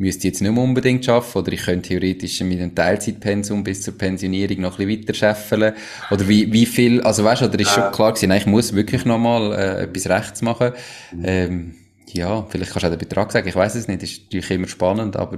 müsste 0.01 0.27
jetzt 0.27 0.41
nicht 0.41 0.51
mehr 0.51 0.63
unbedingt 0.63 1.07
arbeiten 1.07 1.37
oder 1.37 1.51
ich 1.53 1.63
könnte 1.63 1.89
theoretisch 1.89 2.41
mit 2.41 2.59
einem 2.59 2.75
Teilzeitpensum 2.75 3.63
bis 3.63 3.83
zur 3.83 3.97
Pensionierung 3.97 4.61
noch 4.61 4.79
ein 4.79 4.87
bisschen 4.87 5.01
weiter 5.01 5.13
scheffeln 5.13 5.73
oder 6.09 6.27
wie, 6.27 6.51
wie 6.51 6.65
viel, 6.65 7.01
also 7.01 7.23
weißt 7.23 7.43
du, 7.43 7.45
oder 7.45 7.59
ist 7.59 7.71
äh. 7.71 7.81
schon 7.81 7.91
klar 7.91 8.11
gewesen, 8.11 8.29
nein, 8.29 8.39
ich 8.39 8.47
muss 8.47 8.73
wirklich 8.73 9.05
nochmal 9.05 9.53
äh, 9.53 9.83
etwas 9.83 10.09
rechts 10.09 10.41
machen. 10.41 10.71
Mhm. 11.13 11.23
Ähm, 11.23 11.75
ja, 12.09 12.45
vielleicht 12.49 12.71
kannst 12.71 12.83
du 12.83 12.87
auch 12.87 12.91
den 12.91 12.99
Betrag 12.99 13.31
sagen, 13.31 13.47
ich 13.47 13.55
weiß 13.55 13.75
es 13.75 13.87
nicht, 13.87 14.03
ist 14.03 14.23
natürlich 14.23 14.51
immer 14.51 14.67
spannend, 14.67 15.15
aber 15.15 15.37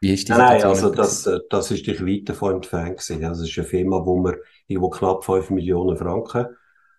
wie 0.00 0.12
ist 0.12 0.28
die 0.28 0.32
Situation? 0.32 0.58
Nein, 0.58 0.64
also 0.64 0.90
das, 0.90 1.26
äh, 1.26 1.38
das 1.48 1.70
ist 1.70 1.86
dich 1.86 2.04
weit 2.04 2.28
davon 2.28 2.56
entfernt 2.56 2.98
gewesen. 2.98 3.24
Also 3.24 3.44
es 3.44 3.50
ist 3.50 3.58
eine 3.58 3.68
Firma, 3.68 4.04
wo 4.04 4.16
wir 4.22 4.38
irgendwo 4.66 4.90
knapp 4.90 5.24
5 5.24 5.50
Millionen 5.50 5.96
Franken 5.96 6.46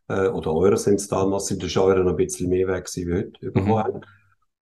äh, 0.07 0.27
oder 0.27 0.53
Euro 0.53 0.77
sind 0.77 0.95
es 0.95 1.09
damals, 1.09 1.47
sind 1.47 1.61
die 1.61 1.69
Steuern 1.69 2.05
noch 2.05 2.11
ein 2.11 2.17
bisschen 2.17 2.49
mehr 2.49 2.67
weg 2.67 2.85
gewesen 2.85 3.07
wie 3.09 3.15
heute, 3.15 3.51
bekommen 3.51 3.67
mhm. 3.67 3.77
haben. 3.77 4.01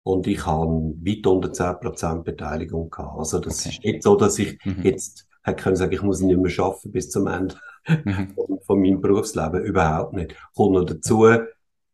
Und 0.03 0.25
ich 0.27 0.45
habe 0.45 0.95
weit 1.05 1.27
unter 1.27 1.49
10% 1.49 2.23
Beteiligung 2.23 2.89
gehabt. 2.89 3.19
Also 3.19 3.39
das 3.39 3.59
okay. 3.59 3.69
ist 3.69 3.83
nicht 3.83 4.03
so, 4.03 4.15
dass 4.15 4.39
ich 4.39 4.57
mhm. 4.65 4.81
jetzt 4.83 5.27
hätte 5.43 5.63
können 5.63 5.75
sagen, 5.75 5.93
ich 5.93 6.01
muss 6.01 6.21
nicht 6.21 6.39
mehr 6.39 6.65
arbeiten 6.65 6.91
bis 6.91 7.09
zum 7.09 7.27
Ende 7.27 7.55
mhm. 7.87 8.33
von, 8.35 8.59
von, 8.61 8.81
meinem 8.81 9.01
Berufsleben. 9.01 9.63
Überhaupt 9.63 10.13
nicht. 10.13 10.35
Kommt 10.55 10.73
noch 10.73 10.85
dazu, 10.85 11.27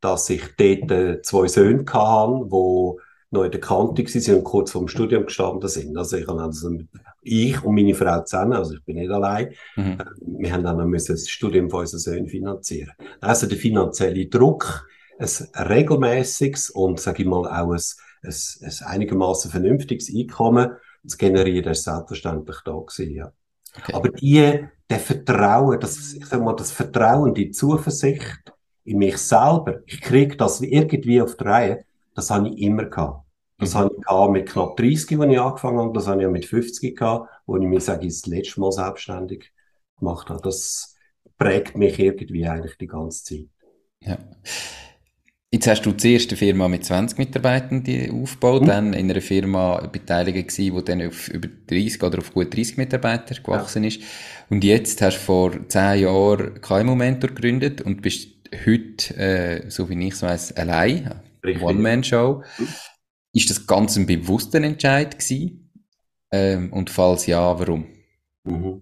dass 0.02 0.30
ich 0.30 0.43
dort 0.58 0.91
äh, 0.91 1.22
zwei 1.22 1.48
Söhne 1.48 1.86
hatte, 1.92 2.46
die 2.46 3.02
noch 3.29 3.44
in 3.44 3.52
der 3.52 3.60
Kante 3.60 4.04
waren 4.04 4.36
und 4.38 4.44
kurz 4.44 4.71
vor 4.71 4.82
dem 4.82 4.88
Studium 4.88 5.25
gestanden 5.25 5.67
sind. 5.67 5.98
Also 5.98 6.17
ich, 6.17 6.27
also 6.29 6.77
ich 7.21 7.63
und 7.63 7.75
meine 7.75 7.94
Frau 7.94 8.21
zusammen, 8.23 8.54
also 8.54 8.73
ich 8.73 8.84
bin 8.86 8.98
nicht 8.98 9.12
allein, 9.12 9.54
mhm. 9.75 9.98
Äh, 10.00 10.06
wir 10.21 10.54
haben 10.54 10.63
dann 10.63 10.77
noch 10.77 10.86
müssen 10.86 11.13
das 11.13 11.27
Studium 11.27 11.69
von 11.69 11.82
unseren 11.82 12.00
Söhnen 12.00 12.27
finanzieren. 12.27 12.94
Also 13.19 13.48
der 13.48 13.58
finanzielle 13.58 14.27
Druck, 14.27 14.88
ein 15.20 15.63
regelmäßiges 15.63 16.70
und, 16.70 17.00
sage 17.00 17.24
ich 17.24 17.28
mal, 17.28 17.46
auch 17.46 17.72
ein, 17.72 17.80
ein, 18.24 18.34
ein 18.62 18.88
einigermaßen 18.88 19.52
vernünftiges 19.52 20.13
Einkommen 20.13 20.72
zu 21.06 21.18
generieren, 21.18 21.72
ist 21.72 21.84
selbstverständlich 21.84 22.58
da 22.65 22.74
gewesen, 22.74 23.13
ja. 23.13 23.32
Okay. 23.76 23.94
Aber 23.94 24.10
die, 24.10 24.68
der 24.90 25.00
Vertrauen, 25.00 25.80
das, 25.80 26.13
ich 26.13 26.26
sag 26.26 26.42
mal, 26.42 26.56
das 26.56 26.72
Vertrauen, 26.72 27.34
die 27.34 27.52
Zuversicht 27.52 28.54
in 28.84 28.98
mich 28.98 29.18
selber, 29.18 29.82
ich 29.86 30.02
kriege 30.02 30.36
das 30.38 30.62
irgendwie 30.62 31.22
auf 31.22 31.36
die 31.36 31.44
Reihe, 31.44 31.86
das 32.15 32.32
habe 32.32 32.50
ich 32.50 32.58
immer 32.60 32.86
gehabt. 32.86 33.26
Das 33.60 33.74
mhm. 33.74 33.80
habe 33.80 33.96
ich 33.96 34.06
gehabt 34.06 34.32
mit 34.32 34.50
knapp 34.50 34.78
30, 34.78 35.20
als 35.20 35.32
ich 35.32 35.40
angefangen 35.40 35.80
habe, 35.80 35.94
das 35.94 36.08
habe 36.08 36.18
ich 36.18 36.24
ja 36.24 36.30
mit 36.30 36.46
50 36.46 36.96
gehabt, 36.96 37.30
wo 37.46 37.58
ich 37.58 37.63
mich, 37.63 37.84
sage 37.84 38.08
ich, 38.08 38.13
das 38.13 38.26
letzte 38.26 38.60
Mal 38.60 38.72
selbstständig 38.72 39.52
gemacht 40.00 40.30
habe. 40.30 40.42
Das 40.42 40.96
prägt 41.38 41.78
mich 41.78 42.00
irgendwie 42.00 42.48
eigentlich 42.48 42.78
die 42.78 42.88
ganze 42.88 43.24
Zeit. 43.24 43.48
Ja. 44.02 44.18
Jetzt 45.50 45.67
hast 45.67 45.83
du 45.83 45.93
zuerst 45.93 46.29
eine 46.29 46.37
Firma 46.37 46.67
mit 46.67 46.83
20 46.83 47.17
Mitarbeitern 47.17 47.81
aufgebaut, 48.21 48.63
mhm. 48.63 48.65
dann 48.65 48.93
in 48.93 49.10
einer 49.10 49.21
Firma 49.21 49.79
beteiligt 49.87 50.50
gewesen, 50.50 50.75
die 50.75 50.83
dann 50.83 51.08
auf 51.08 51.29
über 51.29 51.48
30 51.67 52.04
oder 52.04 52.19
auf 52.19 52.33
gut 52.33 52.54
30 52.54 52.75
Mitarbeiter 52.75 53.35
gewachsen 53.35 53.83
ja. 53.83 53.87
ist. 53.87 54.02
Und 54.50 54.63
jetzt 54.65 55.02
hast 55.02 55.17
du 55.17 55.21
vor 55.21 55.69
10 55.69 56.02
Jahren 56.02 56.60
KMU 56.60 56.95
Mentor 56.95 57.29
gegründet 57.29 57.81
und 57.81 58.02
bist 58.02 58.29
heute, 58.65 59.15
äh, 59.15 59.69
so 59.69 59.89
wie 59.89 60.08
ich 60.08 60.15
es 60.15 60.21
weiss, 60.21 60.52
allein. 60.52 61.21
One-Man-Show. 61.43 62.43
Mhm. 62.58 62.67
Ist 63.33 63.50
das 63.50 63.65
ganz 63.65 63.95
ein 63.95 64.06
bewusster 64.06 64.62
Entscheid 64.62 65.17
gewesen? 65.17 65.71
Ähm, 66.29 66.73
und 66.73 66.89
falls 66.89 67.25
ja, 67.25 67.58
warum? 67.58 67.85
Mhm. 68.43 68.81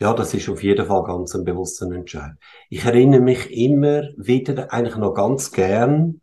Ja, 0.00 0.12
das 0.12 0.34
ist 0.34 0.48
auf 0.48 0.62
jeden 0.62 0.86
Fall 0.86 1.04
ganz 1.04 1.34
ein 1.34 1.44
bewusster 1.44 1.90
Entscheid. 1.90 2.32
Ich 2.68 2.84
erinnere 2.84 3.20
mich 3.20 3.50
immer 3.50 4.02
wieder, 4.16 4.72
eigentlich 4.72 4.96
noch 4.96 5.14
ganz 5.14 5.52
gern, 5.52 6.20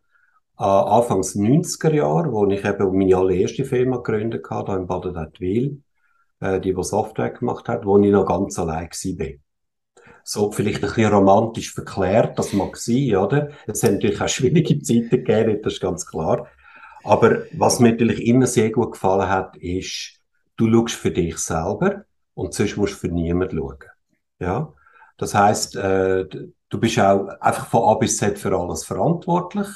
an 0.57 0.87
Anfangs 0.87 1.35
90er 1.35 1.93
Jahre, 1.93 2.31
wo 2.31 2.45
ich 2.47 2.63
eben 2.65 2.97
meine 2.97 3.15
allererste 3.15 3.65
Firma 3.65 3.97
gegründet 3.97 4.45
habe, 4.49 4.73
hier 4.73 4.81
in 4.81 4.87
Baden-Württemberg, 4.87 5.71
äh, 6.41 6.59
die, 6.59 6.73
die 6.73 6.83
Software 6.83 7.31
gemacht 7.31 7.67
hat, 7.69 7.85
wo 7.85 7.97
ich 7.97 8.11
noch 8.11 8.25
ganz 8.25 8.59
allein 8.59 8.89
war. 8.89 9.27
So 10.23 10.51
vielleicht 10.51 10.83
ein 10.83 10.89
bisschen 10.89 11.13
romantisch 11.13 11.73
verklärt, 11.73 12.37
das 12.37 12.53
mag 12.53 12.77
sein, 12.77 13.15
oder? 13.15 13.49
Es 13.65 13.81
haben 13.83 13.93
natürlich 13.93 14.21
auch 14.21 14.27
schwierige 14.27 14.79
Zeiten 14.81 15.09
gegeben, 15.09 15.61
das 15.63 15.73
ist 15.73 15.81
ganz 15.81 16.05
klar. 16.05 16.47
Aber 17.03 17.43
was 17.53 17.79
mir 17.79 17.91
natürlich 17.91 18.27
immer 18.27 18.45
sehr 18.45 18.69
gut 18.69 18.91
gefallen 18.91 19.29
hat, 19.29 19.57
ist, 19.57 20.19
du 20.57 20.69
schaust 20.69 20.95
für 20.95 21.11
dich 21.11 21.37
selber 21.37 22.03
und 22.33 22.53
sonst 22.53 22.77
musst 22.77 22.93
du 22.93 22.97
für 22.97 23.07
niemanden 23.07 23.57
schauen. 23.57 23.83
Ja? 24.39 24.73
Das 25.17 25.35
heißt, 25.35 25.75
äh, 25.75 26.25
du 26.25 26.79
bist 26.79 26.99
auch 26.99 27.27
einfach 27.39 27.67
von 27.67 27.83
A 27.83 27.93
bis 27.95 28.17
Z 28.17 28.39
für 28.39 28.57
alles 28.57 28.83
verantwortlich. 28.83 29.67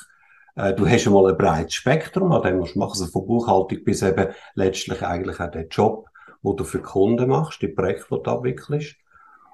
Äh, 0.55 0.73
du 0.73 0.87
hast 0.87 1.05
einmal 1.05 1.31
ein 1.31 1.37
breites 1.37 1.75
Spektrum, 1.75 2.31
an 2.31 2.41
dem 2.41 2.57
musst 2.57 2.75
du 2.75 2.79
machen, 2.79 2.91
also 2.91 3.05
von 3.07 3.27
Buchhaltung 3.27 3.83
bis 3.83 4.01
eben 4.01 4.33
letztlich 4.55 5.03
eigentlich 5.03 5.39
auch 5.39 5.51
den 5.51 5.69
Job, 5.69 6.07
wo 6.41 6.53
du 6.53 6.63
für 6.63 6.81
Kunden 6.81 7.29
machst, 7.29 7.61
die 7.61 7.67
Projekte, 7.67 8.05
die 8.11 8.23
du 8.23 8.31
abwickelst. 8.31 8.95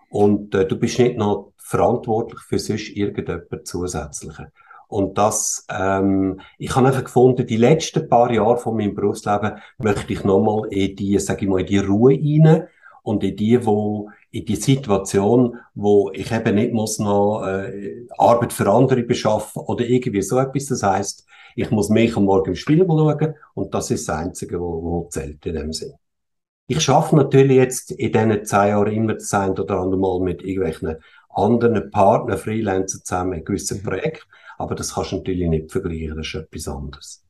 Und 0.09 0.53
äh, 0.55 0.67
du 0.67 0.77
bist 0.77 0.99
nicht 0.99 1.17
noch 1.17 1.53
verantwortlich 1.57 2.41
für 2.41 2.59
sonst 2.59 2.89
irgendjemand 2.89 3.67
zusätzliche. 3.67 4.51
Und 4.87 5.17
das, 5.17 5.65
ähm, 5.69 6.41
ich 6.57 6.75
habe 6.75 6.87
einfach 6.87 7.05
gefunden, 7.05 7.47
die 7.47 7.55
letzten 7.55 8.09
paar 8.09 8.29
Jahre 8.29 8.57
von 8.57 8.75
meinem 8.75 8.93
Berufsleben 8.93 9.53
möchte 9.77 10.11
ich 10.11 10.25
nochmal 10.25 10.67
in 10.69 10.97
die, 10.97 11.17
sag 11.17 11.41
ich 11.41 11.47
mal, 11.47 11.61
in 11.61 11.65
die 11.65 11.77
Ruhe 11.77 12.11
rein 12.13 12.67
und 13.03 13.23
in 13.23 13.35
die, 13.35 13.65
wo, 13.65 14.09
in 14.31 14.45
die 14.45 14.55
Situation, 14.55 15.57
wo 15.73 16.11
ich 16.13 16.31
eben 16.31 16.55
nicht 16.55 16.73
muss 16.73 16.99
noch 16.99 17.45
äh, 17.45 18.05
Arbeit 18.17 18.53
für 18.53 18.69
andere 18.71 19.03
beschaffen 19.03 19.61
oder 19.63 19.85
irgendwie 19.85 20.21
so 20.21 20.39
etwas. 20.39 20.67
Das 20.67 20.83
heißt, 20.83 21.25
ich 21.55 21.71
muss 21.71 21.89
mich 21.89 22.15
am 22.15 22.25
Morgen 22.25 22.49
im 22.49 22.55
Spiegel 22.55 22.87
schauen 22.87 23.35
und 23.53 23.73
das 23.73 23.91
ist 23.91 24.07
das 24.07 24.17
Einzige, 24.17 24.59
wo, 24.59 24.83
wo 24.83 25.07
zählt 25.09 25.45
in 25.45 25.55
dem 25.55 25.73
Sinn. 25.73 25.93
Ich 26.67 26.79
schaffe 26.79 27.15
natürlich 27.17 27.57
jetzt 27.57 27.91
in 27.91 28.13
diesen 28.13 28.45
zehn 28.45 28.69
Jahren 28.69 28.93
immer 28.93 29.15
das 29.15 29.33
ein 29.33 29.51
oder 29.51 29.79
andere 29.79 29.99
Mal 29.99 30.21
mit 30.21 30.41
irgendwelchen 30.41 30.95
anderen 31.29 31.91
Partnern, 31.91 32.37
Freelancern 32.37 33.01
zusammen 33.03 33.33
in 33.33 33.45
gewissen 33.45 33.79
mhm. 33.79 33.83
Projekten, 33.83 34.29
aber 34.57 34.75
das 34.75 34.93
kannst 34.93 35.11
du 35.11 35.17
natürlich 35.17 35.49
nicht 35.49 35.71
vergleichen, 35.71 36.15
das 36.15 36.27
ist 36.27 36.35
etwas 36.35 36.67
anderes. 36.67 37.25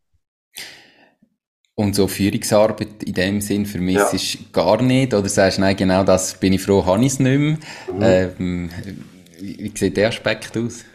Und 1.75 1.95
so 1.95 2.07
Führungsarbeit 2.07 3.03
in 3.03 3.13
dem 3.13 3.41
Sinn 3.41 3.65
für 3.65 3.79
mich 3.79 3.95
ja. 3.95 4.39
gar 4.51 4.81
nicht? 4.81 5.13
Oder 5.13 5.29
sagst 5.29 5.57
du, 5.57 5.61
nein, 5.61 5.75
genau 5.75 6.03
das 6.03 6.35
bin 6.35 6.53
ich 6.53 6.61
froh, 6.61 6.85
habe 6.85 7.01
ich 7.01 7.13
es 7.13 7.19
nicht 7.19 7.39
mehr? 7.39 7.57
Mhm. 8.37 8.39
Ähm, 8.39 8.69
wie 9.39 9.71
sieht 9.73 9.97
der 9.97 10.09
Aspekt 10.09 10.57
aus? 10.57 10.85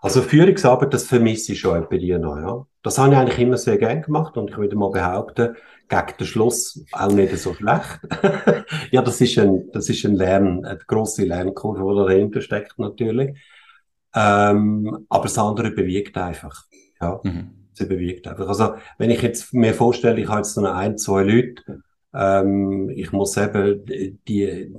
Also 0.00 0.22
Führungsarbeit, 0.22 0.94
das 0.94 1.04
vermisse 1.04 1.52
ich 1.52 1.60
schon 1.60 1.86
bei 1.90 1.98
dir 1.98 2.18
noch, 2.18 2.36
ja. 2.36 2.66
Das 2.82 2.96
habe 2.96 3.12
ich 3.12 3.18
eigentlich 3.18 3.38
immer 3.38 3.58
sehr 3.58 3.76
gern 3.76 4.00
gemacht 4.00 4.38
und 4.38 4.50
ich 4.50 4.56
würde 4.56 4.74
mal 4.74 4.90
behaupten, 4.90 5.56
gegen 5.88 6.16
den 6.18 6.26
Schluss 6.26 6.82
auch 6.92 7.12
nicht 7.12 7.36
so 7.36 7.52
schlecht. 7.52 8.00
ja, 8.92 9.02
das 9.02 9.20
ist 9.20 9.38
ein, 9.38 9.70
das 9.72 9.90
ist 9.90 10.04
ein 10.06 10.14
Lern, 10.14 10.64
eine 10.64 10.78
grosse 10.86 11.24
Lernkurve, 11.24 11.80
die 11.80 12.08
dahinter 12.08 12.40
steckt 12.40 12.78
natürlich. 12.78 13.36
Ähm, 14.14 15.04
aber 15.10 15.24
das 15.24 15.36
andere 15.36 15.72
bewegt 15.72 16.16
einfach, 16.16 16.64
ja. 17.00 17.20
Mhm 17.22 17.59
sie 17.72 17.86
bewegt 17.86 18.26
einfach. 18.26 18.48
Also, 18.48 18.74
wenn 18.98 19.10
ich 19.10 19.22
jetzt 19.22 19.52
mir 19.54 19.74
vorstelle, 19.74 20.20
ich 20.20 20.28
habe 20.28 20.38
jetzt 20.38 20.56
noch 20.56 20.74
ein, 20.74 20.98
zwei 20.98 21.22
Leute, 21.22 21.82
ähm, 22.14 22.90
ich 22.90 23.12
muss 23.12 23.36
eben 23.36 23.84
die 24.26 24.72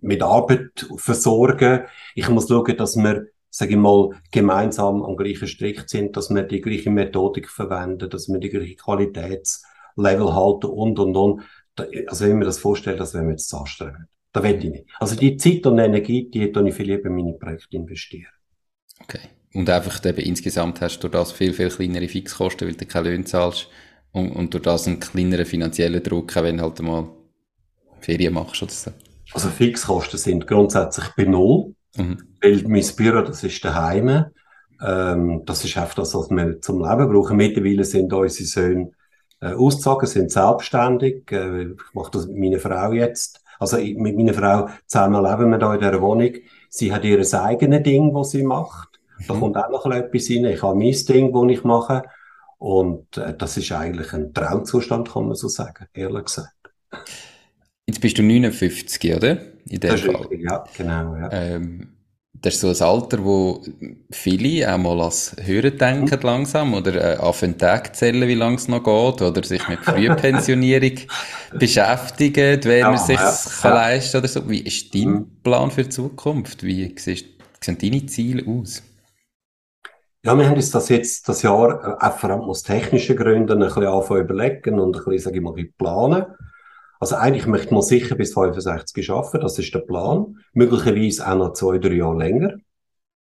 mit 0.00 0.22
Arbeit 0.22 0.86
versorgen. 0.96 1.84
Ich 2.14 2.28
muss 2.28 2.48
schauen, 2.48 2.76
dass 2.76 2.96
wir, 2.96 3.26
sage 3.50 3.72
ich 3.72 3.76
mal, 3.76 4.10
gemeinsam 4.30 5.02
am 5.02 5.16
gleichen 5.16 5.46
Strick 5.46 5.88
sind, 5.88 6.16
dass 6.16 6.30
wir 6.30 6.42
die 6.42 6.60
gleiche 6.60 6.90
Methodik 6.90 7.48
verwenden, 7.48 8.08
dass 8.08 8.28
wir 8.28 8.38
die 8.38 8.48
gleiche 8.48 8.76
Qualitätslevel 8.76 10.34
halten 10.34 10.66
und, 10.66 10.98
und, 10.98 11.16
und. 11.16 11.42
Also, 12.06 12.24
wenn 12.24 12.32
ich 12.32 12.38
mir 12.38 12.44
das 12.44 12.58
vorstelle, 12.58 12.96
das 12.96 13.14
wäre 13.14 13.24
mir 13.24 13.32
jetzt 13.32 13.52
anstrengend. 13.54 14.08
Da 14.32 14.42
will 14.42 14.64
ich 14.64 14.70
nicht. 14.70 14.86
Also, 14.98 15.16
die 15.16 15.36
Zeit 15.36 15.66
und 15.66 15.78
Energie, 15.78 16.30
die 16.30 16.50
tue 16.52 16.68
ich 16.68 16.74
viel 16.74 16.86
lieber 16.86 17.06
in 17.06 17.16
meine 17.16 17.32
Projekte 17.34 17.76
investieren. 17.76 18.32
Okay. 19.02 19.20
Und 19.52 19.68
einfach 19.68 20.04
eben 20.04 20.20
insgesamt 20.20 20.80
hast 20.80 21.00
du 21.00 21.08
durch 21.08 21.12
das 21.12 21.32
viel, 21.32 21.52
viel 21.52 21.70
kleinere 21.70 22.08
Fixkosten, 22.08 22.68
weil 22.68 22.74
du 22.74 22.86
keine 22.86 23.10
Löhne 23.10 23.24
zahlst. 23.24 23.68
Und, 24.12 24.32
und 24.32 24.54
durch 24.54 24.62
das 24.62 24.86
einen 24.86 25.00
kleineren 25.00 25.46
finanziellen 25.46 26.02
Druck, 26.02 26.34
wenn 26.36 26.58
du 26.58 26.62
halt 26.62 26.80
mal 26.82 27.08
Ferien 28.00 28.34
machst 28.34 28.62
oder 28.62 28.72
so. 28.72 28.90
Also 29.32 29.48
Fixkosten 29.48 30.18
sind 30.18 30.46
grundsätzlich 30.46 31.06
bei 31.16 31.24
Null. 31.24 31.74
Mhm. 31.96 32.18
Weil 32.40 32.62
mein 32.66 32.84
Büro, 32.96 33.22
das 33.22 33.44
ist 33.44 33.64
daheim. 33.64 34.26
Ähm, 34.82 35.42
das 35.44 35.64
ist 35.64 35.76
einfach 35.76 35.94
das, 35.94 36.14
was 36.14 36.30
wir 36.30 36.60
zum 36.60 36.82
Leben 36.82 37.12
brauchen. 37.12 37.36
Mittlerweile 37.36 37.84
sind 37.84 38.12
unsere 38.12 38.46
Söhne 38.46 38.90
äh, 39.40 39.52
ausgezogen, 39.52 40.06
sind 40.06 40.30
selbstständig. 40.30 41.30
Äh, 41.30 41.62
ich 41.62 41.94
mache 41.94 42.10
das 42.12 42.26
mit 42.26 42.38
meiner 42.38 42.58
Frau 42.58 42.92
jetzt. 42.92 43.42
Also 43.58 43.76
ich, 43.76 43.96
mit 43.96 44.16
meiner 44.16 44.34
Frau 44.34 44.68
zusammen 44.86 45.22
leben 45.22 45.50
wir 45.50 45.58
da 45.58 45.74
in 45.74 45.80
dieser 45.80 46.00
Wohnung. 46.00 46.32
Sie 46.70 46.92
hat 46.92 47.04
ihr 47.04 47.18
eigenes 47.34 47.82
Ding, 47.82 48.14
was 48.14 48.30
sie 48.30 48.42
macht. 48.42 48.89
Da 49.26 49.34
kommt 49.34 49.56
auch 49.56 49.70
noch 49.70 49.86
etwas 49.86 50.30
rein. 50.30 50.44
Ich 50.46 50.62
habe 50.62 50.78
mein 50.78 50.92
Ding, 50.92 51.32
das 51.32 51.56
ich 51.56 51.64
mache. 51.64 52.02
Und 52.58 53.16
äh, 53.16 53.34
das 53.36 53.56
ist 53.56 53.72
eigentlich 53.72 54.12
ein 54.12 54.34
Traumzustand, 54.34 55.10
kann 55.10 55.26
man 55.26 55.34
so 55.34 55.48
sagen, 55.48 55.86
ehrlich 55.94 56.26
gesagt. 56.26 56.52
Jetzt 57.86 58.00
bist 58.00 58.18
du 58.18 58.22
59, 58.22 59.16
oder? 59.16 59.38
In 59.68 59.80
dem 59.80 59.90
das 59.90 60.00
Fall. 60.02 60.16
Richtig, 60.16 60.42
ja, 60.42 60.64
genau. 60.76 61.16
Ja. 61.16 61.32
Ähm, 61.32 61.88
das 62.42 62.54
ist 62.54 62.60
so 62.60 62.68
ein 62.68 62.90
Alter, 62.90 63.24
wo 63.24 63.62
viele 64.10 64.72
auch 64.72 64.78
mal 64.78 65.00
als 65.00 65.36
Hören 65.40 65.76
denken 65.76 66.16
mhm. 66.16 66.22
langsam 66.22 66.74
oder 66.74 66.94
äh, 66.94 67.16
anfangen 67.16 67.58
Tag 67.58 67.94
zählen, 67.96 68.26
wie 68.26 68.34
lange 68.34 68.56
es 68.56 68.68
noch 68.68 68.82
geht 68.82 69.22
oder 69.22 69.42
sich 69.42 69.66
mit 69.68 69.80
Frühpensionierung 69.80 70.98
beschäftigen, 71.58 72.60
wer 72.62 72.78
ja, 72.78 72.90
man 72.90 72.98
sich 72.98 73.18
ja, 73.18 73.34
ja. 73.64 73.74
leisten 73.74 74.18
oder 74.18 74.28
so. 74.28 74.48
Wie 74.48 74.60
ist 74.60 74.94
dein 74.94 75.10
mhm. 75.10 75.26
Plan 75.42 75.70
für 75.70 75.82
die 75.82 75.90
Zukunft? 75.90 76.62
Wie 76.62 76.94
siehst, 76.96 77.26
sehen 77.60 77.78
deine 77.78 78.06
Ziele 78.06 78.46
aus? 78.46 78.82
Ja, 80.22 80.36
wir 80.36 80.46
haben 80.46 80.56
uns 80.56 80.70
das 80.70 80.90
jetzt 80.90 81.28
das 81.28 81.42
Jahr 81.42 81.98
äh, 82.02 82.10
vor 82.10 82.30
allem 82.30 82.42
aus 82.42 82.62
technischen 82.62 83.16
Gründen 83.16 83.62
ein 83.62 83.68
bisschen 83.68 83.86
anfangen 83.86 84.24
überlegen 84.24 84.78
und 84.78 84.94
ein 84.94 85.04
bisschen, 85.04 85.18
sage 85.18 85.36
ich 85.36 85.42
mal, 85.42 85.54
planen. 85.78 86.26
Also 86.98 87.16
eigentlich 87.16 87.46
möchte 87.46 87.72
man 87.72 87.82
sicher 87.82 88.14
bis 88.16 88.34
65 88.34 89.10
arbeiten, 89.10 89.40
das 89.40 89.58
ist 89.58 89.74
der 89.74 89.78
Plan. 89.80 90.36
Möglicherweise 90.52 91.26
auch 91.26 91.36
noch 91.36 91.52
zwei, 91.54 91.78
drei 91.78 91.94
Jahre 91.94 92.18
länger. 92.18 92.56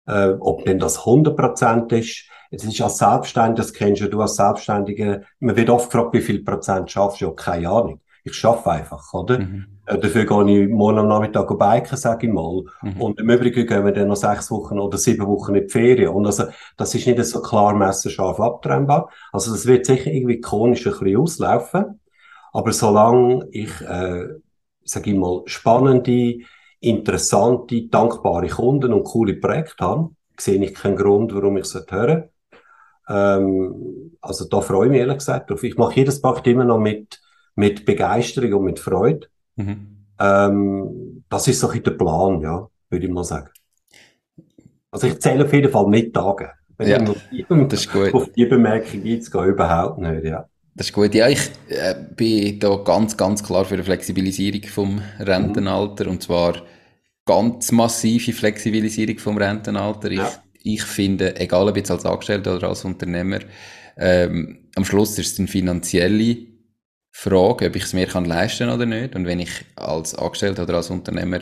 Äh, 0.06 0.34
ob 0.40 0.66
denn 0.66 0.78
das 0.78 0.98
100 1.06 1.34
Prozent 1.34 1.92
ist, 1.92 2.26
es 2.50 2.64
ist 2.64 2.82
als 2.82 2.98
Selbstständiger, 2.98 3.62
das 3.62 3.72
kennst 3.72 4.02
du 4.02 4.20
als 4.20 4.36
Selbstständiger, 4.36 5.22
man 5.40 5.56
wird 5.56 5.70
oft 5.70 5.90
gefragt, 5.90 6.12
wie 6.12 6.20
viel 6.20 6.44
Prozent 6.44 6.90
schaffst 6.90 7.22
du, 7.22 7.26
ja, 7.26 7.32
keine 7.32 7.70
Ahnung. 7.70 8.00
Ich 8.24 8.34
schaffe 8.34 8.70
einfach, 8.70 9.14
oder? 9.14 9.38
Mhm. 9.38 9.71
Äh, 9.86 9.98
dafür 9.98 10.24
gehe 10.24 10.64
ich 10.64 10.70
morgen 10.70 10.98
am 10.98 11.08
Nachmittag 11.08 11.48
biken, 11.58 11.96
sage 11.96 12.26
ich 12.26 12.32
mal. 12.32 12.64
Mhm. 12.82 13.00
Und 13.00 13.20
im 13.20 13.30
Übrigen 13.30 13.66
gehen 13.66 13.84
wir 13.84 13.92
dann 13.92 14.08
noch 14.08 14.16
sechs 14.16 14.50
Wochen 14.50 14.78
oder 14.78 14.96
sieben 14.98 15.26
Wochen 15.26 15.54
in 15.54 15.66
die 15.66 15.68
Ferien. 15.68 16.10
Und 16.10 16.26
also, 16.26 16.44
das 16.76 16.94
ist 16.94 17.06
nicht 17.06 17.24
so 17.24 17.42
klar 17.42 17.74
messerscharf 17.74 18.40
abtrennbar. 18.40 19.10
Also, 19.32 19.50
das 19.52 19.66
wird 19.66 19.86
sicher 19.86 20.10
irgendwie 20.10 20.34
ikonisch 20.34 20.86
ein 20.86 20.92
bisschen 20.92 21.16
auslaufen. 21.16 22.00
Aber 22.52 22.72
solange 22.72 23.48
ich, 23.50 23.80
äh, 23.80 24.28
sage 24.84 25.10
ich 25.10 25.16
mal, 25.16 25.42
spannende, 25.46 26.38
interessante, 26.80 27.88
dankbare 27.88 28.48
Kunden 28.48 28.92
und 28.92 29.04
coole 29.04 29.34
Projekte 29.34 29.84
habe, 29.84 30.10
sehe 30.38 30.62
ich 30.62 30.74
keinen 30.74 30.96
Grund, 30.96 31.34
warum 31.34 31.56
ich 31.56 31.64
es 31.64 31.74
hören 31.88 32.24
ähm, 33.08 34.16
Also 34.20 34.46
da 34.48 34.60
freue 34.60 34.86
ich 34.86 34.90
mich 34.90 35.00
ehrlich 35.00 35.18
gesagt 35.18 35.50
drauf. 35.50 35.62
Ich 35.62 35.76
mache 35.76 35.96
jedes 35.96 36.20
Projekt 36.20 36.46
immer 36.46 36.64
noch 36.64 36.78
mit, 36.78 37.20
mit 37.54 37.84
Begeisterung 37.84 38.54
und 38.54 38.64
mit 38.64 38.78
Freude. 38.80 39.28
Mhm. 39.56 40.04
Ähm, 40.18 41.24
das 41.28 41.48
ist 41.48 41.60
so 41.60 41.68
ein 41.68 41.82
der 41.82 41.92
Plan, 41.92 42.40
ja, 42.40 42.68
würde 42.90 43.06
ich 43.06 43.12
mal 43.12 43.24
sagen. 43.24 43.48
Also 44.90 45.06
ich 45.06 45.18
zähle 45.20 45.44
auf 45.44 45.52
jeden 45.52 45.70
Fall 45.70 45.88
nicht 45.88 46.12
Tage. 46.12 46.50
Wenn 46.76 46.88
ja, 46.88 46.98
das 46.98 47.80
ist 47.80 47.92
gut. 47.92 48.14
Auf 48.14 48.30
die 48.32 48.46
Bemerkung 48.46 49.02
einzugehen, 49.04 49.46
überhaupt 49.46 49.98
nicht, 49.98 50.24
ja. 50.24 50.48
Das 50.74 50.86
ist 50.86 50.92
gut. 50.92 51.14
Ja, 51.14 51.28
ich 51.28 51.50
äh, 51.68 51.94
bin 52.16 52.58
da 52.58 52.76
ganz, 52.76 53.16
ganz 53.16 53.42
klar 53.42 53.64
für 53.64 53.74
eine 53.74 53.84
Flexibilisierung 53.84 54.62
vom 54.64 55.02
Rentenalter. 55.18 56.04
Mhm. 56.04 56.10
Und 56.12 56.22
zwar 56.22 56.62
ganz 57.26 57.72
massive 57.72 58.32
Flexibilisierung 58.32 59.18
vom 59.18 59.36
Rentenalter. 59.36 60.10
Ich, 60.10 60.18
ja. 60.18 60.30
ich 60.62 60.82
finde, 60.82 61.38
egal 61.38 61.68
ob 61.68 61.76
jetzt 61.76 61.90
als 61.90 62.06
Angestellter 62.06 62.56
oder 62.56 62.68
als 62.68 62.84
Unternehmer, 62.84 63.40
ähm, 63.96 64.68
am 64.74 64.84
Schluss 64.84 65.18
ist 65.18 65.34
es 65.34 65.38
eine 65.38 65.48
finanzielle 65.48 66.51
Frage, 67.12 67.66
ob 67.66 67.76
ich 67.76 67.84
es 67.84 67.92
mir 67.92 68.06
kann 68.06 68.24
leisten 68.24 68.70
oder 68.70 68.86
nicht. 68.86 69.14
Und 69.14 69.26
wenn 69.26 69.38
ich 69.38 69.50
als 69.76 70.14
Angestellter 70.14 70.62
oder 70.64 70.76
als 70.76 70.90
Unternehmer 70.90 71.40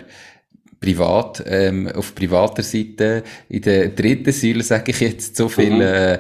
privat, 0.81 1.43
ähm, 1.47 1.89
auf 1.89 2.15
privater 2.15 2.63
Seite, 2.63 3.23
in 3.49 3.63
der 3.63 3.89
dritten 3.91 4.33
Säule, 4.33 4.63
sage 4.63 4.91
ich 4.91 5.01
jetzt, 5.01 5.37
so 5.37 5.49
viel 5.49 5.75
mhm. 5.75 5.81
äh, 5.81 6.19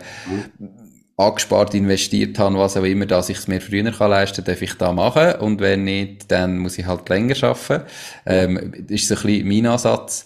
angespart, 1.16 1.74
investiert 1.74 2.38
habe, 2.38 2.56
was 2.56 2.76
auch 2.76 2.84
immer, 2.84 3.06
dass 3.06 3.28
ich 3.28 3.38
es 3.38 3.48
mir 3.48 3.60
früher 3.60 3.90
kann 3.90 4.10
leisten 4.10 4.44
darf 4.44 4.62
ich 4.62 4.74
da 4.74 4.92
machen. 4.92 5.34
Und 5.40 5.60
wenn 5.60 5.84
nicht, 5.84 6.30
dann 6.30 6.58
muss 6.58 6.78
ich 6.78 6.86
halt 6.86 7.08
länger 7.08 7.42
arbeiten. 7.42 7.84
Ähm, 8.26 8.72
das 8.88 9.02
ist 9.02 9.08
so 9.08 9.16
ein 9.16 9.22
bisschen 9.22 9.48
mein 9.48 9.66
Ansatz. 9.66 10.24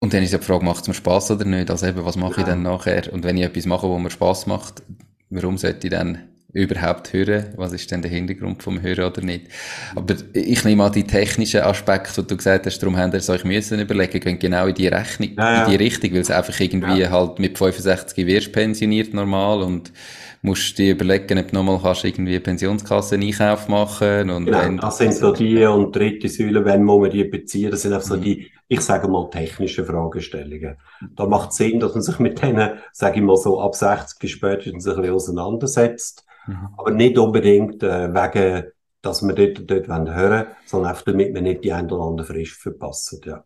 Und 0.00 0.12
dann 0.14 0.22
ist 0.22 0.32
ja 0.32 0.38
die 0.38 0.44
Frage, 0.44 0.64
macht 0.64 0.82
es 0.82 0.88
mir 0.88 0.94
Spass 0.94 1.30
oder 1.30 1.44
nicht? 1.44 1.70
Also 1.70 1.86
eben, 1.86 2.04
was 2.04 2.16
mache 2.16 2.34
ja. 2.34 2.40
ich 2.40 2.44
dann 2.44 2.62
nachher? 2.62 3.12
Und 3.12 3.24
wenn 3.24 3.36
ich 3.36 3.44
etwas 3.44 3.66
mache, 3.66 3.88
wo 3.88 3.98
mir 3.98 4.10
Spass 4.10 4.46
macht, 4.46 4.82
warum 5.30 5.58
sollte 5.58 5.88
ich 5.88 5.90
dann 5.90 6.28
überhaupt 6.52 7.12
hören? 7.12 7.52
Was 7.56 7.72
ist 7.72 7.90
denn 7.90 8.00
der 8.00 8.10
Hintergrund 8.10 8.62
vom 8.62 8.80
Hören 8.80 9.04
oder 9.04 9.20
nicht? 9.20 9.48
Aber 9.94 10.14
ich 10.32 10.64
nehme 10.64 10.84
an, 10.84 10.92
die 10.92 11.04
technischen 11.04 11.60
Aspekte, 11.60 12.22
die 12.22 12.28
du 12.28 12.36
gesagt 12.36 12.66
hast, 12.66 12.78
darum 12.78 12.96
haben 12.96 13.12
ihr 13.12 13.28
euch 13.28 13.44
müssen 13.44 13.80
überlegen, 13.80 14.20
gehen 14.20 14.38
genau 14.38 14.66
in 14.66 14.74
die 14.74 14.88
Rechnung, 14.88 15.30
ja, 15.36 15.52
ja. 15.52 15.64
in 15.64 15.70
die 15.70 15.76
Richtung, 15.76 16.12
weil 16.12 16.20
es 16.20 16.30
einfach 16.30 16.58
irgendwie 16.58 17.00
ja. 17.00 17.10
halt 17.10 17.38
mit 17.38 17.58
65 17.58 18.26
wirst 18.26 18.52
pensioniert 18.52 19.12
normal 19.12 19.62
und 19.62 19.92
musst 20.40 20.78
dir 20.78 20.92
überlegen, 20.92 21.38
ob 21.38 21.48
du 21.48 21.54
nochmal 21.54 21.80
kannst 21.82 22.04
irgendwie 22.04 22.38
Pensionskassen 22.38 23.20
Einkauf 23.20 23.68
machen 23.68 24.30
und 24.30 24.46
genau, 24.46 24.70
das 24.80 24.98
sind 24.98 25.12
so 25.14 25.32
die 25.32 25.64
und 25.64 25.94
dritte 25.94 26.28
Säule, 26.28 26.64
wenn 26.64 26.84
man 26.84 27.10
die 27.10 27.24
beziehen, 27.24 27.72
das 27.72 27.82
sind 27.82 27.92
einfach 27.92 28.06
so 28.06 28.16
mhm. 28.16 28.22
die, 28.22 28.50
ich 28.68 28.80
sage 28.80 29.08
mal, 29.08 29.28
technischen 29.30 29.84
Fragestellungen. 29.84 30.76
Da 31.16 31.26
macht 31.26 31.50
es 31.50 31.56
Sinn, 31.56 31.80
dass 31.80 31.94
man 31.94 32.02
sich 32.02 32.18
mit 32.20 32.40
denen, 32.40 32.78
sage 32.92 33.16
ich 33.16 33.22
mal 33.22 33.36
so, 33.36 33.60
ab 33.60 33.74
60 33.74 34.30
spätestens 34.30 34.86
ein 34.86 34.96
bisschen 34.96 35.14
auseinandersetzt 35.14 36.24
Mhm. 36.48 36.68
Aber 36.76 36.90
nicht 36.90 37.18
unbedingt 37.18 37.82
äh, 37.82 38.12
wegen, 38.12 38.72
dass 39.02 39.22
wir 39.22 39.34
dort, 39.34 39.70
dort 39.70 39.86
hören 39.86 40.06
wollen, 40.06 40.46
sondern 40.66 40.90
einfach 40.90 41.04
damit 41.04 41.34
wir 41.34 41.42
nicht 41.42 41.62
die 41.62 41.72
ein 41.72 41.90
oder 41.90 42.02
andere 42.02 42.26
Frist 42.26 42.60
verpassen. 42.60 43.20
Ja. 43.24 43.44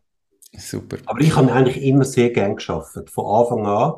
Super. 0.57 0.97
Aber 1.05 1.19
ich 1.19 1.35
habe 1.35 1.51
eigentlich 1.51 1.83
immer 1.83 2.05
sehr 2.05 2.29
gern 2.29 2.55
geschafft. 2.55 3.09
Von 3.09 3.25
Anfang 3.25 3.65
an. 3.67 3.93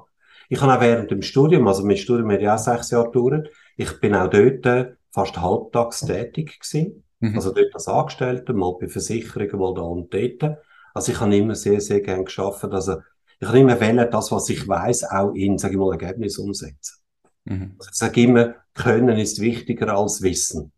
Ich 0.50 0.62
habe 0.62 0.74
auch 0.74 0.82
während 0.82 1.12
dem 1.12 1.22
Studium, 1.22 1.68
also 1.68 1.86
mein 1.86 1.98
Studium 1.98 2.32
hat 2.32 2.42
ja 2.42 2.56
auch 2.56 2.60
sechs 2.60 2.92
Jahre 2.92 3.12
gedauert, 3.12 3.50
ich 3.78 4.00
bin 4.00 4.16
auch 4.16 4.30
dort 4.30 4.66
äh, 4.66 4.94
fast 5.12 5.40
halbtags 5.40 6.02
tätig 6.02 6.60
gewesen. 6.60 7.04
Mhm. 7.20 7.36
Also 7.36 7.52
dort 7.52 7.74
als 7.74 7.88
Angestellter, 7.88 8.54
mal 8.54 8.76
bei 8.80 8.88
Versicherungen, 8.88 9.60
mal 9.60 9.74
da 9.74 9.82
und 9.82 10.14
dort. 10.14 10.58
Also 10.94 11.12
ich 11.12 11.20
habe 11.20 11.36
immer 11.36 11.56
sehr, 11.56 11.82
sehr 11.82 12.02
gern 12.02 12.26
geschafft. 12.26 12.64
Also 12.66 12.98
ich 13.40 13.48
habe 13.48 13.60
immer 13.60 13.80
wollen, 13.80 14.10
das, 14.10 14.32
was 14.32 14.50
ich 14.50 14.68
weiß, 14.68 15.12
auch 15.12 15.34
in, 15.34 15.58
sage 15.58 15.74
ich 15.74 15.80
mal, 15.80 15.92
Ergebnis 15.92 16.38
umsetzen. 16.38 17.04
Mhm. 17.46 17.76
Also 17.78 17.90
ich 17.92 17.98
sage 17.98 18.22
immer, 18.22 18.56
Können 18.76 19.18
ist 19.18 19.40
wichtiger 19.40 19.98
als 19.98 20.22
Wissen. 20.22 20.72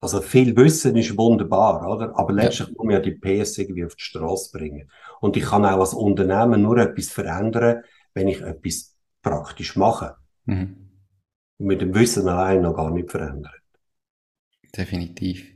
Also 0.00 0.20
viel 0.20 0.56
Wissen 0.56 0.96
ist 0.96 1.16
wunderbar, 1.16 1.88
oder? 1.88 2.12
Aber 2.16 2.32
letztlich 2.32 2.68
muss 2.70 2.84
man 2.84 2.94
ja 2.94 3.00
die 3.00 3.12
PS 3.12 3.56
irgendwie 3.58 3.84
auf 3.84 3.94
die 3.94 4.02
Straße 4.02 4.50
bringen. 4.56 4.90
Und 5.20 5.36
ich 5.36 5.44
kann 5.44 5.64
auch 5.64 5.80
als 5.80 5.94
Unternehmen 5.94 6.62
nur 6.62 6.76
etwas 6.78 7.08
verändern, 7.08 7.82
wenn 8.12 8.28
ich 8.28 8.40
etwas 8.40 8.96
praktisch 9.22 9.76
mache. 9.76 10.16
Mhm. 10.44 10.88
Und 11.58 11.66
mit 11.66 11.80
dem 11.80 11.94
Wissen 11.94 12.28
allein 12.28 12.62
noch 12.62 12.74
gar 12.74 12.90
nicht 12.90 13.10
verändern. 13.10 13.52
Definitiv. 14.76 15.46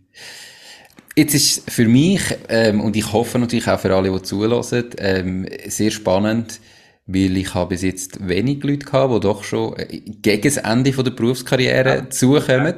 Jetzt 1.17 1.35
ist 1.35 1.71
für 1.71 1.89
mich, 1.89 2.23
ähm, 2.49 2.81
und 2.81 2.95
ich 2.95 3.13
hoffe 3.13 3.39
natürlich 3.39 3.69
auch 3.69 3.81
für 3.81 3.95
alle, 3.95 4.13
die 4.13 4.23
zulassen, 4.23 4.91
ähm, 4.99 5.49
sehr 5.67 5.91
spannend, 5.91 6.61
weil 7.07 7.37
ich 7.37 7.55
habe 7.55 7.71
bis 7.71 7.83
jetzt 7.83 8.27
wenig 8.29 8.63
Leute 8.65 8.85
gehabt, 8.85 9.15
die 9.15 9.21
doch 9.21 9.45
schon 9.45 9.77
äh, 9.77 10.01
gegen 10.01 10.43
das 10.43 10.57
Ende 10.57 10.93
von 10.93 11.05
der 11.05 11.13
Berufskarriere 11.13 11.97
ja. 11.97 12.11
zukommen. 12.11 12.75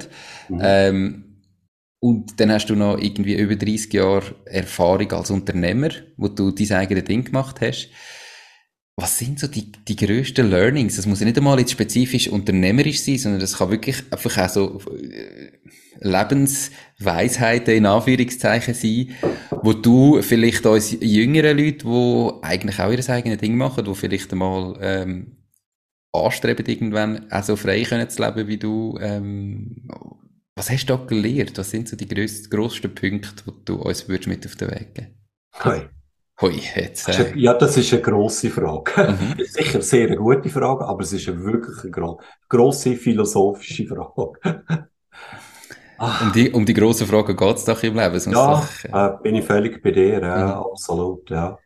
Mhm. 0.48 0.60
Ähm, 0.62 1.24
und 2.00 2.38
dann 2.38 2.52
hast 2.52 2.66
du 2.66 2.76
noch 2.76 2.98
irgendwie 2.98 3.34
über 3.34 3.56
30 3.56 3.92
Jahre 3.92 4.34
Erfahrung 4.44 5.10
als 5.12 5.30
Unternehmer, 5.30 5.88
wo 6.16 6.28
du 6.28 6.52
dein 6.52 6.72
eigenes 6.72 7.04
Ding 7.04 7.24
gemacht 7.24 7.60
hast. 7.60 7.88
Was 9.00 9.16
sind 9.16 9.38
so 9.38 9.46
die, 9.46 9.70
die 9.70 9.94
grössten 9.94 10.50
Learnings? 10.50 10.96
Das 10.96 11.06
muss 11.06 11.20
ja 11.20 11.26
nicht 11.26 11.38
einmal 11.38 11.60
jetzt 11.60 11.70
spezifisch 11.70 12.26
unternehmerisch 12.26 13.00
sein, 13.00 13.16
sondern 13.16 13.40
das 13.40 13.56
kann 13.56 13.70
wirklich 13.70 14.02
einfach 14.10 14.36
auch 14.38 14.48
so 14.48 14.80
äh, 14.90 15.52
Lebensweisheiten 16.00 17.76
in 17.76 17.86
Anführungszeichen 17.86 18.74
sein, 18.74 19.14
wo 19.62 19.72
du 19.72 20.20
vielleicht 20.20 20.66
uns 20.66 20.96
jüngeren 21.00 21.56
Leute, 21.56 21.86
die 21.86 22.42
eigentlich 22.42 22.80
auch 22.80 22.90
ihr 22.90 23.08
eigenes 23.08 23.38
Ding 23.38 23.56
machen, 23.56 23.84
die 23.84 23.94
vielleicht 23.94 24.32
einmal 24.32 24.76
ähm, 24.80 25.36
anstreben, 26.12 26.66
irgendwann 26.66 27.30
auch 27.30 27.44
so 27.44 27.54
frei 27.54 27.84
können 27.84 28.10
zu 28.10 28.20
leben 28.20 28.48
wie 28.48 28.58
du, 28.58 28.98
ähm, 29.00 29.88
was 30.56 30.70
hast 30.70 30.86
du 30.86 30.96
da 30.96 31.04
gelernt? 31.04 31.56
Was 31.56 31.70
sind 31.70 31.88
so 31.88 31.94
die 31.94 32.08
grössten, 32.08 32.50
grössten 32.50 32.92
Punkte, 32.92 33.44
die 33.46 33.64
du 33.64 33.76
uns 33.76 34.08
würdest 34.08 34.26
mit 34.26 34.44
auf 34.44 34.56
den 34.56 34.72
Weg 34.72 34.92
geben? 34.96 35.14
Hoi. 35.62 35.88
Hoi, 36.40 36.60
jetzt, 36.76 37.08
äh. 37.08 37.36
Ja, 37.36 37.54
das 37.54 37.76
ist 37.76 37.92
eine 37.92 38.02
grosse 38.02 38.48
Frage. 38.50 39.12
Mhm. 39.12 39.44
Sicher 39.44 39.82
sehr 39.82 40.06
eine 40.06 40.16
gute 40.16 40.48
Frage, 40.48 40.84
aber 40.84 41.02
es 41.02 41.12
ist 41.12 41.28
eine 41.28 41.42
wirklich 41.42 41.82
eine 41.82 41.90
gro 41.90 42.20
grosse 42.48 42.94
philosophische 42.94 43.86
Frage. 43.86 44.64
Um 45.98 46.30
die, 46.32 46.52
um 46.52 46.64
die 46.64 46.74
grossen 46.74 47.08
Fragen 47.08 47.36
geht 47.36 47.56
es 47.56 47.64
doch 47.64 47.82
im 47.82 47.96
Leben. 47.96 48.30
Ja, 48.30 48.52
doch, 48.52 48.84
äh, 48.84 49.20
bin 49.20 49.34
ich 49.34 49.44
völlig 49.44 49.82
bei 49.82 49.90
dir, 49.90 50.20
ja, 50.22 50.46
mhm. 50.46 50.52
absolut, 50.52 51.28
ja. 51.28 51.58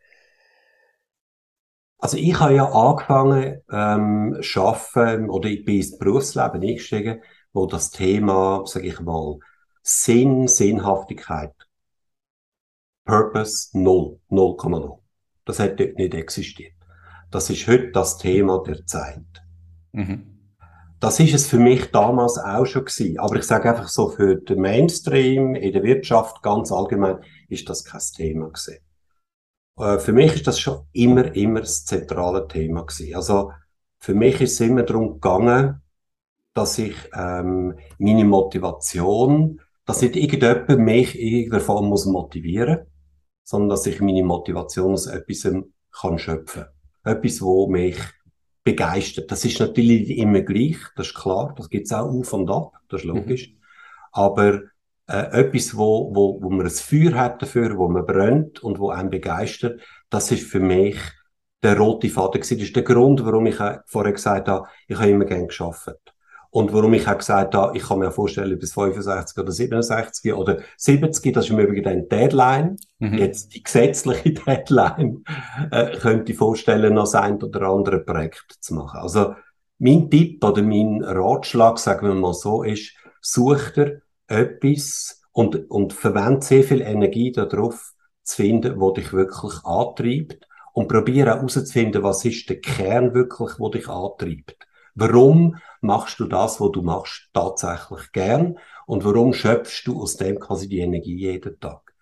Also 1.99 2.17
ich 2.17 2.39
habe 2.39 2.55
ja 2.55 2.65
angefangen, 2.65 3.61
ähm, 3.71 4.37
schaffen 4.41 5.29
oder 5.29 5.49
ich 5.49 5.63
bin 5.63 5.75
ins 5.75 5.99
Berufsleben 5.99 6.63
eingestiegen, 6.63 7.21
wo 7.53 7.67
das 7.67 7.91
Thema, 7.91 8.63
sage 8.65 8.87
ich 8.87 8.99
mal, 8.99 9.37
Sinn, 9.83 10.47
Sinnhaftigkeit, 10.47 11.53
Purpose 13.05 13.69
null, 13.77 14.19
0,0. 14.29 14.99
Das 15.45 15.59
hat 15.59 15.79
dort 15.79 15.95
nicht 15.95 16.13
existiert. 16.13 16.73
Das 17.31 17.49
ist 17.49 17.67
heute 17.67 17.91
das 17.91 18.17
Thema 18.17 18.61
der 18.63 18.85
Zeit. 18.85 19.25
Mhm. 19.91 20.33
Das 20.99 21.19
ist 21.19 21.33
es 21.33 21.47
für 21.47 21.59
mich 21.59 21.91
damals 21.91 22.37
auch 22.37 22.65
schon 22.65 22.85
gewesen. 22.85 23.19
Aber 23.19 23.35
ich 23.35 23.43
sage 23.43 23.69
einfach 23.69 23.89
so, 23.89 24.09
für 24.09 24.37
den 24.37 24.61
Mainstream 24.61 25.53
in 25.55 25.73
der 25.73 25.83
Wirtschaft 25.83 26.41
ganz 26.41 26.71
allgemein 26.71 27.17
ist 27.49 27.67
das 27.67 27.83
kein 27.83 28.01
Thema 28.15 28.47
gewesen. 28.47 28.77
Äh, 29.77 29.99
für 29.99 30.13
mich 30.13 30.35
ist 30.35 30.47
das 30.47 30.59
schon 30.59 30.87
immer, 30.93 31.35
immer 31.35 31.59
das 31.59 31.83
zentrale 31.83 32.47
Thema 32.47 32.85
gewesen. 32.85 33.15
Also, 33.15 33.51
für 33.99 34.13
mich 34.13 34.39
ist 34.39 34.53
es 34.53 34.59
immer 34.61 34.83
darum 34.83 35.13
gegangen, 35.13 35.81
dass 36.53 36.77
ich 36.77 36.95
ähm, 37.13 37.77
meine 37.97 38.25
Motivation, 38.25 39.59
dass 39.85 40.01
nicht 40.01 40.15
irgendjemand 40.15 40.69
mich 40.79 41.19
in 41.19 41.27
irgendeiner 41.27 41.63
Form 41.63 41.87
muss 41.87 42.05
motivieren, 42.05 42.85
sondern 43.43 43.69
dass 43.69 43.85
ich 43.85 44.01
meine 44.01 44.23
Motivation 44.23 44.93
aus 44.93 45.07
etwas 45.07 45.47
kann 45.91 46.17
schöpfen. 46.17 46.65
Etwas, 47.03 47.41
wo 47.41 47.67
mich 47.67 47.97
begeistert. 48.63 49.29
Das 49.31 49.43
ist 49.43 49.59
natürlich 49.59 50.17
immer 50.17 50.41
gleich, 50.41 50.77
das 50.95 51.07
ist 51.07 51.15
klar, 51.15 51.53
das 51.57 51.69
gibt's 51.69 51.91
auch 51.91 52.09
auf 52.09 52.31
und 52.33 52.49
ab, 52.49 52.71
das 52.89 53.01
ist 53.01 53.07
logisch. 53.07 53.49
Mhm. 53.49 53.57
Aber 54.13 54.61
äh, 55.07 55.41
etwas, 55.41 55.75
wo, 55.75 56.15
wo, 56.15 56.41
wo 56.41 56.49
man 56.49 56.65
ein 56.65 56.71
Feuer 56.71 57.13
hat 57.15 57.41
dafür, 57.41 57.77
wo 57.77 57.89
man 57.89 58.05
brennt 58.05 58.63
und 58.63 58.79
wo 58.79 58.89
einen 58.89 59.09
begeistert, 59.09 59.81
das 60.09 60.31
ist 60.31 60.47
für 60.47 60.59
mich 60.61 60.97
der 61.61 61.77
rote 61.77 62.09
Faden 62.09 62.41
gewesen. 62.41 62.57
Das 62.57 62.67
ist 62.67 62.75
der 62.75 62.83
Grund, 62.83 63.25
warum 63.25 63.45
ich 63.47 63.57
vorher 63.87 64.13
gesagt 64.13 64.47
habe, 64.47 64.67
ich 64.87 64.97
habe 64.97 65.09
immer 65.09 65.25
gern 65.25 65.47
geschafft. 65.47 66.12
Und 66.53 66.71
warum 66.71 66.93
ich 66.93 67.07
auch 67.07 67.17
gesagt 67.17 67.55
habe, 67.55 67.75
ich 67.75 67.81
kann 67.81 67.97
mir 67.97 68.11
vorstellen, 68.11 68.59
bis 68.59 68.73
65 68.73 69.39
oder 69.39 69.51
67 69.51 70.33
oder 70.35 70.59
70, 70.77 71.33
das 71.33 71.45
ist 71.45 71.49
im 71.49 71.57
Übrigen 71.57 71.83
dann 71.83 72.07
Deadline, 72.07 72.77
mhm. 72.99 73.17
jetzt 73.17 73.55
die 73.55 73.63
gesetzliche 73.63 74.33
Deadline, 74.45 75.23
äh, 75.71 75.97
könnte 75.97 76.31
ich 76.31 76.37
vorstellen, 76.37 76.93
noch 76.93 77.11
ein 77.15 77.41
oder 77.41 77.61
andere 77.63 78.01
Projekt 78.01 78.57
zu 78.59 78.75
machen. 78.75 78.99
Also 78.99 79.33
mein 79.79 80.11
Tipp 80.11 80.45
oder 80.45 80.61
mein 80.61 81.03
Ratschlag, 81.03 81.79
sagen 81.79 82.07
wir 82.07 82.13
mal 82.13 82.35
so, 82.35 82.61
ist, 82.61 82.93
such 83.19 83.71
dir 83.71 84.03
etwas 84.27 85.23
und, 85.31 85.71
und 85.71 85.91
verwende 85.91 86.45
sehr 86.45 86.63
viel 86.63 86.81
Energie 86.81 87.31
darauf, 87.31 87.93
zu 88.21 88.35
finden, 88.35 88.79
wo 88.79 88.91
dich 88.91 89.11
wirklich 89.11 89.53
antreibt 89.63 90.47
und 90.73 90.87
probiere 90.87 91.31
herauszufinden, 91.31 92.03
was 92.03 92.23
ist 92.25 92.47
der 92.47 92.61
Kern 92.61 93.15
wirklich, 93.15 93.57
wo 93.57 93.69
dich 93.69 93.89
antreibt. 93.89 94.55
Warum 94.95 95.57
machst 95.81 96.19
du 96.19 96.25
das, 96.25 96.61
was 96.61 96.71
du 96.71 96.81
machst, 96.81 97.29
tatsächlich 97.33 98.11
gern? 98.11 98.57
Und 98.85 99.03
warum 99.05 99.33
schöpfst 99.33 99.83
du 99.85 100.01
aus 100.01 100.17
dem 100.17 100.39
quasi 100.39 100.67
die 100.67 100.79
Energie 100.79 101.17
jeden 101.17 101.59
Tag? 101.59 101.93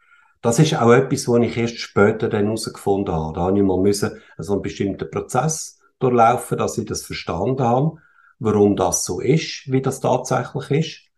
Das 0.41 0.57
ist 0.59 0.75
auch 0.75 0.91
etwas, 0.91 1.27
was 1.27 1.41
ich 1.41 1.57
erst 1.57 1.77
später 1.77 2.27
dann 2.27 2.45
herausgefunden 2.45 3.13
habe. 3.13 3.33
Da 3.33 3.41
habe 3.41 3.57
ich 3.57 3.63
mal 3.63 3.79
müssen, 3.79 4.19
so 4.37 4.53
einen 4.53 4.61
bestimmten 4.61 5.09
Prozess 5.09 5.79
durchlaufen, 5.99 6.57
dass 6.57 6.77
ich 6.77 6.85
das 6.85 7.03
verstanden 7.03 7.63
habe, 7.63 7.97
warum 8.39 8.75
das 8.75 9.05
so 9.05 9.19
ist, 9.19 9.71
wie 9.71 9.81
das 9.81 9.99
tatsächlich 9.99 10.71
ist. 10.71 11.11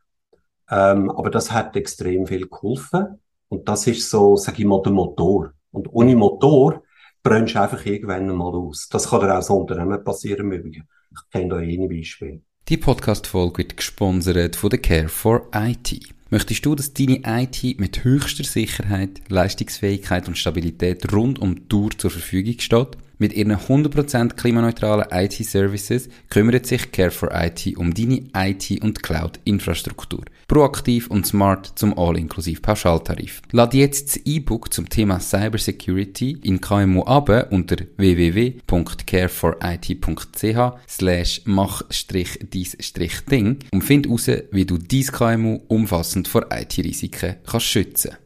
Ähm, 0.70 1.10
aber 1.10 1.30
das 1.30 1.52
hat 1.52 1.76
extrem 1.78 2.28
viel 2.28 2.48
geholfen. 2.48 3.22
Und 3.48 3.70
das 3.70 3.88
ist 3.88 4.10
so, 4.10 4.36
sag 4.36 4.60
ich 4.60 4.66
mal, 4.66 4.82
der 4.82 4.92
Motor. 4.92 5.54
Und 5.72 5.88
ohne 5.94 6.16
Motor 6.16 6.84
brennst 7.22 7.56
einfach 7.56 7.86
irgendwann 7.86 8.28
mal 8.28 8.54
aus. 8.54 8.90
Das 8.90 9.10
kann 9.10 9.22
dir 9.22 9.32
auch 9.32 9.36
als 9.36 9.50
Unternehmen 9.50 10.04
passieren, 10.04 10.52
im 10.52 10.52
Übrigen. 10.52 10.88
Ich 11.14 11.32
kenne 11.32 11.50
da 11.50 11.62
eh 11.62 11.88
Beispiele. 11.88 12.42
Die 12.70 12.78
Podcast-Folge 12.78 13.60
wird 13.60 13.78
gesponsert 13.78 14.56
von 14.56 14.70
der 14.70 14.80
Care 14.80 15.10
for 15.10 15.50
IT. 15.54 16.00
Möchtest 16.30 16.66
du, 16.66 16.76
dass 16.76 16.94
deine 16.94 17.22
IT 17.26 17.80
mit 17.80 18.04
höchster 18.04 18.44
Sicherheit, 18.44 19.22
Leistungsfähigkeit 19.30 20.28
und 20.28 20.38
Stabilität 20.38 21.12
rund 21.14 21.40
um 21.40 21.56
die 21.56 21.68
Tour 21.68 21.92
zur 21.98 22.10
Verfügung 22.10 22.60
steht? 22.60 22.98
Mit 23.24 23.32
ihren 23.32 23.56
100% 23.56 24.34
klimaneutralen 24.34 25.06
IT-Services 25.10 26.10
kümmert 26.28 26.66
sich 26.66 26.88
Care4IT 26.88 27.78
um 27.78 27.94
deine 27.94 28.24
IT- 28.36 28.84
und 28.84 29.02
Cloud-Infrastruktur. 29.02 30.26
Proaktiv 30.50 31.08
und 31.08 31.26
smart 31.26 31.72
zum 31.80 31.98
all-inklusiv 31.98 32.62
Pauschaltarif. 32.62 33.42
Lad 33.54 33.74
jetzt 33.76 34.18
das 34.18 34.26
E-Book 34.26 34.74
zum 34.74 34.90
Thema 34.90 35.22
Cybersecurity 35.22 36.40
in 36.44 36.60
KMU 36.60 37.04
ab 37.04 37.48
unter 37.50 37.78
www.care4it.ch 37.96 40.90
slash 40.90 41.44
mach-dies-ding 41.46 43.60
und 43.72 43.84
find 43.86 44.06
heraus, 44.06 44.30
wie 44.52 44.66
du 44.66 44.78
dein 44.78 45.06
KMU 45.06 45.62
umfassend 45.70 46.28
vor 46.28 46.48
IT-Risiken 46.52 47.36
kannst 47.46 47.68
schützen. 47.68 48.18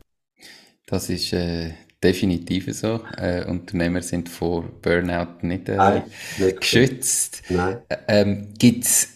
Das 0.88 1.12
ist 1.12 1.34
äh, 1.34 1.74
definitiv 2.04 2.68
so. 2.74 3.02
Äh, 3.18 3.46
Unternehmer 3.46 4.02
sind 4.02 4.30
vor 4.30 4.64
Burnout 4.82 5.42
nicht, 5.46 5.70
äh, 5.70 5.76
Nein, 5.76 6.04
nicht 6.38 6.62
geschützt. 6.62 7.44
Nein. 7.50 7.78
Ähm, 8.08 8.48
Gibt 8.58 8.86
es 8.86 9.10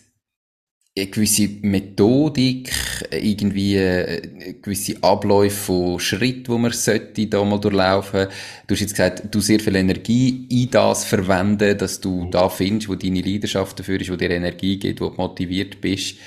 eine 0.97 1.07
gewisse 1.07 1.47
Methodik, 1.61 2.69
irgendwie 3.11 3.77
äh, 3.77 4.55
gewisse 4.61 5.01
Abläufe 5.01 5.55
von 5.55 5.99
Schritten, 5.99 6.49
wo 6.49 6.57
man 6.57 6.73
sollte 6.73 7.27
da 7.27 7.43
mal 7.45 7.59
durchlaufen. 7.59 8.27
Du 8.67 8.75
hast 8.75 8.81
jetzt 8.81 8.91
gesagt, 8.91 9.23
du 9.31 9.39
sehr 9.39 9.61
viel 9.61 9.75
Energie 9.77 10.47
in 10.49 10.69
das 10.69 11.05
verwenden, 11.05 11.77
dass 11.77 12.01
du 12.01 12.25
mhm. 12.25 12.31
da 12.31 12.49
findest, 12.49 12.89
wo 12.89 12.95
deine 12.95 13.21
Leidenschaft 13.21 13.79
dafür 13.79 14.01
ist, 14.01 14.11
wo 14.11 14.17
dir 14.17 14.31
Energie 14.31 14.77
gibt, 14.77 14.99
wo 14.99 15.09
du 15.09 15.15
motiviert 15.15 15.79
bist. 15.79 16.17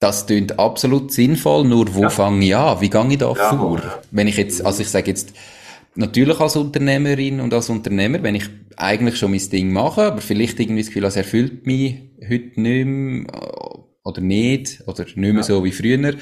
Das 0.00 0.26
klingt 0.26 0.58
absolut 0.58 1.12
sinnvoll, 1.12 1.64
nur 1.64 1.92
wo 1.94 2.02
ja. 2.02 2.10
fange 2.10 2.46
ich 2.46 2.56
an? 2.56 2.80
Wie 2.80 2.88
gehe 2.88 3.06
ich 3.08 3.18
da 3.18 3.32
ja. 3.32 3.56
vor? 3.56 3.82
Wenn 4.10 4.28
ich 4.28 4.36
jetzt, 4.36 4.64
also 4.64 4.82
ich 4.82 4.88
sage 4.88 5.10
jetzt, 5.10 5.32
natürlich 5.96 6.38
als 6.38 6.54
Unternehmerin 6.54 7.40
und 7.40 7.52
als 7.52 7.68
Unternehmer, 7.68 8.22
wenn 8.22 8.36
ich 8.36 8.48
eigentlich 8.76 9.16
schon 9.16 9.32
mein 9.32 9.50
Ding 9.50 9.72
mache, 9.72 10.02
aber 10.02 10.20
vielleicht 10.20 10.60
irgendwie 10.60 10.82
das 10.82 10.88
Gefühl, 10.88 11.04
es 11.04 11.16
erfüllt 11.16 11.66
mich 11.66 11.96
heute 12.22 12.60
nicht 12.60 12.86
mehr, 12.86 13.26
oder 14.04 14.20
nicht, 14.20 14.82
oder 14.86 15.04
nicht 15.04 15.16
mehr 15.16 15.34
ja. 15.34 15.42
so 15.42 15.64
wie 15.64 15.72
früher. 15.72 16.14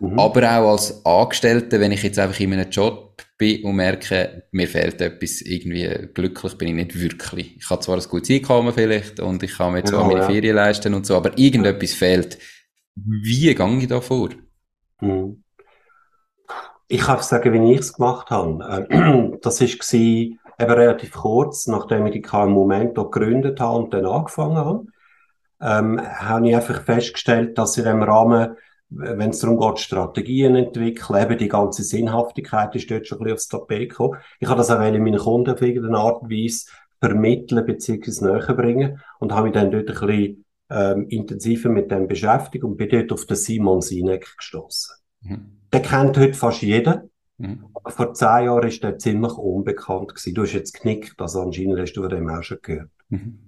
Mhm. 0.00 0.18
Aber 0.18 0.58
auch 0.58 0.72
als 0.72 1.04
Angestellte, 1.06 1.80
wenn 1.80 1.92
ich 1.92 2.02
jetzt 2.02 2.18
einfach 2.18 2.38
in 2.38 2.52
einem 2.52 2.70
Job 2.70 3.22
bin 3.38 3.64
und 3.64 3.76
merke, 3.76 4.44
mir 4.52 4.68
fehlt 4.68 5.00
etwas, 5.00 5.40
irgendwie 5.40 6.08
glücklich 6.12 6.54
bin 6.58 6.68
ich 6.68 6.74
nicht 6.74 7.00
wirklich. 7.00 7.56
Ich 7.56 7.70
habe 7.70 7.80
zwar 7.80 7.96
ein 7.96 8.04
gutes 8.08 8.30
Einkommen 8.30 8.72
vielleicht 8.74 9.20
und 9.20 9.42
ich 9.42 9.56
kann 9.56 9.72
mir 9.72 9.84
zwar 9.84 10.02
ja, 10.02 10.14
meine 10.14 10.26
Ferien 10.26 10.56
leisten 10.56 10.92
und 10.92 11.06
so, 11.06 11.16
aber 11.16 11.36
irgendetwas 11.38 11.92
fehlt. 11.94 12.38
Wie 12.94 13.54
gehe 13.54 13.78
ich 13.78 13.88
da 13.88 14.00
vor? 14.00 14.30
Hm. 14.98 15.42
Ich 16.88 17.00
kann 17.00 17.22
sagen, 17.22 17.52
wie 17.52 17.72
ich 17.72 17.80
es 17.80 17.94
gemacht 17.94 18.30
habe. 18.30 18.86
Äh, 18.90 19.38
das 19.40 19.60
war 19.60 19.68
eben 19.68 20.38
relativ 20.58 21.12
kurz, 21.12 21.66
nachdem 21.66 22.06
ich 22.06 22.12
die 22.12 22.22
KMU 22.22 22.70
hier 22.70 22.92
gegründet 22.92 23.60
habe 23.60 23.78
und 23.78 23.94
dann 23.94 24.06
angefangen 24.06 24.56
habe. 24.56 24.86
Ähm, 25.60 26.00
habe 26.00 26.48
ich 26.48 26.56
einfach 26.56 26.82
festgestellt, 26.82 27.56
dass 27.56 27.78
in 27.78 27.84
dem 27.84 28.02
Rahmen, 28.02 28.56
wenn 28.90 29.30
es 29.30 29.38
darum 29.38 29.58
geht, 29.58 29.78
Strategien 29.78 30.54
entwickeln, 30.56 31.22
eben 31.22 31.38
die 31.38 31.48
ganze 31.48 31.82
Sinnhaftigkeit 31.82 32.74
ist 32.74 32.90
dort 32.90 33.06
schon 33.06 33.18
ein 33.18 33.24
bisschen 33.24 33.34
aufs 33.34 33.48
Tapet 33.48 33.90
gekommen. 33.90 34.18
Ich 34.40 34.48
habe 34.48 34.58
das 34.58 34.70
auch 34.70 34.82
in 34.82 35.02
meinen 35.02 35.18
Kunden 35.18 35.50
auf 35.50 35.62
irgendeine 35.62 35.98
Art 35.98 36.22
und 36.22 36.30
Weise 36.30 36.66
vermitteln 37.00 37.64
bzw. 37.64 38.24
näher 38.24 38.54
bringen 38.54 39.00
und 39.18 39.32
habe 39.32 39.44
mich 39.44 39.54
dann 39.54 39.70
dort 39.70 39.88
ein 39.88 40.06
bisschen 40.06 40.41
ähm, 40.72 41.06
intensiver 41.08 41.68
mit 41.68 41.90
dem 41.90 42.08
beschäftigt 42.08 42.64
und 42.64 42.76
bin 42.76 42.88
dort 42.88 43.12
auf 43.12 43.26
den 43.26 43.36
Simon 43.36 43.80
Sinek 43.80 44.36
gestoßen. 44.36 44.94
Mhm. 45.20 45.58
Den 45.72 45.82
kennt 45.82 46.18
heute 46.18 46.34
fast 46.34 46.62
jeder. 46.62 47.04
Mhm. 47.38 47.64
vor 47.88 48.14
zehn 48.14 48.44
Jahren 48.44 48.68
ist 48.68 48.82
der 48.82 48.98
ziemlich 48.98 49.32
unbekannt 49.32 50.14
gewesen. 50.14 50.34
Du 50.34 50.42
hast 50.42 50.52
jetzt 50.52 50.74
geknickt, 50.74 51.20
also 51.20 51.40
anscheinend 51.40 51.80
hast 51.80 51.94
du 51.94 52.06
dem 52.06 52.28
auch 52.28 52.42
schon 52.42 52.58
gehört. 52.62 52.90
Mhm. 53.08 53.38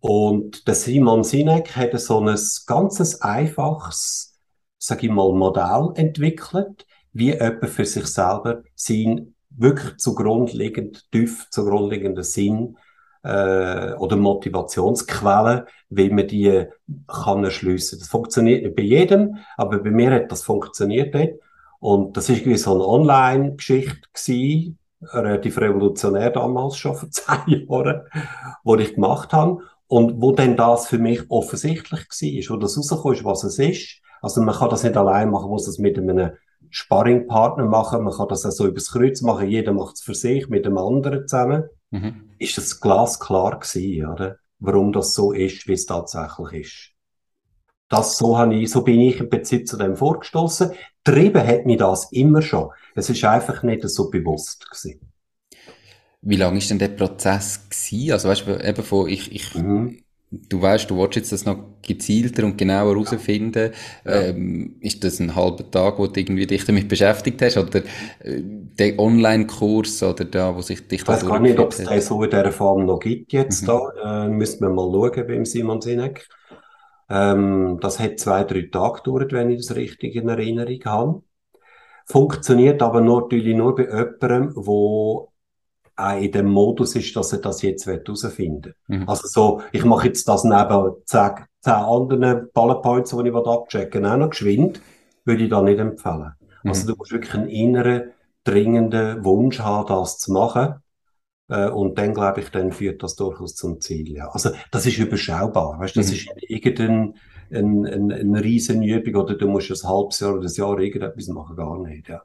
Und 0.00 0.66
der 0.66 0.74
Simon 0.74 1.24
Sinek 1.24 1.76
hat 1.76 1.98
so 2.00 2.20
ein 2.20 2.38
ganzes 2.66 3.20
einfaches, 3.20 4.38
sag 4.78 5.02
ich 5.02 5.10
mal, 5.10 5.32
Modell 5.32 5.90
entwickelt, 5.94 6.86
wie 7.12 7.32
jemand 7.32 7.68
für 7.68 7.84
sich 7.84 8.06
selber 8.06 8.62
sein 8.74 9.34
wirklich 9.50 9.96
zugrunde 9.98 10.56
liegend, 10.56 11.10
tief 11.10 11.48
zugrunde 11.50 11.94
liegenden 11.94 12.24
Sinn 12.24 12.76
äh, 13.22 13.92
oder 13.94 14.16
Motivationsquellen, 14.16 15.64
wie 15.90 16.10
man 16.10 16.26
die 16.26 16.64
kann 17.06 17.44
erschliessen. 17.44 17.98
Das 17.98 18.08
funktioniert 18.08 18.62
nicht 18.62 18.76
bei 18.76 18.82
jedem, 18.82 19.36
aber 19.56 19.78
bei 19.78 19.90
mir 19.90 20.10
hat 20.12 20.32
das 20.32 20.42
funktioniert 20.42 21.14
dort. 21.14 21.34
Und 21.80 22.16
das 22.16 22.28
ist 22.28 22.62
so 22.62 22.74
eine 22.74 22.86
Online-Geschichte 22.86 24.74
relativ 25.02 25.58
revolutionär 25.58 26.30
damals 26.30 26.76
schon 26.76 26.94
vor 26.96 27.10
zehn 27.10 27.66
Jahren, 27.68 28.02
wo 28.64 28.76
ich 28.76 28.94
gemacht 28.94 29.32
habe. 29.32 29.58
Und 29.86 30.22
wo 30.22 30.30
denn 30.30 30.56
das 30.56 30.86
für 30.86 30.98
mich 30.98 31.28
offensichtlich 31.30 32.00
war, 32.00 32.54
wo 32.54 32.60
das 32.60 32.78
rausgekommen 32.78 33.24
was 33.24 33.42
es 33.42 33.58
ist. 33.58 34.00
Also 34.22 34.40
man 34.40 34.54
kann 34.54 34.70
das 34.70 34.84
nicht 34.84 34.96
allein 34.96 35.30
machen, 35.30 35.46
man 35.46 35.50
muss 35.50 35.66
das 35.66 35.78
mit 35.78 35.98
einem 35.98 36.30
Sparringpartner 36.68 37.64
machen, 37.64 38.04
man 38.04 38.14
kann 38.14 38.28
das 38.28 38.46
auch 38.46 38.52
so 38.52 38.68
übers 38.68 38.92
Kreuz 38.92 39.20
machen, 39.22 39.48
jeder 39.48 39.72
macht 39.72 39.96
es 39.96 40.02
für 40.02 40.14
sich, 40.14 40.48
mit 40.48 40.64
dem 40.64 40.78
anderen 40.78 41.26
zusammen 41.26 41.64
mhm. 41.90 42.29
Ist 42.40 42.58
das 42.58 42.80
glasklar 42.80 43.60
gewesen, 43.60 44.06
oder? 44.06 44.36
Warum 44.58 44.92
das 44.92 45.14
so 45.14 45.32
ist, 45.32 45.68
wie 45.68 45.74
es 45.74 45.86
tatsächlich 45.86 46.64
ist. 46.64 46.90
Das 47.88 48.16
so 48.16 48.36
habe 48.36 48.54
ich, 48.54 48.70
so 48.70 48.82
bin 48.82 49.00
ich 49.00 49.18
im 49.18 49.28
Prinzip 49.28 49.66
zu 49.66 49.76
dem 49.76 49.96
vorgestoßen. 49.96 50.72
Trieben 51.04 51.46
hat 51.46 51.66
mich 51.66 51.78
das 51.78 52.10
immer 52.12 52.42
schon. 52.42 52.70
Es 52.94 53.08
ist 53.10 53.24
einfach 53.24 53.62
nicht 53.62 53.88
so 53.88 54.10
bewusst 54.10 54.68
gewesen. 54.70 55.12
Wie 56.22 56.36
lange 56.36 56.58
ist 56.58 56.70
denn 56.70 56.78
der 56.78 56.88
Prozess 56.88 57.68
gewesen? 57.68 58.12
Also 58.12 58.28
weißt 58.28 58.46
du, 58.46 58.64
eben 58.64 58.82
von, 58.82 59.08
ich, 59.08 59.32
ich, 59.32 59.54
mhm 59.54 60.02
du 60.30 60.62
weißt, 60.62 60.88
du 60.88 60.96
willst 60.96 61.16
jetzt 61.16 61.32
das 61.32 61.44
noch 61.44 61.58
gezielter 61.82 62.44
und 62.44 62.56
genauer 62.56 62.94
herausfinden. 62.94 63.72
Ja. 64.04 64.22
Ähm, 64.22 64.76
ist 64.80 65.02
das 65.02 65.18
ein 65.18 65.34
halber 65.34 65.68
Tag, 65.70 65.98
wo 65.98 66.06
du 66.06 66.20
irgendwie 66.20 66.46
dich 66.46 66.64
damit 66.64 66.88
beschäftigt 66.88 67.42
hast? 67.42 67.56
Oder 67.56 67.80
äh, 68.20 68.40
der 68.42 68.98
Online-Kurs 68.98 70.02
oder 70.02 70.24
da, 70.24 70.54
wo 70.54 70.62
sich 70.62 70.86
dich 70.86 71.02
da 71.04 71.14
Ich 71.14 71.22
weiß 71.22 71.28
gar 71.28 71.40
nicht, 71.40 71.58
ob 71.58 71.72
es 71.72 71.78
den 71.78 72.00
so 72.00 72.22
in 72.22 72.30
dieser 72.30 72.52
Form 72.52 72.86
noch 72.86 73.00
gibt 73.00 73.32
jetzt 73.32 73.62
mhm. 73.62 73.66
da. 73.66 74.26
Äh, 74.26 74.28
müssen 74.28 74.60
wir 74.60 74.70
mal 74.70 74.90
schauen 74.90 75.26
beim 75.26 75.44
Simon 75.44 75.80
Sinek. 75.80 76.28
Ähm, 77.08 77.78
das 77.80 77.98
hat 77.98 78.20
zwei, 78.20 78.44
drei 78.44 78.68
Tage 78.70 79.02
gedauert, 79.02 79.32
wenn 79.32 79.50
ich 79.50 79.66
das 79.66 79.74
richtig 79.74 80.14
in 80.14 80.28
Erinnerung 80.28 80.80
habe. 80.84 81.22
Funktioniert 82.06 82.82
aber 82.82 83.00
natürlich 83.00 83.56
nur 83.56 83.74
bei 83.74 83.84
jemandem, 83.84 84.52
wo 84.54 85.29
auch 86.00 86.20
in 86.20 86.32
dem 86.32 86.50
Modus 86.50 86.96
ist, 86.96 87.14
dass 87.16 87.32
er 87.32 87.38
das 87.38 87.62
jetzt 87.62 87.86
herausfinden 87.86 88.74
will. 88.86 88.98
Mhm. 89.00 89.08
Also 89.08 89.26
so, 89.26 89.62
ich 89.72 89.84
mache 89.84 90.08
jetzt 90.08 90.28
das 90.28 90.44
neben 90.44 90.94
zehn, 91.04 91.30
zehn 91.60 91.72
anderen 91.72 92.48
Bullet 92.52 92.82
Points, 92.82 93.10
die 93.10 93.28
ich 93.28 93.34
abchecken 93.34 94.02
will, 94.02 94.10
auch 94.10 94.16
noch 94.16 94.30
geschwind, 94.30 94.80
würde 95.24 95.44
ich 95.44 95.50
da 95.50 95.62
nicht 95.62 95.78
empfehlen. 95.78 96.32
Mhm. 96.62 96.70
Also 96.70 96.86
du 96.86 96.96
musst 96.96 97.12
wirklich 97.12 97.34
einen 97.34 97.48
inneren, 97.48 98.10
dringenden 98.44 99.24
Wunsch 99.24 99.60
haben, 99.60 99.88
das 99.88 100.18
zu 100.18 100.32
machen. 100.32 100.76
Äh, 101.48 101.68
und 101.68 101.98
dann, 101.98 102.14
glaube 102.14 102.40
ich, 102.40 102.50
dann 102.50 102.72
führt 102.72 103.02
das 103.02 103.16
durchaus 103.16 103.54
zum 103.54 103.80
Ziel. 103.80 104.12
Ja. 104.12 104.28
Also 104.30 104.50
das 104.70 104.86
ist 104.86 104.98
überschaubar. 104.98 105.78
Weißt, 105.78 105.96
das 105.96 106.08
mhm. 106.08 106.12
ist 106.12 106.28
irgendein 106.48 107.14
ein, 107.52 107.86
ein, 107.86 108.12
eine 108.12 108.44
riesen 108.44 108.82
Übung 108.82 109.22
oder 109.22 109.34
du 109.34 109.48
musst 109.48 109.70
ein 109.70 109.88
halbes 109.88 110.20
Jahr 110.20 110.34
oder 110.34 110.46
ein 110.46 110.54
Jahr 110.54 110.78
irgendetwas 110.78 111.28
machen, 111.28 111.56
gar 111.56 111.78
nicht. 111.80 112.08
Ja. 112.08 112.22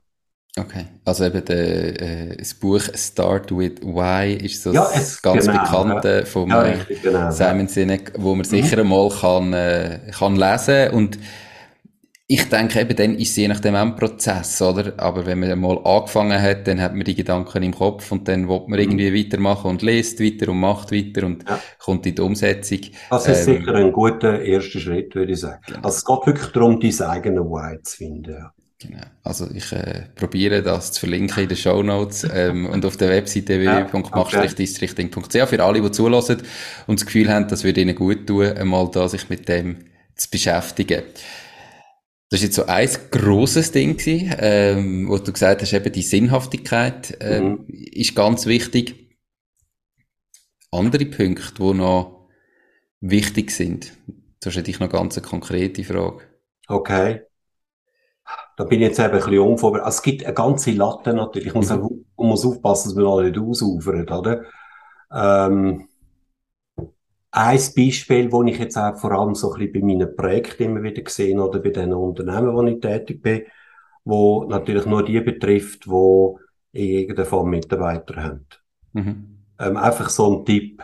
Okay, 0.58 0.86
also 1.04 1.26
eben 1.26 1.44
der, 1.44 2.02
äh, 2.02 2.38
das 2.38 2.54
Buch 2.54 2.82
Start 2.94 3.52
with 3.52 3.82
Why 3.82 4.36
ist 4.36 4.64
so 4.64 4.72
ja, 4.72 4.88
das 4.94 5.22
ganz 5.22 5.48
genau, 5.48 5.62
bekannte 5.62 6.26
ja. 6.34 6.46
ja, 6.48 6.64
äh, 6.64 6.72
richtig, 6.76 7.02
genau, 7.02 7.30
Simon 7.30 7.68
Sinek, 7.68 8.14
wo 8.18 8.30
man 8.30 8.38
mhm. 8.38 8.44
sicher 8.46 8.80
einmal 8.80 9.10
kann, 9.10 9.52
äh, 9.52 10.00
kann 10.18 10.38
lesen 10.38 10.92
und 10.92 11.20
ich 12.28 12.50
denke 12.50 12.80
eben, 12.80 12.96
dann 12.96 13.16
ist 13.16 13.32
es 13.32 13.36
je 13.36 13.48
nachdem 13.48 13.76
auch 13.76 13.82
ein 13.82 13.96
Prozess, 13.96 14.60
oder? 14.62 14.94
Aber 14.98 15.26
wenn 15.28 15.42
man 15.42 15.60
mal 15.60 15.78
angefangen 15.84 16.42
hat, 16.42 16.68
dann 16.68 16.82
hat 16.82 16.96
man 16.96 17.04
die 17.04 17.14
Gedanken 17.14 17.62
im 17.62 17.76
Kopf 17.76 18.12
und 18.12 18.28
dann 18.28 18.48
will 18.48 18.62
man 18.62 18.80
mhm. 18.80 18.80
irgendwie 18.80 19.26
weitermachen 19.26 19.70
und 19.70 19.82
liest 19.82 20.20
weiter 20.20 20.50
und 20.50 20.60
macht 20.60 20.92
weiter 20.92 21.26
und 21.26 21.48
ja. 21.48 21.60
kommt 21.80 22.06
in 22.08 22.16
die 22.16 22.22
Umsetzung. 22.22 22.80
Das 23.10 23.28
ist 23.28 23.48
ähm, 23.48 23.58
sicher 23.58 23.76
ein 23.76 23.92
guter 23.92 24.42
erster 24.42 24.80
Schritt, 24.80 25.14
würde 25.16 25.34
ich 25.34 25.40
sagen. 25.42 25.62
Genau. 25.68 25.80
Also 25.84 25.98
es 25.98 26.06
geht 26.06 26.28
wirklich 26.28 26.52
darum, 26.52 26.80
dein 26.80 27.02
eigenes 27.02 27.44
Why 27.44 27.84
zu 27.84 27.98
finden. 27.98 28.46
Ja. 28.82 28.90
Genau. 28.90 29.04
Also 29.24 29.50
ich 29.54 29.72
äh, 29.72 30.08
probiere 30.16 30.62
das 30.62 30.92
zu 30.92 31.02
verlinken 31.02 31.44
in 31.44 31.50
den 31.50 31.58
Show 31.58 31.82
Notes 31.82 32.28
ähm, 32.32 32.66
und 32.68 32.86
auf 32.86 32.98
der 32.98 33.10
Webseite 33.10 33.60
www.mach-districhting.ch 33.60 35.50
für 35.50 35.64
alle, 35.64 35.82
die 35.82 35.92
zulassen 35.92 36.42
und 36.88 37.00
das 37.00 37.06
Gefühl 37.06 37.30
haben, 37.32 37.48
das 37.48 37.64
würde 37.64 37.82
ihnen 37.82 37.96
gut 37.96 38.28
tun, 38.28 38.46
einmal 38.46 38.90
da 38.92 39.08
sich 39.08 39.30
mit 39.30 39.48
dem 39.48 39.86
zu 40.16 40.30
beschäftigen. 40.30 41.04
Das 42.30 42.40
ist 42.42 42.44
jetzt 42.44 42.56
so 42.56 42.66
ein 42.66 42.90
grosses 43.12 43.72
Ding 43.72 43.98
gewesen, 43.98 44.36
ähm, 44.40 45.08
wo 45.10 45.18
du 45.18 45.32
gesagt 45.32 45.62
hast, 45.62 45.74
eben 45.74 45.92
die 45.92 46.02
Sinnhaftigkeit 46.02 47.18
ähm, 47.22 47.50
mhm. 47.50 47.66
ist 47.68 48.16
ganz 48.16 48.46
wichtig. 48.46 49.16
andere 50.72 51.06
Punkte, 51.06 51.54
die 51.58 51.74
noch 51.74 52.28
wichtig 53.00 53.52
sind? 53.52 53.94
Das 54.40 54.54
ist 54.54 54.58
natürlich 54.58 54.80
noch 54.80 54.90
ganz 54.90 55.18
eine 55.18 55.26
konkrete 55.26 55.84
Frage. 55.84 56.24
Okay. 56.68 57.22
Da 58.58 58.64
bin 58.64 58.82
ich 58.82 58.88
jetzt 58.88 59.00
eben 59.00 59.10
ein 59.10 59.16
bisschen 59.16 59.40
unvorbereitet. 59.40 59.86
Also 59.86 59.98
es 59.98 60.04
gibt 60.04 60.26
eine 60.26 60.34
ganze 60.34 60.72
Latte 60.72 61.14
natürlich. 61.14 61.50
Ich 61.50 61.54
muss, 61.54 61.70
mhm. 61.70 61.84
auch, 61.84 62.24
muss 62.24 62.46
aufpassen, 62.46 62.90
dass 62.90 62.98
wir 62.98 63.06
alle 63.06 63.30
nicht 63.30 63.40
ausufern, 63.40 64.08
oder? 64.10 64.44
Ähm, 65.12 65.88
ein 67.32 67.60
Beispiel, 67.76 68.30
das 68.30 68.42
ich 68.46 68.60
jetzt 68.60 68.78
auch 68.78 68.96
vor 68.96 69.12
allem 69.12 69.36
so 69.36 69.52
ein 69.52 69.60
bisschen 69.60 69.74
bei 69.74 69.86
meinen 69.86 70.16
Projekten 70.16 70.64
immer 70.64 70.84
wieder 70.84 71.02
gesehen 71.02 71.40
oder 71.40 71.60
bei 71.60 71.70
den 71.70 71.94
Unternehmen, 71.94 72.54
wo 72.54 72.64
ich 72.64 72.80
tätig 72.80 73.22
bin, 73.22 73.42
wo 74.06 74.46
natürlich 74.46 74.86
nur 74.86 75.04
die 75.04 75.20
betrifft, 75.20 75.86
die 75.86 76.36
in 76.72 77.00
irgendeiner 77.00 77.26
Form 77.26 77.50
Mitarbeiter 77.50 78.24
haben. 78.24 78.46
Mhm. 78.94 79.38
Ähm, 79.60 79.78
einfach 79.78 80.10
so 80.10 80.34
ein 80.34 80.46
Tipp. 80.46 80.82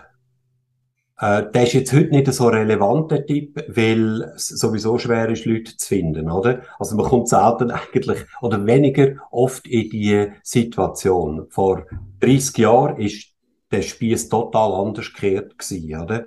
Äh, 1.22 1.51
der 1.51 1.63
ist 1.63 1.74
jetzt 1.74 1.93
heute 1.93 2.09
nicht 2.09 2.34
so 2.34 2.47
relevant, 2.47 3.11
der 3.11 3.26
Tipp, 3.26 3.63
weil 3.67 4.24
es 4.36 4.47
sowieso 4.47 4.97
schwer 4.97 5.30
ist, 5.30 5.45
Leute 5.45 5.78
zu 5.78 5.88
finden, 5.88 6.32
oder? 6.32 6.63
Also 6.80 6.95
man 6.95 7.05
kommt 7.05 7.30
selten 7.30 7.69
eigentlich, 7.72 8.26
oder 8.41 8.65
weniger 8.65 9.17
oft 9.30 9.67
in 9.67 9.89
die 9.91 10.32
Situation. 10.41 11.45
Vor 11.49 11.86
30 12.22 12.57
Jahren 12.57 12.97
ist 12.97 13.28
der 13.72 13.84
Spieß 13.84 14.30
total 14.30 14.74
anders 14.74 15.13
gekehrt 15.13 15.59
gewesen, 15.59 16.01
oder? 16.01 16.26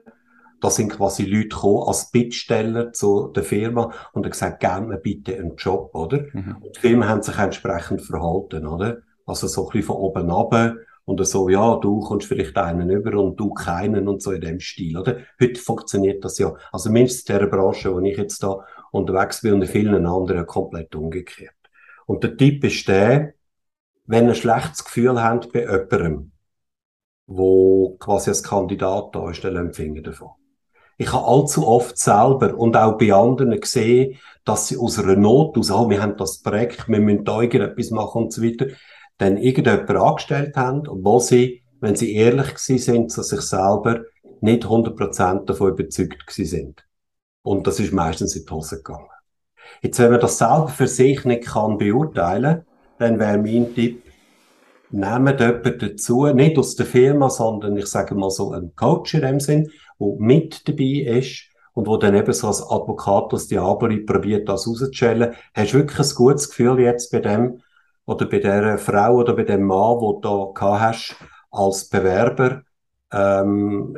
Da 0.61 0.71
sind 0.71 0.91
quasi 0.91 1.25
Leute 1.25 1.49
gekommen 1.49 1.89
als 1.89 2.11
Bittsteller 2.13 2.93
zu 2.93 3.29
der 3.35 3.43
Firma 3.43 3.93
und 4.13 4.25
haben 4.25 4.31
gesagt, 4.31 4.61
gib 4.61 4.89
mir 4.89 4.99
bitte 4.99 5.37
einen 5.37 5.57
Job, 5.57 5.91
oder? 5.95 6.25
Mhm. 6.33 6.59
Und 6.63 6.77
die 6.77 6.81
Firmen 6.81 7.09
haben 7.09 7.21
sich 7.21 7.37
entsprechend 7.37 8.01
verhalten, 8.01 8.65
oder? 8.67 8.99
Also 9.27 9.49
so 9.49 9.67
ein 9.67 9.73
bisschen 9.73 9.87
von 9.89 9.97
oben 9.97 10.31
ab 10.31 10.77
und 11.05 11.25
so, 11.27 11.49
ja, 11.49 11.77
du 11.77 12.01
kommst 12.01 12.29
vielleicht 12.29 12.57
einen 12.57 12.89
über 12.89 13.19
und 13.23 13.39
du 13.39 13.53
keinen 13.53 14.09
und 14.09 14.23
so 14.23 14.33
in 14.33 14.41
dem 14.41 14.61
Stil, 14.61 14.97
oder? 14.97 15.19
Heute 15.41 15.61
funktioniert 15.61 16.25
das 16.25 16.39
ja, 16.39 16.55
also 16.73 16.91
mindestens 16.91 17.29
in 17.29 17.39
der 17.41 17.47
Branche, 17.47 17.95
wo 17.95 18.01
ich 18.01 18.17
jetzt 18.17 18.43
da 18.43 18.65
unterwegs 18.91 19.43
bin 19.43 19.55
und 19.55 19.63
in 19.63 19.69
vielen 19.69 20.07
anderen 20.07 20.47
komplett 20.47 20.95
umgekehrt. 20.95 21.55
Und 22.07 22.25
der 22.25 22.37
Tipp 22.37 22.65
ist 22.65 22.89
der, 22.89 23.35
wenn 24.07 24.25
ihr 24.25 24.31
ein 24.31 24.35
schlechtes 24.35 24.85
Gefühl 24.85 25.23
habt 25.23 25.53
bei 25.53 25.61
jemandem, 25.61 26.33
wo 27.27 27.97
quasi 27.99 28.31
als 28.31 28.43
Kandidat 28.43 29.15
da 29.15 29.31
ist, 29.31 29.45
dann 29.45 29.57
empfingen 29.57 30.03
davon. 30.03 30.31
Ich 30.97 31.13
habe 31.13 31.27
allzu 31.27 31.67
oft 31.67 31.99
selber 31.99 32.57
und 32.57 32.77
auch 32.77 32.97
bei 32.97 33.13
anderen 33.13 33.61
gesehen, 33.61 34.19
dass 34.45 34.69
sie 34.69 34.77
aus 34.77 34.99
einer 34.99 35.17
Not 35.17 35.59
aus, 35.59 35.71
oh, 35.71 35.91
wir 35.91 36.01
haben 36.01 36.17
das 36.17 36.41
Projekt, 36.41 36.89
wir 36.89 37.01
müssen 37.01 37.25
da 37.25 37.41
irgendetwas 37.41 37.91
machen 37.91 38.25
und 38.25 38.33
so 38.33 38.43
weiter, 38.43 38.67
dann 39.19 39.37
irgendjemand 39.37 39.91
angestellt 39.91 40.57
haben, 40.57 40.89
obwohl 40.89 41.21
sie, 41.21 41.63
wenn 41.81 41.97
sie 41.97 42.15
ehrlich 42.15 42.55
gewesen 42.55 42.79
sind 42.79 43.13
zu 43.13 43.23
sich 43.23 43.41
selber, 43.41 44.03
nicht 44.41 44.65
100% 44.65 45.45
davon 45.45 45.71
überzeugt 45.71 46.27
gewesen 46.27 46.51
sind. 46.51 46.87
Und 47.43 47.67
das 47.67 47.81
ist 47.81 47.93
meistens 47.93 48.37
in 48.37 48.45
die 48.45 48.51
Hose 48.51 48.77
gegangen. 48.77 49.09
Jetzt, 49.83 49.99
wenn 49.99 50.11
man 50.11 50.21
das 50.21 50.39
selber 50.39 50.69
für 50.69 50.89
sich 50.89 51.25
nicht 51.25 51.47
kann 51.47 51.79
beurteilen, 51.79 52.65
dann 52.99 53.19
wäre 53.19 53.39
mein 53.39 53.75
Tipp, 53.75 54.03
nehmt 54.91 55.41
jemanden 55.41 55.79
dazu, 55.79 56.27
nicht 56.27 56.59
aus 56.59 56.77
der 56.77 56.87
Firma, 56.87 57.29
sondern 57.29 57.77
ich 57.77 57.87
sage 57.87 58.15
mal 58.15 58.31
so 58.31 58.53
ein 58.53 58.73
Coach 58.77 59.15
in 59.15 59.23
dem 59.23 59.41
Sinn, 59.41 59.71
der 59.99 60.09
mit 60.19 60.69
dabei 60.69 61.19
ist 61.19 61.45
und 61.73 61.87
wo 61.87 61.97
dann 61.97 62.15
eben 62.15 62.33
so 62.33 62.47
als 62.47 62.63
Advocatus 62.63 63.49
Diaboli 63.49 64.01
probiert, 64.01 64.49
das 64.49 64.67
rauszustellen. 64.67 65.35
Hast 65.55 65.73
du 65.73 65.79
wirklich 65.79 65.99
ein 65.99 66.15
gutes 66.15 66.49
Gefühl 66.49 66.81
jetzt 66.81 67.11
bei 67.11 67.21
dem 67.21 67.61
oder 68.07 68.27
bei 68.27 68.39
der 68.39 68.79
Frau 68.79 69.17
oder 69.17 69.35
bei 69.35 69.45
dem 69.45 69.65
Mann, 69.65 70.01
wo 70.01 70.21
du 70.21 70.53
da 70.55 70.81
hast 70.81 71.17
als 71.51 71.89
Bewerber? 71.89 72.63
Ähm, 73.13 73.97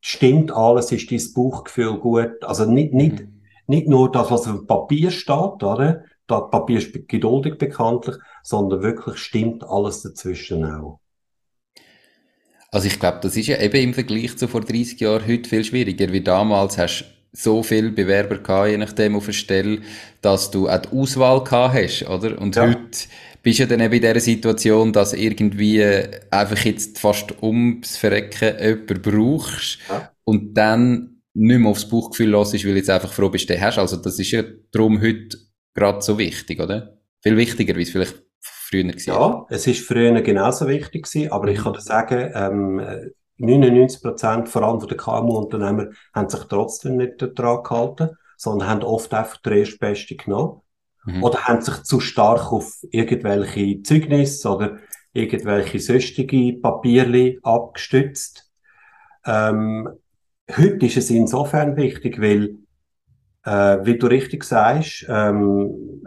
stimmt 0.00 0.52
alles? 0.52 0.92
Ist 0.92 1.10
dein 1.10 1.34
Bauchgefühl 1.34 1.98
gut? 1.98 2.42
Also 2.42 2.64
nicht, 2.64 2.94
nicht, 2.94 3.20
mhm. 3.20 3.42
nicht 3.66 3.88
nur 3.88 4.10
das, 4.10 4.30
was 4.30 4.46
auf 4.46 4.56
dem 4.56 4.66
Papier 4.66 5.10
steht, 5.10 5.62
oder? 5.62 6.04
Das 6.26 6.50
Papier 6.50 6.78
ist 6.78 7.08
geduldig 7.08 7.58
bekanntlich, 7.58 8.16
sondern 8.42 8.82
wirklich 8.82 9.18
stimmt 9.18 9.62
alles 9.64 10.02
dazwischen 10.02 10.64
auch. 10.64 11.00
Also 12.70 12.88
ich 12.88 12.98
glaube, 12.98 13.18
das 13.22 13.36
ist 13.36 13.46
ja 13.46 13.60
eben 13.60 13.76
im 13.76 13.94
Vergleich 13.94 14.36
zu 14.36 14.48
vor 14.48 14.62
30 14.62 14.98
Jahren 14.98 15.28
heute 15.28 15.48
viel 15.48 15.64
schwieriger, 15.64 16.12
wie 16.12 16.22
damals 16.22 16.76
hast 16.76 17.13
so 17.34 17.62
viele 17.62 17.90
Bewerber 17.90 18.38
gehabt, 18.38 18.70
je 18.70 18.78
nachdem 18.78 19.16
auf 19.16 19.26
der 19.26 19.32
Stelle, 19.32 19.80
dass 20.22 20.50
du 20.50 20.68
auch 20.68 20.78
die 20.78 20.88
Auswahl 20.96 21.42
gehabt 21.42 21.74
hast, 21.74 22.08
oder? 22.08 22.40
Und 22.40 22.56
ja. 22.56 22.68
heute 22.68 23.08
bist 23.42 23.58
du 23.58 23.64
ja 23.64 23.68
dann 23.68 23.80
eben 23.80 23.94
in 23.94 24.00
dieser 24.00 24.20
Situation, 24.20 24.92
dass 24.92 25.12
irgendwie 25.12 25.84
einfach 26.30 26.64
jetzt 26.64 26.98
fast 26.98 27.42
ums 27.42 27.96
Verrecken 27.96 28.54
jemanden 28.58 29.02
brauchst 29.02 29.78
ja. 29.88 30.10
und 30.24 30.54
dann 30.54 31.20
nicht 31.34 31.58
mehr 31.58 31.70
aufs 31.70 31.88
Bauchgefühl 31.88 32.30
los 32.30 32.54
ist, 32.54 32.64
weil 32.64 32.76
jetzt 32.76 32.90
einfach 32.90 33.12
froh 33.12 33.28
bist, 33.28 33.50
den 33.50 33.60
hast. 33.60 33.78
Also 33.78 33.96
das 33.96 34.18
ist 34.18 34.30
ja 34.30 34.44
darum 34.70 35.02
heute 35.02 35.36
gerade 35.74 36.00
so 36.00 36.16
wichtig, 36.16 36.60
oder? 36.60 36.98
Viel 37.20 37.36
wichtiger, 37.36 37.74
wie 37.74 37.82
es 37.82 37.90
vielleicht 37.90 38.22
früher 38.40 38.84
war. 38.84 38.94
Ja, 38.96 39.46
es 39.50 39.66
ist 39.66 39.86
früher 39.86 40.18
genauso 40.22 40.68
wichtig 40.68 41.04
gewesen, 41.04 41.32
aber 41.32 41.48
ich 41.48 41.58
kann 41.58 41.72
dir 41.72 41.80
sagen, 41.80 42.30
ähm, 42.34 43.10
99 43.38 44.02
Prozent, 44.02 44.48
vor 44.48 44.62
allem 44.62 44.80
von 44.80 44.88
den 44.88 44.98
KMU-Unternehmer, 44.98 45.88
haben 46.14 46.28
sich 46.28 46.44
trotzdem 46.44 46.96
nicht 46.96 47.14
daran 47.20 47.62
gehalten, 47.62 48.10
sondern 48.36 48.68
haben 48.68 48.82
oft 48.82 49.12
einfach 49.12 49.38
die 49.38 49.58
Erstbeste 49.58 50.16
genommen. 50.16 50.60
Mhm. 51.04 51.22
Oder 51.22 51.44
haben 51.44 51.60
sich 51.60 51.82
zu 51.82 52.00
stark 52.00 52.52
auf 52.52 52.72
irgendwelche 52.90 53.82
Zeugnisse 53.82 54.48
oder 54.48 54.78
irgendwelche 55.12 55.78
sonstige 55.78 56.58
Papierli 56.60 57.38
abgestützt. 57.42 58.50
Ähm, 59.24 59.88
heute 60.50 60.86
ist 60.86 60.96
es 60.96 61.10
insofern 61.10 61.76
wichtig, 61.76 62.20
weil, 62.20 62.56
äh, 63.44 63.84
wie 63.84 63.98
du 63.98 64.06
richtig 64.06 64.44
sagst, 64.44 65.06
ähm, 65.08 66.02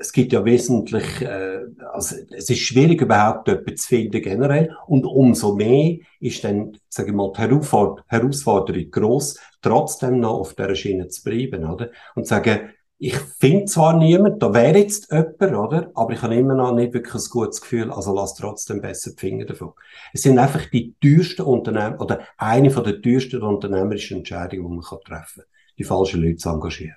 es 0.00 0.12
gibt 0.12 0.32
ja 0.32 0.44
wesentlich, 0.44 1.22
äh, 1.22 1.60
also 1.92 2.16
es 2.30 2.50
ist 2.50 2.60
schwierig 2.60 3.00
überhaupt 3.00 3.48
jemanden 3.48 3.76
zu 3.76 3.88
finden 3.88 4.22
generell 4.22 4.76
und 4.86 5.04
umso 5.04 5.54
mehr 5.54 5.98
ist 6.20 6.44
dann, 6.44 6.78
sage 6.88 7.10
ich 7.10 7.14
mal, 7.14 7.32
die 7.32 7.40
Herausforderung 7.40 8.90
groß, 8.90 9.38
trotzdem 9.62 10.20
noch 10.20 10.40
auf 10.40 10.54
der 10.54 10.74
Schiene 10.74 11.08
zu 11.08 11.22
bleiben, 11.22 11.64
oder? 11.64 11.90
Und 12.14 12.26
sagen, 12.26 12.70
ich 12.98 13.16
finde 13.16 13.66
zwar 13.66 13.98
niemand, 13.98 14.42
da 14.42 14.54
wäre 14.54 14.78
jetzt 14.78 15.12
jemand, 15.12 15.54
oder? 15.54 15.90
Aber 15.94 16.12
ich 16.12 16.22
habe 16.22 16.34
immer 16.34 16.54
noch 16.54 16.74
nicht 16.74 16.94
wirklich 16.94 17.14
ein 17.14 17.30
gutes 17.30 17.60
Gefühl, 17.60 17.90
also 17.92 18.14
lass 18.14 18.34
trotzdem 18.34 18.80
besser 18.80 19.10
die 19.12 19.20
Finger 19.20 19.44
davon. 19.44 19.72
Es 20.14 20.22
sind 20.22 20.38
einfach 20.38 20.64
die 20.66 20.94
teuersten 21.02 21.42
Unternehmen, 21.42 21.98
oder 21.98 22.20
eine 22.38 22.70
von 22.70 22.84
der 22.84 23.02
teuersten 23.02 23.42
unternehmerischen 23.42 24.18
Entscheidungen, 24.18 24.64
die 24.66 24.76
man 24.76 25.00
treffen 25.04 25.42
kann, 25.42 25.50
die 25.78 25.84
falschen 25.84 26.22
Leute 26.22 26.36
zu 26.36 26.48
engagieren 26.48 26.96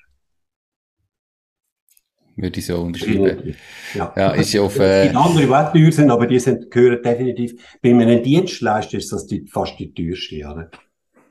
würde 2.42 2.60
ich 2.60 2.66
so 2.66 2.78
unterschreiben. 2.78 3.56
Ja, 3.94 4.14
ja 4.16 4.32
ist 4.32 4.54
ja 4.54 4.62
auf, 4.62 4.80
äh, 4.80 5.02
es 5.02 5.12
gibt 5.12 5.16
andere, 5.16 5.46
die 5.46 5.54
auch 5.54 5.74
teuer 5.74 5.92
sind, 5.92 6.12
aber 6.12 6.28
die 6.28 6.40
sind, 6.40 6.72
gehören 6.72 7.02
definitiv, 7.04 7.54
bei 7.82 7.90
einem 7.90 8.24
Dienstleister 8.24 8.98
ist 8.98 9.12
das 9.12 9.26
die, 9.28 9.46
fast 9.48 9.78
die 9.80 9.94
teuerste, 9.94 10.38
oder? 10.38 10.70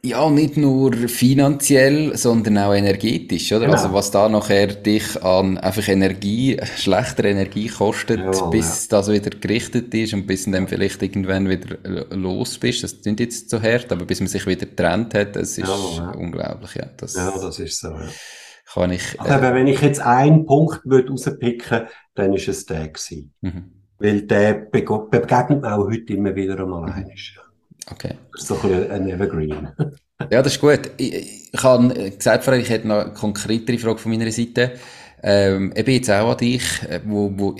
Ja, 0.04 0.30
nicht 0.30 0.56
nur 0.56 0.92
finanziell, 0.92 2.16
sondern 2.16 2.56
auch 2.58 2.72
energetisch, 2.72 3.50
oder? 3.50 3.66
Genau. 3.66 3.72
Also 3.72 3.92
was 3.92 4.12
da 4.12 4.28
nachher 4.28 4.68
dich 4.68 5.20
an 5.24 5.58
einfach 5.58 5.88
Energie, 5.88 6.56
schlechter 6.76 7.24
Energie 7.24 7.66
kostet, 7.66 8.20
ja, 8.20 8.46
bis 8.46 8.84
ja. 8.84 8.96
das 8.96 9.10
wieder 9.10 9.30
gerichtet 9.30 9.92
ist 9.92 10.14
und 10.14 10.26
bis 10.28 10.44
du 10.44 10.52
dann 10.52 10.68
vielleicht 10.68 11.02
irgendwann 11.02 11.48
wieder 11.48 11.76
los 12.14 12.58
bist. 12.58 12.84
Das 12.84 13.02
klingt 13.02 13.18
jetzt 13.18 13.50
so 13.50 13.60
hart, 13.60 13.90
aber 13.90 14.04
bis 14.04 14.20
man 14.20 14.28
sich 14.28 14.46
wieder 14.46 14.66
getrennt 14.66 15.14
hat, 15.14 15.34
das 15.34 15.58
ist 15.58 15.66
ja, 15.66 16.12
unglaublich, 16.12 16.76
ja. 16.76 16.86
Das, 16.96 17.16
ja, 17.16 17.32
das 17.32 17.58
ist 17.58 17.80
so, 17.80 17.88
ja 17.88 18.08
kann 18.74 18.92
ich. 18.92 19.20
Also, 19.20 19.42
wenn 19.54 19.66
ich 19.66 19.80
jetzt 19.80 20.00
einen 20.00 20.46
Punkt 20.46 20.80
würde 20.84 21.10
rauspicken, 21.10 21.86
dann 22.14 22.34
ist 22.34 22.48
es 22.48 22.66
der 22.66 22.88
gewesen. 22.88 23.32
Mhm. 23.40 23.72
Weil 23.98 24.22
der 24.22 24.54
begegnet 24.54 25.62
mir 25.62 25.74
auch 25.74 25.86
heute 25.86 26.12
immer 26.12 26.34
wieder 26.34 26.58
einmal 26.60 26.82
mhm. 26.82 26.92
Einisch. 26.92 27.38
Okay. 27.90 28.14
Das 28.32 28.42
ist 28.42 28.48
so 28.48 28.58
ein, 28.68 28.90
ein 28.90 29.08
Evergreen. 29.08 29.68
ja, 30.30 30.42
das 30.42 30.54
ist 30.54 30.60
gut. 30.60 30.90
Ich, 30.98 31.50
ich 31.52 31.62
habe 31.62 32.10
gesagt 32.10 32.44
vorher, 32.44 32.62
ich 32.62 32.68
hätte 32.68 32.86
noch 32.86 33.04
eine 33.04 33.14
konkretere 33.14 33.78
Frage 33.78 33.98
von 33.98 34.12
meiner 34.12 34.30
Seite. 34.30 34.72
Ähm, 35.22 35.72
eben 35.74 35.90
jetzt 35.90 36.10
auch 36.10 36.30
an 36.30 36.36
dich, 36.36 36.62
äh, 36.88 37.00
wo, 37.04 37.32
wo 37.36 37.56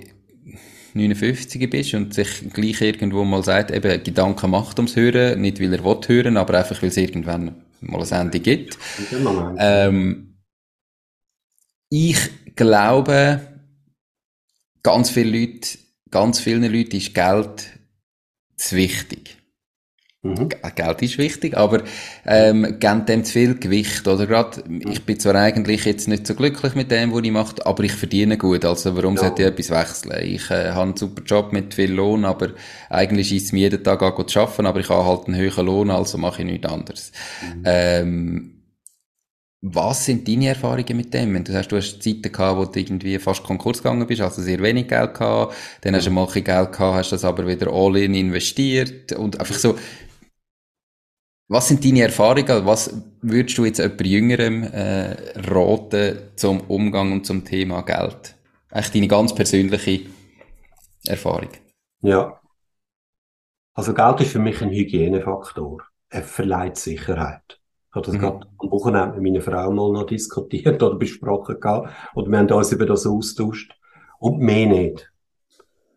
59 0.95 1.71
bist 1.71 1.95
und 1.95 2.15
sich 2.15 2.53
gleich 2.53 2.81
irgendwo 2.81 3.25
mal 3.25 3.43
sagt, 3.43 3.71
eben 3.71 4.03
Gedanken 4.03 4.51
macht 4.51 4.79
ums 4.79 4.97
Hören, 4.97 5.41
nicht 5.41 5.61
weil 5.61 5.73
er 5.73 5.85
will 5.85 6.01
hören, 6.07 6.37
aber 6.37 6.59
einfach 6.59 6.81
weil 6.83 6.89
es 6.89 6.97
irgendwann 6.97 7.55
mal 7.81 8.03
ein 8.03 8.21
Ende 8.21 8.41
gibt. 8.41 8.79
Ähm, 9.59 10.28
ich 11.91 12.19
glaube, 12.57 13.41
ganz 14.83 15.11
viele 15.11 15.39
Leute, 15.39 15.79
ganz 16.11 16.41
vielen 16.41 16.73
Leuten 16.73 16.97
ist 16.97 17.15
Geld 17.15 17.67
zu 18.57 18.77
wichtig. 18.77 19.37
Mhm. 20.23 20.49
Geld 20.75 21.03
ist 21.03 21.17
wichtig, 21.17 21.57
aber 21.57 21.83
ähm, 22.27 22.81
geben 22.81 23.07
dem 23.07 23.25
zu 23.25 23.33
viel 23.33 23.55
Gewicht, 23.55 24.09
oder? 24.09 24.27
Gerade, 24.27 24.65
ich 24.69 25.05
bin 25.05 25.21
zwar 25.21 25.37
eigentlich 25.37 25.85
jetzt 25.85 26.09
nicht 26.09 26.27
so 26.27 26.35
glücklich 26.35 26.75
mit 26.75 26.91
dem, 26.91 27.13
was 27.13 27.23
ich 27.23 27.31
mache, 27.31 27.65
aber 27.65 27.85
ich 27.85 27.93
verdiene 27.93 28.37
gut, 28.37 28.65
also 28.65 28.97
warum 28.97 29.15
ja. 29.15 29.21
sollte 29.21 29.43
ich 29.43 29.49
etwas 29.49 29.71
wechseln? 29.71 30.25
Ich 30.25 30.51
äh, 30.51 30.71
habe 30.71 30.83
einen 30.83 30.97
super 30.97 31.23
Job 31.23 31.53
mit 31.53 31.75
viel 31.75 31.93
Lohn, 31.93 32.25
aber 32.25 32.49
eigentlich 32.91 33.33
ist 33.33 33.45
es 33.45 33.53
mir 33.53 33.61
jeden 33.61 33.85
Tag 33.85 34.03
auch 34.03 34.27
zu 34.27 34.41
arbeiten, 34.41 34.67
aber 34.67 34.81
ich 34.81 34.89
habe 34.89 35.07
halt 35.07 35.29
einen 35.29 35.37
höheren 35.37 35.67
Lohn, 35.67 35.91
also 35.91 36.19
mache 36.19 36.43
ich 36.43 36.49
nichts 36.49 36.69
anderes. 36.69 37.13
Mhm. 37.41 37.63
Ähm, 37.65 38.58
was 39.61 40.05
sind 40.05 40.29
deine 40.29 40.49
Erfahrungen 40.49 40.97
mit 40.97 41.13
dem? 41.13 41.35
Wenn 41.35 41.45
du 41.45 41.53
sagst, 41.53 41.73
du 41.73 41.77
hast 41.77 42.03
Zeiten 42.03 42.31
gehabt, 42.31 42.59
wo 42.59 42.65
du 42.65 42.79
irgendwie 42.79 43.19
fast 43.19 43.43
Konkurs 43.43 43.79
gegangen 43.79 44.07
bist, 44.07 44.21
also 44.21 44.41
sehr 44.41 44.61
wenig 44.61 44.89
Geld 44.89 45.15
gehabt, 45.15 45.55
dann 45.81 45.97
hast 45.97 46.07
du 46.07 46.11
mal 46.11 46.27
Geld 46.27 46.47
gehabt, 46.47 46.81
hast 46.81 47.11
das 47.11 47.25
aber 47.25 47.47
wieder 47.47 47.73
all 47.73 47.97
in 47.97 48.15
investiert 48.15 49.13
und 49.13 49.39
einfach 49.41 49.57
so, 49.57 49.77
was 51.49 51.67
sind 51.67 51.85
deine 51.85 52.03
Erfahrungen? 52.03 52.67
Was 52.67 52.95
würdest 53.23 53.57
du 53.57 53.65
jetzt 53.65 53.79
jemand 53.79 54.07
Jüngerem 54.07 54.63
äh, 54.65 55.17
raten 55.49 56.19
zum 56.37 56.61
Umgang 56.61 57.11
und 57.13 57.27
zum 57.27 57.45
Thema 57.45 57.83
Geld? 57.83 58.37
Eigentlich 58.71 58.93
deine 58.93 59.09
ganz 59.09 59.35
persönliche 59.35 60.03
Erfahrung. 61.07 61.49
Ja. 62.03 62.39
Also 63.73 63.95
Geld 63.95 64.21
ist 64.21 64.33
für 64.33 64.41
mich 64.41 64.61
ein 64.61 64.71
Hygienefaktor. 64.71 65.83
Er 66.11 66.23
verleiht 66.23 66.77
Sicherheit. 66.77 67.58
Ich 67.91 67.95
habe 67.95 68.07
das 68.07 68.15
mhm. 68.15 68.19
gerade 68.19 68.47
am 68.59 68.71
Wochenende 68.71 69.21
mit 69.21 69.33
meiner 69.33 69.43
Frau 69.43 69.71
mal 69.71 69.93
noch 69.93 70.07
diskutiert 70.07 70.83
oder 70.83 70.97
besprochen 70.97 71.59
gehabt. 71.59 71.91
Oder 72.15 72.31
wir 72.31 72.39
haben 72.39 72.51
uns 72.51 72.73
über 72.73 72.87
das 72.87 73.07
austauscht. 73.07 73.75
Und 74.19 74.41
mehr 74.41 74.67
nicht. 74.67 75.11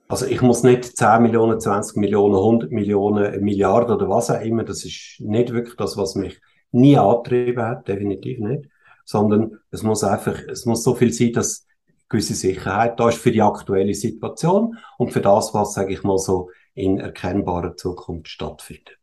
Also 0.07 0.25
ich 0.25 0.41
muss 0.41 0.63
nicht 0.63 0.97
10 0.97 1.21
Millionen, 1.21 1.59
20 1.59 1.97
Millionen, 1.97 2.35
100 2.35 2.71
Millionen, 2.71 3.43
Milliarden 3.43 3.95
oder 3.95 4.09
was 4.09 4.29
auch 4.29 4.41
immer. 4.41 4.63
Das 4.63 4.85
ist 4.85 5.17
nicht 5.19 5.53
wirklich 5.53 5.75
das, 5.75 5.97
was 5.97 6.15
mich 6.15 6.39
nie 6.71 6.97
angetrieben 6.97 7.63
hat, 7.63 7.87
definitiv 7.87 8.39
nicht. 8.39 8.69
Sondern 9.05 9.59
es 9.71 9.83
muss 9.83 10.03
einfach, 10.03 10.37
es 10.47 10.65
muss 10.65 10.83
so 10.83 10.95
viel 10.95 11.11
sein, 11.11 11.33
dass 11.33 11.65
gewisse 12.07 12.35
Sicherheit 12.35 12.99
da 12.99 13.09
ist 13.09 13.17
für 13.17 13.31
die 13.31 13.41
aktuelle 13.41 13.93
Situation 13.93 14.77
und 14.97 15.11
für 15.11 15.21
das, 15.21 15.53
was, 15.53 15.73
sage 15.73 15.93
ich 15.93 16.03
mal 16.03 16.17
so, 16.17 16.49
in 16.73 16.99
erkennbarer 16.99 17.75
Zukunft 17.75 18.27
stattfindet. 18.27 18.99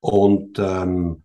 Und 0.00 0.58
ähm, 0.58 1.24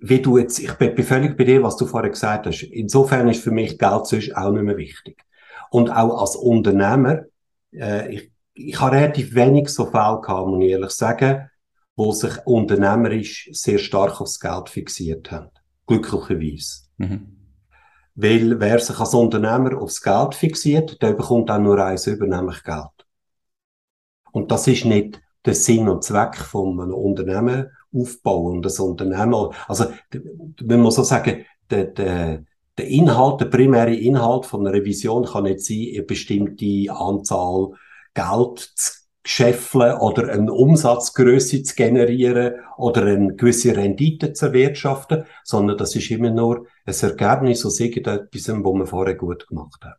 wie 0.00 0.20
du 0.20 0.38
jetzt, 0.38 0.58
ich 0.58 0.72
bin 0.74 1.02
völlig 1.04 1.36
bei 1.36 1.44
dir, 1.44 1.62
was 1.62 1.76
du 1.76 1.86
vorher 1.86 2.10
gesagt 2.10 2.46
hast. 2.46 2.62
Insofern 2.62 3.28
ist 3.28 3.42
für 3.42 3.50
mich 3.50 3.78
Geld 3.78 4.06
sonst 4.06 4.34
auch 4.34 4.50
nicht 4.50 4.62
mehr 4.62 4.76
wichtig. 4.76 5.22
Und 5.70 5.90
auch 5.90 6.20
als 6.20 6.36
Unternehmer, 6.36 7.24
äh, 7.72 8.14
ich, 8.14 8.32
ich 8.54 8.80
habe 8.80 8.96
relativ 8.96 9.34
wenig 9.34 9.68
so 9.68 9.86
Fälle 9.86 10.20
gehabt, 10.20 10.48
muss 10.48 10.64
ich 10.64 10.70
ehrlich 10.70 10.90
sagen, 10.90 11.50
wo 11.96 12.12
sich 12.12 12.32
unternehmerisch 12.46 13.50
sehr 13.52 13.78
stark 13.78 14.20
aufs 14.20 14.40
Geld 14.40 14.70
fixiert 14.70 15.30
haben. 15.30 15.50
Glücklicherweise. 15.86 16.84
Mhm. 16.96 17.36
Weil 18.14 18.58
wer 18.58 18.78
sich 18.78 18.98
als 18.98 19.14
Unternehmer 19.14 19.80
aufs 19.80 20.02
Geld 20.02 20.34
fixiert, 20.34 21.00
der 21.02 21.12
bekommt 21.12 21.50
auch 21.50 21.58
nur 21.58 21.78
eins 21.84 22.06
über, 22.06 22.26
nämlich 22.26 22.62
Geld. 22.64 23.06
Und 24.32 24.50
das 24.50 24.66
ist 24.66 24.84
nicht 24.84 25.20
der 25.44 25.54
Sinn 25.54 25.88
und 25.88 26.04
Zweck 26.04 26.36
von 26.36 26.80
einem 26.80 26.94
Unternehmen 26.94 27.70
aufbauen 27.92 28.56
und 28.56 28.62
das 28.64 28.78
Unternehmen, 28.78 29.52
also, 29.66 29.86
wenn 30.60 30.80
man 30.80 30.92
so 30.92 31.02
sagen, 31.02 31.44
der, 31.70 31.84
der, 31.84 32.44
der 32.78 32.86
Inhalt, 32.86 33.40
der 33.40 33.46
primäre 33.46 33.94
Inhalt 33.94 34.46
von 34.46 34.66
einer 34.66 34.76
Revision 34.76 35.24
kann 35.24 35.44
nicht 35.44 35.60
sein, 35.60 35.88
eine 35.94 36.02
bestimmte 36.02 36.92
Anzahl 36.92 37.70
Geld 38.14 38.58
zu 38.58 39.00
scheffeln 39.24 39.98
oder 39.98 40.32
eine 40.32 40.52
Umsatzgröße 40.52 41.62
zu 41.62 41.74
generieren 41.74 42.54
oder 42.78 43.04
eine 43.04 43.34
gewisse 43.34 43.76
Rendite 43.76 44.32
zu 44.32 44.46
erwirtschaften, 44.46 45.24
sondern 45.44 45.76
das 45.76 45.94
ist 45.94 46.10
immer 46.10 46.30
nur 46.30 46.66
ein 46.86 46.94
Ergebnis 46.94 47.64
aus 47.66 47.80
irgendetwas, 47.80 48.48
was 48.48 48.56
man 48.56 48.86
vorher 48.86 49.14
gut 49.16 49.46
gemacht 49.46 49.84
hat. 49.84 49.98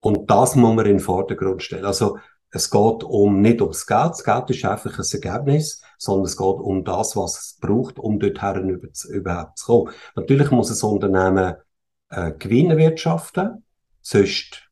Und 0.00 0.30
das 0.30 0.56
muss 0.56 0.74
man 0.74 0.86
in 0.86 0.92
den 0.92 1.00
Vordergrund 1.00 1.62
stellen. 1.62 1.84
Also, 1.84 2.18
es 2.52 2.70
geht 2.70 3.04
um, 3.04 3.40
nicht 3.40 3.60
ums 3.62 3.86
Geld. 3.86 4.10
Das 4.10 4.24
Geld 4.24 4.50
ist 4.50 4.64
einfach 4.64 4.98
ein 4.98 5.04
Ergebnis, 5.22 5.82
sondern 5.98 6.24
es 6.24 6.36
geht 6.36 6.46
um 6.46 6.84
das, 6.84 7.16
was 7.16 7.38
es 7.38 7.58
braucht, 7.60 7.98
um 7.98 8.18
dorthin 8.18 8.80
überhaupt 9.10 9.58
zu 9.58 9.66
kommen. 9.66 9.94
Natürlich 10.16 10.50
muss 10.50 10.70
ein 10.70 10.88
Unternehmen 10.88 11.54
äh, 12.10 12.32
Gewinn 12.32 12.70
erwirtschaften. 12.70 13.64
Sonst 14.02 14.68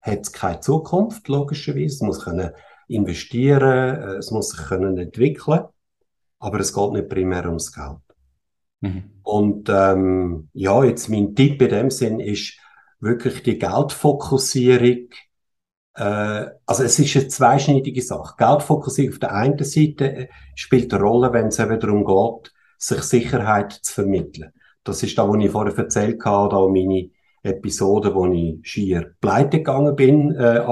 hat 0.00 0.20
es 0.22 0.32
keine 0.32 0.60
Zukunft, 0.60 1.28
logischerweise. 1.28 1.94
Es 1.94 2.00
muss 2.00 2.24
können 2.24 2.50
investieren, 2.88 4.02
äh, 4.02 4.16
es 4.16 4.30
muss 4.30 4.50
sich 4.50 4.66
können 4.66 4.98
entwickeln. 4.98 5.64
Aber 6.40 6.58
es 6.58 6.72
geht 6.72 6.92
nicht 6.92 7.08
primär 7.08 7.46
ums 7.46 7.72
Geld. 7.72 7.98
Mhm. 8.80 9.10
Und 9.22 9.68
ähm, 9.68 10.48
ja, 10.52 10.82
jetzt 10.84 11.08
mein 11.08 11.34
Tipp 11.34 11.62
in 11.62 11.68
dem 11.68 11.90
Sinn 11.90 12.18
ist 12.18 12.58
wirklich 12.98 13.42
die 13.42 13.58
Geldfokussierung. 13.58 15.08
Äh, 15.94 16.46
also 16.66 16.84
es 16.84 16.98
ist 16.98 17.16
eine 17.16 17.28
zweischneidige 17.28 18.02
Sache. 18.02 18.34
Geldfokussierung 18.38 19.12
auf 19.12 19.18
der 19.18 19.34
einen 19.34 19.64
Seite 19.64 20.16
äh, 20.16 20.28
spielt 20.54 20.92
eine 20.92 21.02
Rolle, 21.02 21.32
wenn 21.32 21.48
es 21.48 21.58
eben 21.58 21.80
darum 21.80 22.04
geht, 22.04 22.52
sich 22.78 23.02
Sicherheit 23.02 23.72
zu 23.72 23.94
vermitteln. 23.94 24.52
Das 24.84 25.02
ist 25.02 25.16
da, 25.18 25.28
was 25.28 25.44
ich 25.44 25.50
vorher 25.50 25.76
erzählt 25.76 26.24
habe, 26.24 26.48
da 26.48 26.66
meine 26.66 27.10
Episode, 27.42 28.14
wo 28.14 28.26
ich 28.26 28.58
schier 28.62 29.14
pleite 29.20 29.58
gegangen 29.58 29.96
bin, 29.96 30.34
äh, 30.34 30.62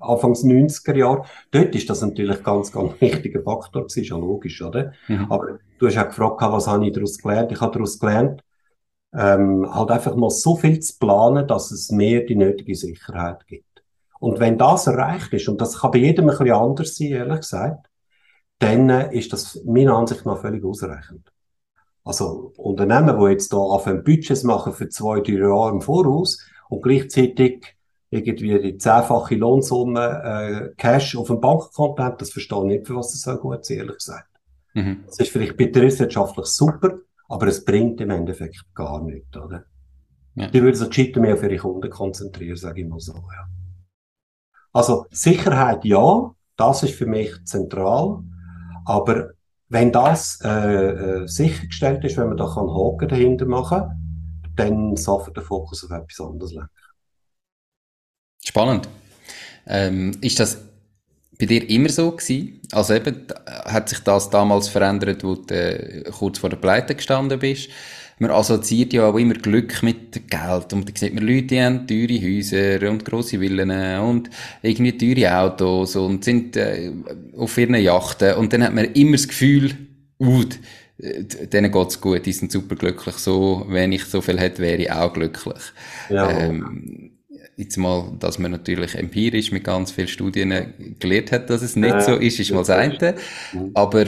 Anfangs 0.00 0.42
90er 0.42 0.96
Jahre. 0.96 1.22
Dort 1.50 1.74
ist 1.74 1.88
das 1.88 2.02
natürlich 2.02 2.42
ganz, 2.42 2.72
ganz 2.72 2.92
wichtiger 3.00 3.42
Faktor 3.42 3.82
gewesen, 3.82 4.02
ist 4.02 4.10
ja 4.10 4.16
logisch, 4.16 4.60
oder? 4.62 4.92
Mhm. 5.06 5.30
Aber 5.30 5.58
du 5.78 5.86
hast 5.86 5.98
auch 5.98 6.08
gefragt, 6.08 6.40
was 6.40 6.66
habe 6.66 6.86
ich 6.86 6.92
daraus 6.92 7.18
gelernt? 7.18 7.52
Ich 7.52 7.60
habe 7.60 7.72
daraus 7.72 7.98
gelernt, 7.98 8.42
ähm, 9.14 9.66
halt 9.72 9.90
einfach 9.90 10.16
mal 10.16 10.30
so 10.30 10.56
viel 10.56 10.80
zu 10.80 10.98
planen, 10.98 11.46
dass 11.46 11.70
es 11.70 11.90
mehr 11.90 12.22
die 12.22 12.36
nötige 12.36 12.74
Sicherheit 12.74 13.46
gibt. 13.46 13.67
Und 14.20 14.40
wenn 14.40 14.58
das 14.58 14.86
erreicht 14.86 15.32
ist, 15.32 15.48
und 15.48 15.60
das 15.60 15.78
kann 15.78 15.92
bei 15.92 15.98
jedem 15.98 16.28
ein 16.28 16.36
bisschen 16.36 16.52
anders 16.52 16.96
sein, 16.96 17.08
ehrlich 17.08 17.40
gesagt, 17.40 17.88
dann 18.58 18.90
äh, 18.90 19.16
ist 19.16 19.32
das 19.32 19.62
meiner 19.64 19.96
Ansicht 19.96 20.26
nach 20.26 20.40
völlig 20.40 20.64
ausreichend. 20.64 21.30
Also 22.04 22.52
Unternehmen, 22.56 23.18
die 23.18 23.32
jetzt 23.32 23.52
da 23.52 23.58
anfangen 23.58 24.02
Budgets 24.02 24.42
machen 24.42 24.72
für 24.72 24.88
zwei, 24.88 25.20
drei 25.20 25.34
Jahre 25.34 25.70
im 25.70 25.80
Voraus 25.80 26.42
und 26.68 26.82
gleichzeitig 26.82 27.76
irgendwie 28.10 28.58
die 28.60 28.78
zehnfache 28.78 29.34
Lohnsumme 29.34 30.22
äh, 30.24 30.74
Cash 30.76 31.16
auf 31.16 31.26
dem 31.26 31.40
Bankkonto 31.40 32.02
haben, 32.02 32.16
das 32.18 32.30
verstehe 32.30 32.58
ich 32.60 32.64
nicht, 32.64 32.86
für 32.86 32.96
was 32.96 33.12
das 33.12 33.20
so 33.20 33.36
gut 33.36 33.60
ist, 33.60 33.70
ehrlich 33.70 33.98
gesagt. 33.98 34.28
Mhm. 34.74 35.04
Das 35.06 35.18
ist 35.18 35.30
vielleicht 35.30 35.56
betriebswirtschaftlich 35.56 36.46
super, 36.46 36.98
aber 37.28 37.46
es 37.46 37.64
bringt 37.64 38.00
im 38.00 38.10
Endeffekt 38.10 38.64
gar 38.74 39.02
nichts, 39.02 39.36
oder? 39.36 39.64
Ja. 40.34 40.48
Die 40.48 40.62
würden 40.62 40.76
sich 40.76 40.88
gescheiter 40.88 41.20
mehr 41.20 41.34
auf 41.34 41.42
ihre 41.42 41.56
Kunden 41.56 41.90
konzentrieren, 41.90 42.56
sage 42.56 42.80
ich 42.80 42.88
mal 42.88 43.00
so, 43.00 43.12
ja. 43.12 43.48
Also 44.72 45.06
Sicherheit 45.10 45.84
ja, 45.84 46.30
das 46.56 46.82
ist 46.82 46.94
für 46.94 47.06
mich 47.06 47.32
zentral, 47.44 48.20
aber 48.84 49.30
wenn 49.68 49.92
das 49.92 50.40
äh, 50.42 50.48
äh, 50.48 51.26
sichergestellt 51.28 52.04
ist, 52.04 52.16
wenn 52.16 52.28
man 52.28 52.36
da 52.36 52.46
kann 52.46 52.68
Haken 52.68 53.08
dahinter 53.08 53.46
machen 53.46 53.98
dann 54.58 54.96
sollte 54.96 55.32
der 55.32 55.42
Fokus 55.42 55.84
auf 55.84 55.90
etwas 55.90 56.20
anderes 56.20 56.52
lenken. 56.52 56.70
Spannend. 58.44 58.88
Ähm, 59.66 60.12
ist 60.20 60.40
das 60.40 60.58
bei 61.38 61.46
dir 61.46 61.68
immer 61.68 61.88
so 61.88 62.10
gewesen? 62.10 62.60
Also 62.72 62.94
eben, 62.94 63.26
hat 63.46 63.88
sich 63.88 64.00
das 64.00 64.30
damals 64.30 64.68
verändert, 64.68 65.22
wo 65.22 65.34
du 65.34 65.54
äh, 65.54 66.10
kurz 66.10 66.38
vor 66.38 66.50
der 66.50 66.56
Pleite 66.56 66.94
gestanden 66.94 67.38
bist? 67.38 67.68
Man 68.18 68.30
assoziiert 68.30 68.92
ja 68.92 69.08
auch 69.08 69.16
immer 69.16 69.34
Glück 69.34 69.82
mit 69.82 70.28
Geld. 70.28 70.72
Und 70.72 70.88
da 70.88 70.92
sieht 70.94 71.14
man 71.14 71.26
Leute, 71.26 71.46
die 71.46 71.62
haben 71.62 71.86
teure 71.86 72.20
Häuser 72.20 72.90
und 72.90 73.04
grosse 73.04 73.38
Villen 73.38 73.70
und 74.00 74.30
irgendwie 74.62 74.96
teure 74.96 75.38
Autos 75.38 75.96
und 75.96 76.24
sind 76.24 76.56
äh, 76.56 76.92
auf 77.36 77.56
ihren 77.58 77.76
Yachten. 77.76 78.34
Und 78.34 78.52
dann 78.52 78.64
hat 78.64 78.74
man 78.74 78.86
immer 78.86 79.12
das 79.12 79.28
Gefühl, 79.28 79.72
uh, 80.20 80.44
denen 80.98 81.70
geht's 81.70 82.00
gut, 82.00 82.26
die 82.26 82.32
sind 82.32 82.50
super 82.50 82.74
glücklich. 82.74 83.16
So, 83.16 83.64
wenn 83.68 83.92
ich 83.92 84.04
so 84.04 84.20
viel 84.20 84.38
hätte, 84.38 84.62
wäre 84.62 84.82
ich 84.82 84.90
auch 84.90 85.12
glücklich. 85.12 85.62
Ja. 86.10 86.30
Ähm, 86.30 87.12
jetzt 87.56 87.76
mal, 87.76 88.12
dass 88.18 88.38
man 88.38 88.52
natürlich 88.52 88.94
empirisch 88.94 89.52
mit 89.52 89.64
ganz 89.64 89.90
vielen 89.90 90.08
Studien 90.08 90.96
gelernt 90.98 91.32
hat, 91.32 91.50
dass 91.50 91.62
es 91.62 91.76
nicht 91.76 91.90
ja, 91.90 92.00
so 92.00 92.14
ist, 92.16 92.38
ist 92.38 92.50
mal 92.52 92.58
das 92.58 92.70
eine. 92.70 93.14
Mhm. 93.52 93.70
Aber 93.74 94.06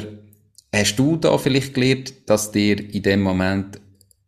hast 0.74 0.96
du 0.96 1.16
da 1.16 1.36
vielleicht 1.36 1.74
gelernt, 1.74 2.14
dass 2.26 2.52
dir 2.52 2.78
in 2.78 3.02
dem 3.02 3.22
Moment 3.22 3.80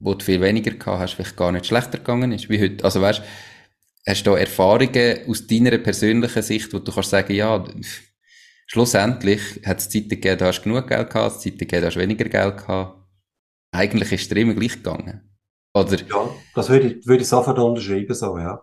wo 0.03 0.15
du 0.15 0.25
viel 0.25 0.41
weniger 0.41 0.73
gehabt 0.73 1.01
hast, 1.01 1.15
vielleicht 1.15 1.37
gar 1.37 1.53
nicht 1.53 1.67
schlechter 1.67 1.99
gegangen 1.99 2.33
ist 2.33 2.49
wie 2.51 2.61
heute. 2.61 2.85
Also 2.85 3.01
weißt, 3.01 3.23
hast 4.07 4.27
du 4.27 4.31
da 4.31 4.37
Erfahrungen 4.37 5.21
aus 5.29 5.47
deiner 5.47 5.79
persönlichen 5.79 6.43
Sicht, 6.43 6.75
wo 6.75 6.81
du 6.81 6.93
kannst 6.93 7.11
sagen, 7.11 7.33
ja, 7.33 7.65
schlussendlich 8.67 9.41
hat 9.65 9.79
es 9.79 9.89
Zeiten 9.89 10.09
gegeben, 10.09 10.39
da 10.39 10.47
hast 10.47 10.61
du 10.61 10.71
genug 10.71 10.89
Geld 10.89 11.11
gehabt, 11.11 11.37
es 11.37 11.43
Zeiten 11.43 11.59
gegeben, 11.59 11.83
da 11.83 11.87
hast 11.87 11.95
du 11.95 12.01
weniger 12.01 12.25
Geld 12.25 12.57
gehabt. 12.57 12.99
Eigentlich 13.71 14.13
ist 14.13 14.23
es 14.23 14.29
dir 14.29 14.37
immer 14.41 14.55
gleich 14.55 14.75
gegangen. 14.75 15.23
Oder? 15.75 15.97
Ja, 15.97 16.31
das 16.55 16.69
würde 16.69 16.89
ich, 16.89 17.07
würde 17.07 17.23
ich 17.23 17.29
sofort 17.29 17.59
unterschreiben, 17.59 18.15
so, 18.15 18.37
ja. 18.37 18.61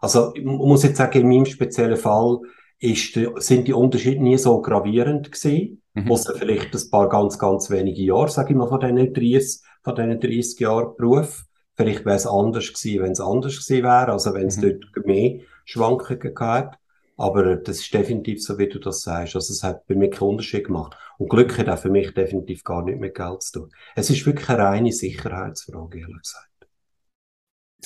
Also, 0.00 0.32
ich 0.34 0.44
muss 0.44 0.82
jetzt 0.82 0.96
sagen, 0.96 1.20
in 1.20 1.28
meinem 1.28 1.46
speziellen 1.46 1.96
Fall 1.96 2.40
ist, 2.78 3.16
sind 3.36 3.68
die 3.68 3.72
Unterschiede 3.72 4.22
nie 4.22 4.38
so 4.38 4.60
gravierend 4.60 5.30
gewesen. 5.30 5.82
Mhm. 5.94 6.10
Außer 6.10 6.34
vielleicht 6.34 6.74
ein 6.74 6.90
paar 6.90 7.08
ganz, 7.08 7.38
ganz 7.38 7.70
wenige 7.70 8.02
Jahre, 8.02 8.28
sage 8.28 8.50
ich 8.50 8.56
mal, 8.56 8.68
von 8.68 8.80
diesen 8.80 9.12
30, 9.12 9.60
von 9.82 9.94
diesen 9.94 10.20
30 10.20 10.60
Jahren 10.60 10.96
Beruf. 10.96 11.44
Vielleicht 11.74 12.04
wäre 12.04 12.16
es 12.16 12.26
anders 12.26 12.72
gewesen, 12.72 13.02
wenn 13.02 13.12
es 13.12 13.20
anders 13.20 13.54
gewesen 13.54 13.84
wäre, 13.84 14.12
also 14.12 14.34
wenn 14.34 14.46
es 14.46 14.58
mhm. 14.58 14.80
dort 14.94 15.06
mehr 15.06 15.40
Schwankungen 15.64 16.34
gab. 16.34 16.78
Aber 17.16 17.56
das 17.56 17.80
ist 17.80 17.94
definitiv 17.94 18.42
so, 18.42 18.58
wie 18.58 18.68
du 18.68 18.78
das 18.78 19.02
sagst. 19.02 19.36
Also 19.36 19.52
es 19.52 19.62
hat 19.62 19.86
bei 19.86 19.94
mir 19.94 20.10
keinen 20.10 20.30
Unterschied 20.30 20.66
gemacht. 20.66 20.96
Und 21.18 21.28
Glück 21.28 21.56
hat 21.58 21.68
auch 21.68 21.78
für 21.78 21.90
mich 21.90 22.12
definitiv 22.14 22.64
gar 22.64 22.82
nicht 22.82 22.98
mit 22.98 23.14
Geld 23.14 23.42
zu 23.42 23.60
tun. 23.60 23.70
Es 23.94 24.10
ist 24.10 24.24
wirklich 24.26 24.48
eine 24.48 24.62
reine 24.62 24.92
Sicherheitsfrage, 24.92 26.00
ehrlich 26.00 26.22
gesagt. 26.22 26.48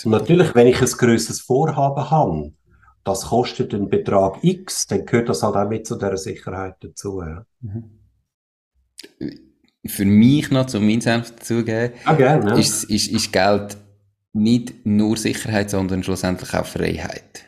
Und 0.04 0.12
natürlich, 0.12 0.54
wenn 0.54 0.66
ich 0.66 0.80
ein 0.80 0.88
grösseres 0.88 1.40
Vorhaben 1.40 2.10
habe, 2.10 2.52
das 3.04 3.26
kostet 3.26 3.72
einen 3.72 3.88
Betrag 3.88 4.42
X, 4.42 4.86
dann 4.86 5.06
gehört 5.06 5.28
das 5.28 5.42
halt 5.42 5.56
auch 5.56 5.68
mit 5.68 5.86
zu 5.86 5.96
dieser 5.96 6.16
Sicherheit 6.16 6.76
dazu. 6.80 7.22
Ja. 7.22 7.46
Mhm. 7.60 8.00
Für 9.88 10.04
mich 10.04 10.50
noch, 10.50 10.72
um 10.74 10.86
meinen 10.86 11.00
Senf 11.00 11.32
dazugeben, 11.36 11.92
ah, 12.04 12.14
gerne, 12.14 12.50
ja. 12.50 12.56
ist, 12.56 12.84
ist, 12.84 13.10
ist 13.10 13.32
Geld 13.32 13.76
nicht 14.32 14.84
nur 14.84 15.16
Sicherheit, 15.16 15.70
sondern 15.70 16.02
schlussendlich 16.02 16.52
auch 16.54 16.66
Freiheit. 16.66 17.46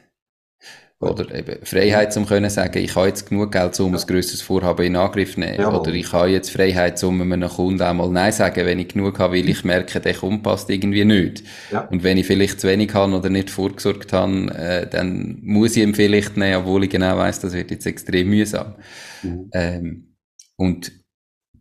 Oder 1.00 1.32
eben 1.32 1.64
Freiheit, 1.64 2.16
um 2.16 2.26
können 2.26 2.50
sagen, 2.50 2.78
ich 2.78 2.96
habe 2.96 3.06
jetzt 3.06 3.28
genug 3.28 3.52
Geld, 3.52 3.78
um 3.78 3.94
ja. 3.94 4.00
ein 4.00 4.06
grösseres 4.06 4.42
Vorhaben 4.42 4.84
in 4.84 4.96
Angriff 4.96 5.34
zu 5.34 5.40
nehmen. 5.40 5.54
Jawohl. 5.54 5.78
Oder 5.78 5.92
ich 5.92 6.12
habe 6.12 6.28
jetzt 6.28 6.50
Freiheit, 6.50 7.00
um 7.04 7.22
einem 7.22 7.48
Kunden 7.48 7.82
einmal 7.82 8.08
Nein 8.10 8.32
sagen, 8.32 8.66
wenn 8.66 8.80
ich 8.80 8.88
genug 8.88 9.20
habe, 9.20 9.36
weil 9.36 9.48
ich 9.48 9.62
merke, 9.62 10.00
der 10.00 10.14
Kunde 10.14 10.42
passt 10.42 10.68
irgendwie 10.70 11.04
nicht. 11.04 11.44
Ja. 11.70 11.82
Und 11.82 12.02
wenn 12.02 12.18
ich 12.18 12.26
vielleicht 12.26 12.60
zu 12.60 12.66
wenig 12.66 12.92
habe 12.94 13.14
oder 13.14 13.30
nicht 13.30 13.48
vorgesorgt 13.48 14.12
habe, 14.12 14.52
äh, 14.56 14.88
dann 14.90 15.38
muss 15.42 15.76
ich 15.76 15.84
ihn 15.84 15.94
vielleicht 15.94 16.36
nehmen, 16.36 16.62
obwohl 16.62 16.82
ich 16.82 16.90
genau 16.90 17.16
weiss, 17.16 17.38
das 17.38 17.52
wird 17.52 17.70
jetzt 17.70 17.86
extrem 17.86 18.28
mühsam. 18.28 18.74
Mhm. 19.22 19.50
Ähm, 19.52 20.16
und 20.56 20.90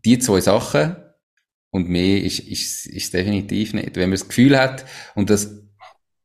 die 0.05 0.19
zwei 0.19 0.41
Sachen 0.41 0.95
und 1.71 1.89
mehr 1.89 2.23
ist, 2.23 2.39
ist, 2.39 2.85
ist 2.87 3.13
definitiv 3.13 3.73
nicht. 3.73 3.95
Wenn 3.95 4.09
man 4.09 4.17
das 4.17 4.27
Gefühl 4.27 4.57
hat, 4.57 4.85
und 5.15 5.29
das, 5.29 5.51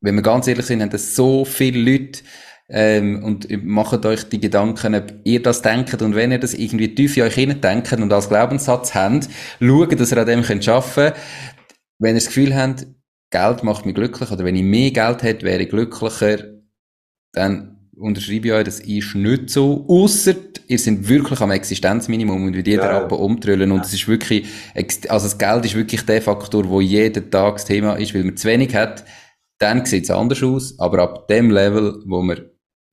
wenn 0.01 0.15
wir 0.15 0.23
ganz 0.23 0.47
ehrlich 0.47 0.67
sind, 0.67 0.83
haben 0.83 0.91
das 0.91 1.15
so 1.15 1.45
viele 1.45 1.91
Leute, 1.91 2.21
ähm, 2.69 3.23
und 3.23 3.65
macht 3.65 4.07
euch 4.07 4.25
die 4.29 4.41
Gedanken, 4.41 4.95
ob 4.95 5.13
ihr 5.25 5.43
das 5.43 5.61
denkt 5.61 6.01
und 6.01 6.15
wenn 6.15 6.33
ihr 6.33 6.39
das 6.39 6.55
irgendwie 6.55 6.95
tief 6.95 7.17
in 7.17 7.25
euch 7.25 7.35
denkt 7.35 7.93
und 7.93 8.13
als 8.13 8.29
Glaubenssatz 8.29 8.95
habt, 8.95 9.29
schaut, 9.61 10.01
dass 10.01 10.13
ihr 10.13 10.19
an 10.19 10.27
dem 10.27 10.43
könnt 10.43 10.67
arbeiten 10.69 11.19
Wenn 11.99 12.13
ihr 12.13 12.21
das 12.21 12.27
Gefühl 12.27 12.57
habt, 12.57 12.87
Geld 13.31 13.63
macht 13.63 13.85
mich 13.85 13.95
glücklich 13.95 14.31
oder 14.31 14.45
wenn 14.45 14.57
ich 14.57 14.63
mehr 14.63 14.91
Geld 14.91 15.23
hätte, 15.23 15.45
wäre 15.45 15.63
ich 15.63 15.71
glücklicher, 15.71 16.39
dann 17.33 17.72
unterschreibe 17.97 18.49
ich 18.49 18.53
euch, 18.53 18.65
das 18.65 18.81
ist 18.81 19.15
nicht 19.15 19.51
so. 19.51 19.85
Ausser, 19.89 20.35
ihr 20.67 20.79
seid 20.79 21.09
wirklich 21.09 21.41
am 21.41 21.51
Existenzminimum 21.51 22.47
und 22.47 22.55
wie 22.55 22.69
jeder 22.69 22.85
ja. 22.85 22.99
Rappen 22.99 23.19
umtrüllen. 23.19 23.73
Und 23.73 23.85
es 23.85 23.93
ist 23.93 24.09
wirklich, 24.09 24.47
also 25.09 25.27
das 25.27 25.39
Geld 25.39 25.65
ist 25.65 25.75
wirklich 25.75 26.03
der 26.03 26.23
Faktor, 26.23 26.69
wo 26.69 26.81
jeden 26.81 27.31
Tag 27.31 27.55
das 27.55 27.65
Thema 27.65 27.95
ist, 27.95 28.15
weil 28.15 28.25
man 28.25 28.37
zu 28.37 28.49
wenig 28.49 28.75
hat. 28.75 29.05
Dann 29.59 29.85
sieht 29.85 30.05
es 30.05 30.11
anders 30.11 30.43
aus. 30.43 30.79
Aber 30.79 31.01
ab 31.01 31.29
dem 31.29 31.51
Level, 31.51 32.03
wo 32.07 32.23
man 32.23 32.41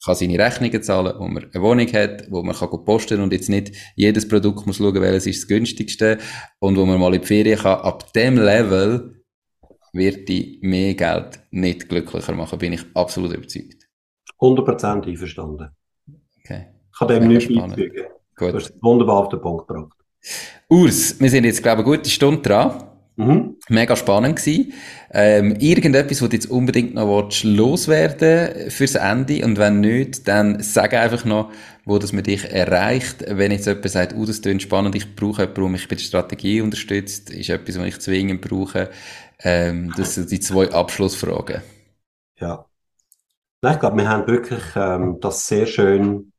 kann 0.04 0.16
seine 0.16 0.40
Rechnungen 0.40 0.82
zahlen, 0.82 1.14
wo 1.18 1.28
man 1.28 1.50
eine 1.52 1.64
Wohnung 1.64 1.92
hat, 1.92 2.28
wo 2.30 2.42
man 2.42 2.56
kann 2.56 2.70
posten 2.86 3.22
und 3.22 3.34
jetzt 3.34 3.50
nicht 3.50 3.74
jedes 3.96 4.28
Produkt 4.28 4.66
muss 4.66 4.78
schauen, 4.78 5.02
welches 5.02 5.28
ist 5.28 5.42
das 5.42 5.48
günstigste 5.48 6.20
und 6.60 6.78
wo 6.78 6.86
man 6.86 7.00
mal 7.00 7.14
in 7.14 7.22
die 7.22 7.28
Ferien 7.28 7.60
kann. 7.60 7.82
Ab 7.82 8.14
dem 8.14 8.38
Level 8.38 9.24
wird 9.92 10.30
die 10.30 10.60
mehr 10.62 10.94
Geld 10.94 11.42
nicht 11.52 11.90
glücklicher 11.90 12.34
machen, 12.34 12.60
bin 12.60 12.74
ich 12.74 12.82
absolut 12.94 13.34
überzeugt. 13.34 13.79
100% 14.40 15.08
einverstanden. 15.08 15.70
Okay. 16.40 16.68
Ich 16.92 17.00
kann 17.00 17.08
dem 17.08 17.28
nicht 17.28 17.54
beifügen. 17.54 18.06
Gut. 18.36 18.54
Du 18.54 18.58
hast 18.58 18.70
es 18.70 18.84
wunderbar 18.84 19.18
auf 19.18 19.30
den 19.30 19.42
Punkt 19.42 19.68
gebracht. 19.68 19.98
Urs, 20.70 21.20
wir 21.20 21.30
sind 21.30 21.46
jetzt, 21.46 21.62
glaube 21.62 21.82
ich, 21.82 21.88
eine 21.88 21.98
gute 21.98 22.10
Stunde 22.10 22.42
dran. 22.42 22.84
Mhm. 23.20 23.58
Mega 23.68 23.98
spannend 23.98 24.38
gewesen. 24.38 24.72
Ähm, 25.12 25.56
irgendetwas, 25.60 26.22
was 26.22 26.30
du 26.30 26.36
jetzt 26.36 26.50
unbedingt 26.50 26.94
noch 26.94 27.24
willst, 27.24 27.44
loswerden 27.44 28.72
fürs 28.72 28.96
Ende? 28.96 29.44
Und 29.44 29.58
wenn 29.58 29.82
nicht, 29.82 30.26
dann 30.26 30.64
sag 30.64 30.94
einfach 30.94 31.26
noch, 31.26 31.52
wo 31.84 31.98
das 31.98 32.14
mit 32.14 32.28
dich 32.28 32.50
erreicht. 32.50 33.26
Wenn 33.28 33.52
jetzt 33.52 33.68
jemand 33.68 33.90
sagt, 33.90 34.16
oh, 34.16 34.26
das 34.26 34.42
klingt 34.42 34.62
spannend, 34.62 34.96
ich 34.96 35.16
brauche 35.18 35.42
jemanden, 35.42 35.62
der 35.62 35.70
mich 35.70 35.88
bei 35.90 35.96
der 35.96 36.04
Strategie 36.04 36.62
unterstützt, 36.62 37.30
ist 37.30 37.50
etwas, 37.50 37.78
was 37.78 37.88
ich 37.88 38.00
zwingend 38.00 38.40
brauche. 38.40 38.90
Ähm, 39.44 39.92
das 39.98 40.16
sind 40.16 40.32
die 40.32 40.40
zwei 40.40 40.72
Abschlussfragen. 40.72 41.62
Ja. 42.40 42.66
Nein, 43.62 43.74
ich 43.74 43.80
glaube, 43.80 43.98
wir 43.98 44.10
haben 44.10 44.28
wirklich 44.28 44.64
ähm, 44.76 45.20
das 45.20 45.46
sehr 45.46 45.66
schön 45.66 46.32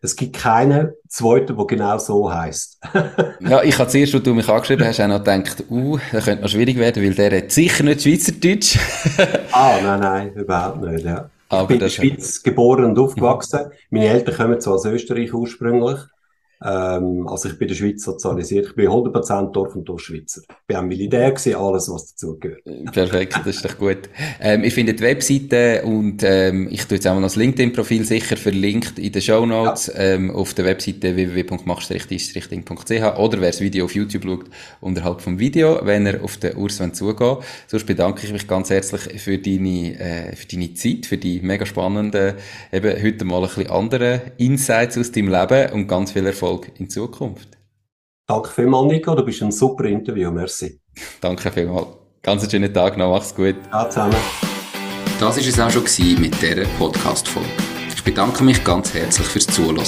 Es 0.04 0.16
gibt 0.16 0.36
keinen 0.36 0.94
zweiten, 1.08 1.56
der 1.56 1.66
genau 1.68 1.98
so 2.00 2.34
heisst. 2.34 2.80
ja, 3.40 3.62
ich 3.62 3.78
habe 3.78 3.88
zuerst, 3.88 4.16
als 4.16 4.24
du 4.24 4.34
mich 4.34 4.50
angeschrieben 4.50 4.88
hast, 4.88 5.00
auch 5.00 5.08
noch 5.08 5.20
gedacht, 5.20 5.64
uh, 5.70 6.00
das 6.12 6.26
könnte 6.26 6.42
noch 6.42 6.50
schwierig 6.50 6.78
werden, 6.78 7.04
weil 7.04 7.14
der 7.14 7.38
hat 7.38 7.52
sicher 7.52 7.84
nicht 7.84 8.02
Schweizerdeutsch. 8.02 8.80
ah, 9.52 9.78
nein, 9.84 10.00
nein, 10.00 10.34
überhaupt 10.34 10.82
nicht, 10.82 11.06
ja. 11.06 11.30
Aber 11.50 11.62
ich 11.62 11.68
bin 11.68 11.76
in 11.76 11.80
der 11.82 11.90
Schweiz 11.90 12.42
geboren 12.42 12.86
und 12.86 12.98
aufgewachsen. 12.98 13.72
Meine 13.92 14.08
Eltern 14.08 14.36
kommen 14.36 14.60
zwar 14.60 14.74
aus 14.74 14.86
Österreich 14.86 15.32
ursprünglich, 15.34 16.00
ähm, 16.64 17.28
also 17.28 17.50
ich 17.50 17.58
bin 17.58 17.68
in 17.68 17.70
der 17.70 17.76
Schweiz 17.76 18.04
sozialisiert. 18.04 18.68
Ich 18.68 18.76
bin 18.76 18.88
100% 18.88 19.52
Dorf- 19.52 19.76
und 19.76 19.86
Dorfschweizer. 19.86 20.42
Ich 20.42 20.68
bin 20.68 20.78
am 20.78 20.88
Militär 20.88 21.32
gewesen, 21.32 21.56
alles, 21.56 21.92
was 21.92 22.12
dazugehört. 22.12 22.64
Perfekt, 22.92 23.40
das 23.46 23.56
ist 23.56 23.66
doch 23.66 23.78
gut. 23.78 24.10
Ähm, 24.40 24.64
ich 24.64 24.74
finde 24.74 24.94
die 24.94 25.04
Webseite 25.04 25.84
und 25.84 26.24
ähm, 26.24 26.68
ich 26.70 26.86
tue 26.86 26.98
jetzt 26.98 27.08
auch 27.08 27.16
mal 27.16 27.22
das 27.22 27.36
LinkedIn-Profil 27.36 28.06
sicher 28.06 28.38
verlinkt 28.38 29.00
in 29.00 29.12
den 29.12 29.22
Show 29.22 29.46
Notes 29.46 29.88
ja. 29.88 30.00
ähm, 30.00 30.32
auf 30.32 30.54
der 30.54 30.66
Webseite 30.66 31.16
www.machstrichtischrichting.ch 31.16 33.18
oder 33.18 33.42
wer 33.42 33.50
das 33.50 33.62
Video 33.62 33.86
auf 33.86 33.96
YouTube 33.96 34.24
schaut, 34.24 34.46
unterhalb 34.82 35.22
vom 35.22 35.40
Video, 35.40 35.80
wenn 35.84 36.06
er 36.06 36.24
auf 36.24 36.38
den 36.38 36.56
Urs 36.56 36.82
zugehen 36.94 37.38
Sonst 37.68 37.86
bedanke 37.86 38.26
ich 38.26 38.34
mich 38.34 38.48
ganz 38.48 38.70
herzlich 38.70 39.22
für 39.22 39.38
deine, 39.38 40.00
äh, 40.00 40.36
für 40.36 40.48
deine 40.48 40.74
Zeit, 40.74 41.06
für 41.06 41.18
die 41.18 41.42
mega 41.42 41.66
spannenden, 41.66 42.36
eben 42.72 43.04
heute 43.04 43.26
mal 43.26 43.42
ein 43.42 43.48
bisschen 43.48 43.70
andere 43.70 44.22
Insights 44.38 44.98
aus 44.98 45.12
deinem 45.12 45.30
Leben 45.30 45.72
und 45.74 45.88
ganz 45.88 46.12
viel 46.12 46.26
Erfolg 46.26 46.51
Erfolg 46.52 46.72
in 46.80 46.90
Zukunft. 46.90 47.58
Danke 48.28 48.50
vielmals, 48.50 48.92
Nico. 48.92 49.16
Du 49.16 49.24
bist 49.24 49.42
ein 49.42 49.52
super 49.52 49.86
Interview. 49.86 50.30
Merci. 50.32 50.80
Danke 51.22 51.50
vielmals. 51.52 51.88
Ganz 52.22 52.44
einen 52.44 52.52
schönen 52.52 52.72
Tag 52.74 52.98
noch. 52.98 53.12
Mach's 53.12 53.34
gut. 53.34 53.56
Ja, 53.72 53.90
zusammen. 53.90 54.14
Das 55.20 55.38
war 55.38 55.38
es 55.38 55.60
auch 55.60 55.72
schon 55.72 55.86
mit 56.22 56.40
dieser 56.42 56.66
Podcast-Folge. 56.78 57.48
Ich 57.96 58.04
bedanke 58.04 58.44
mich 58.44 58.62
ganz 58.64 58.94
herzlich 58.94 59.28
fürs 59.28 59.48
Zuhören. 59.48 59.84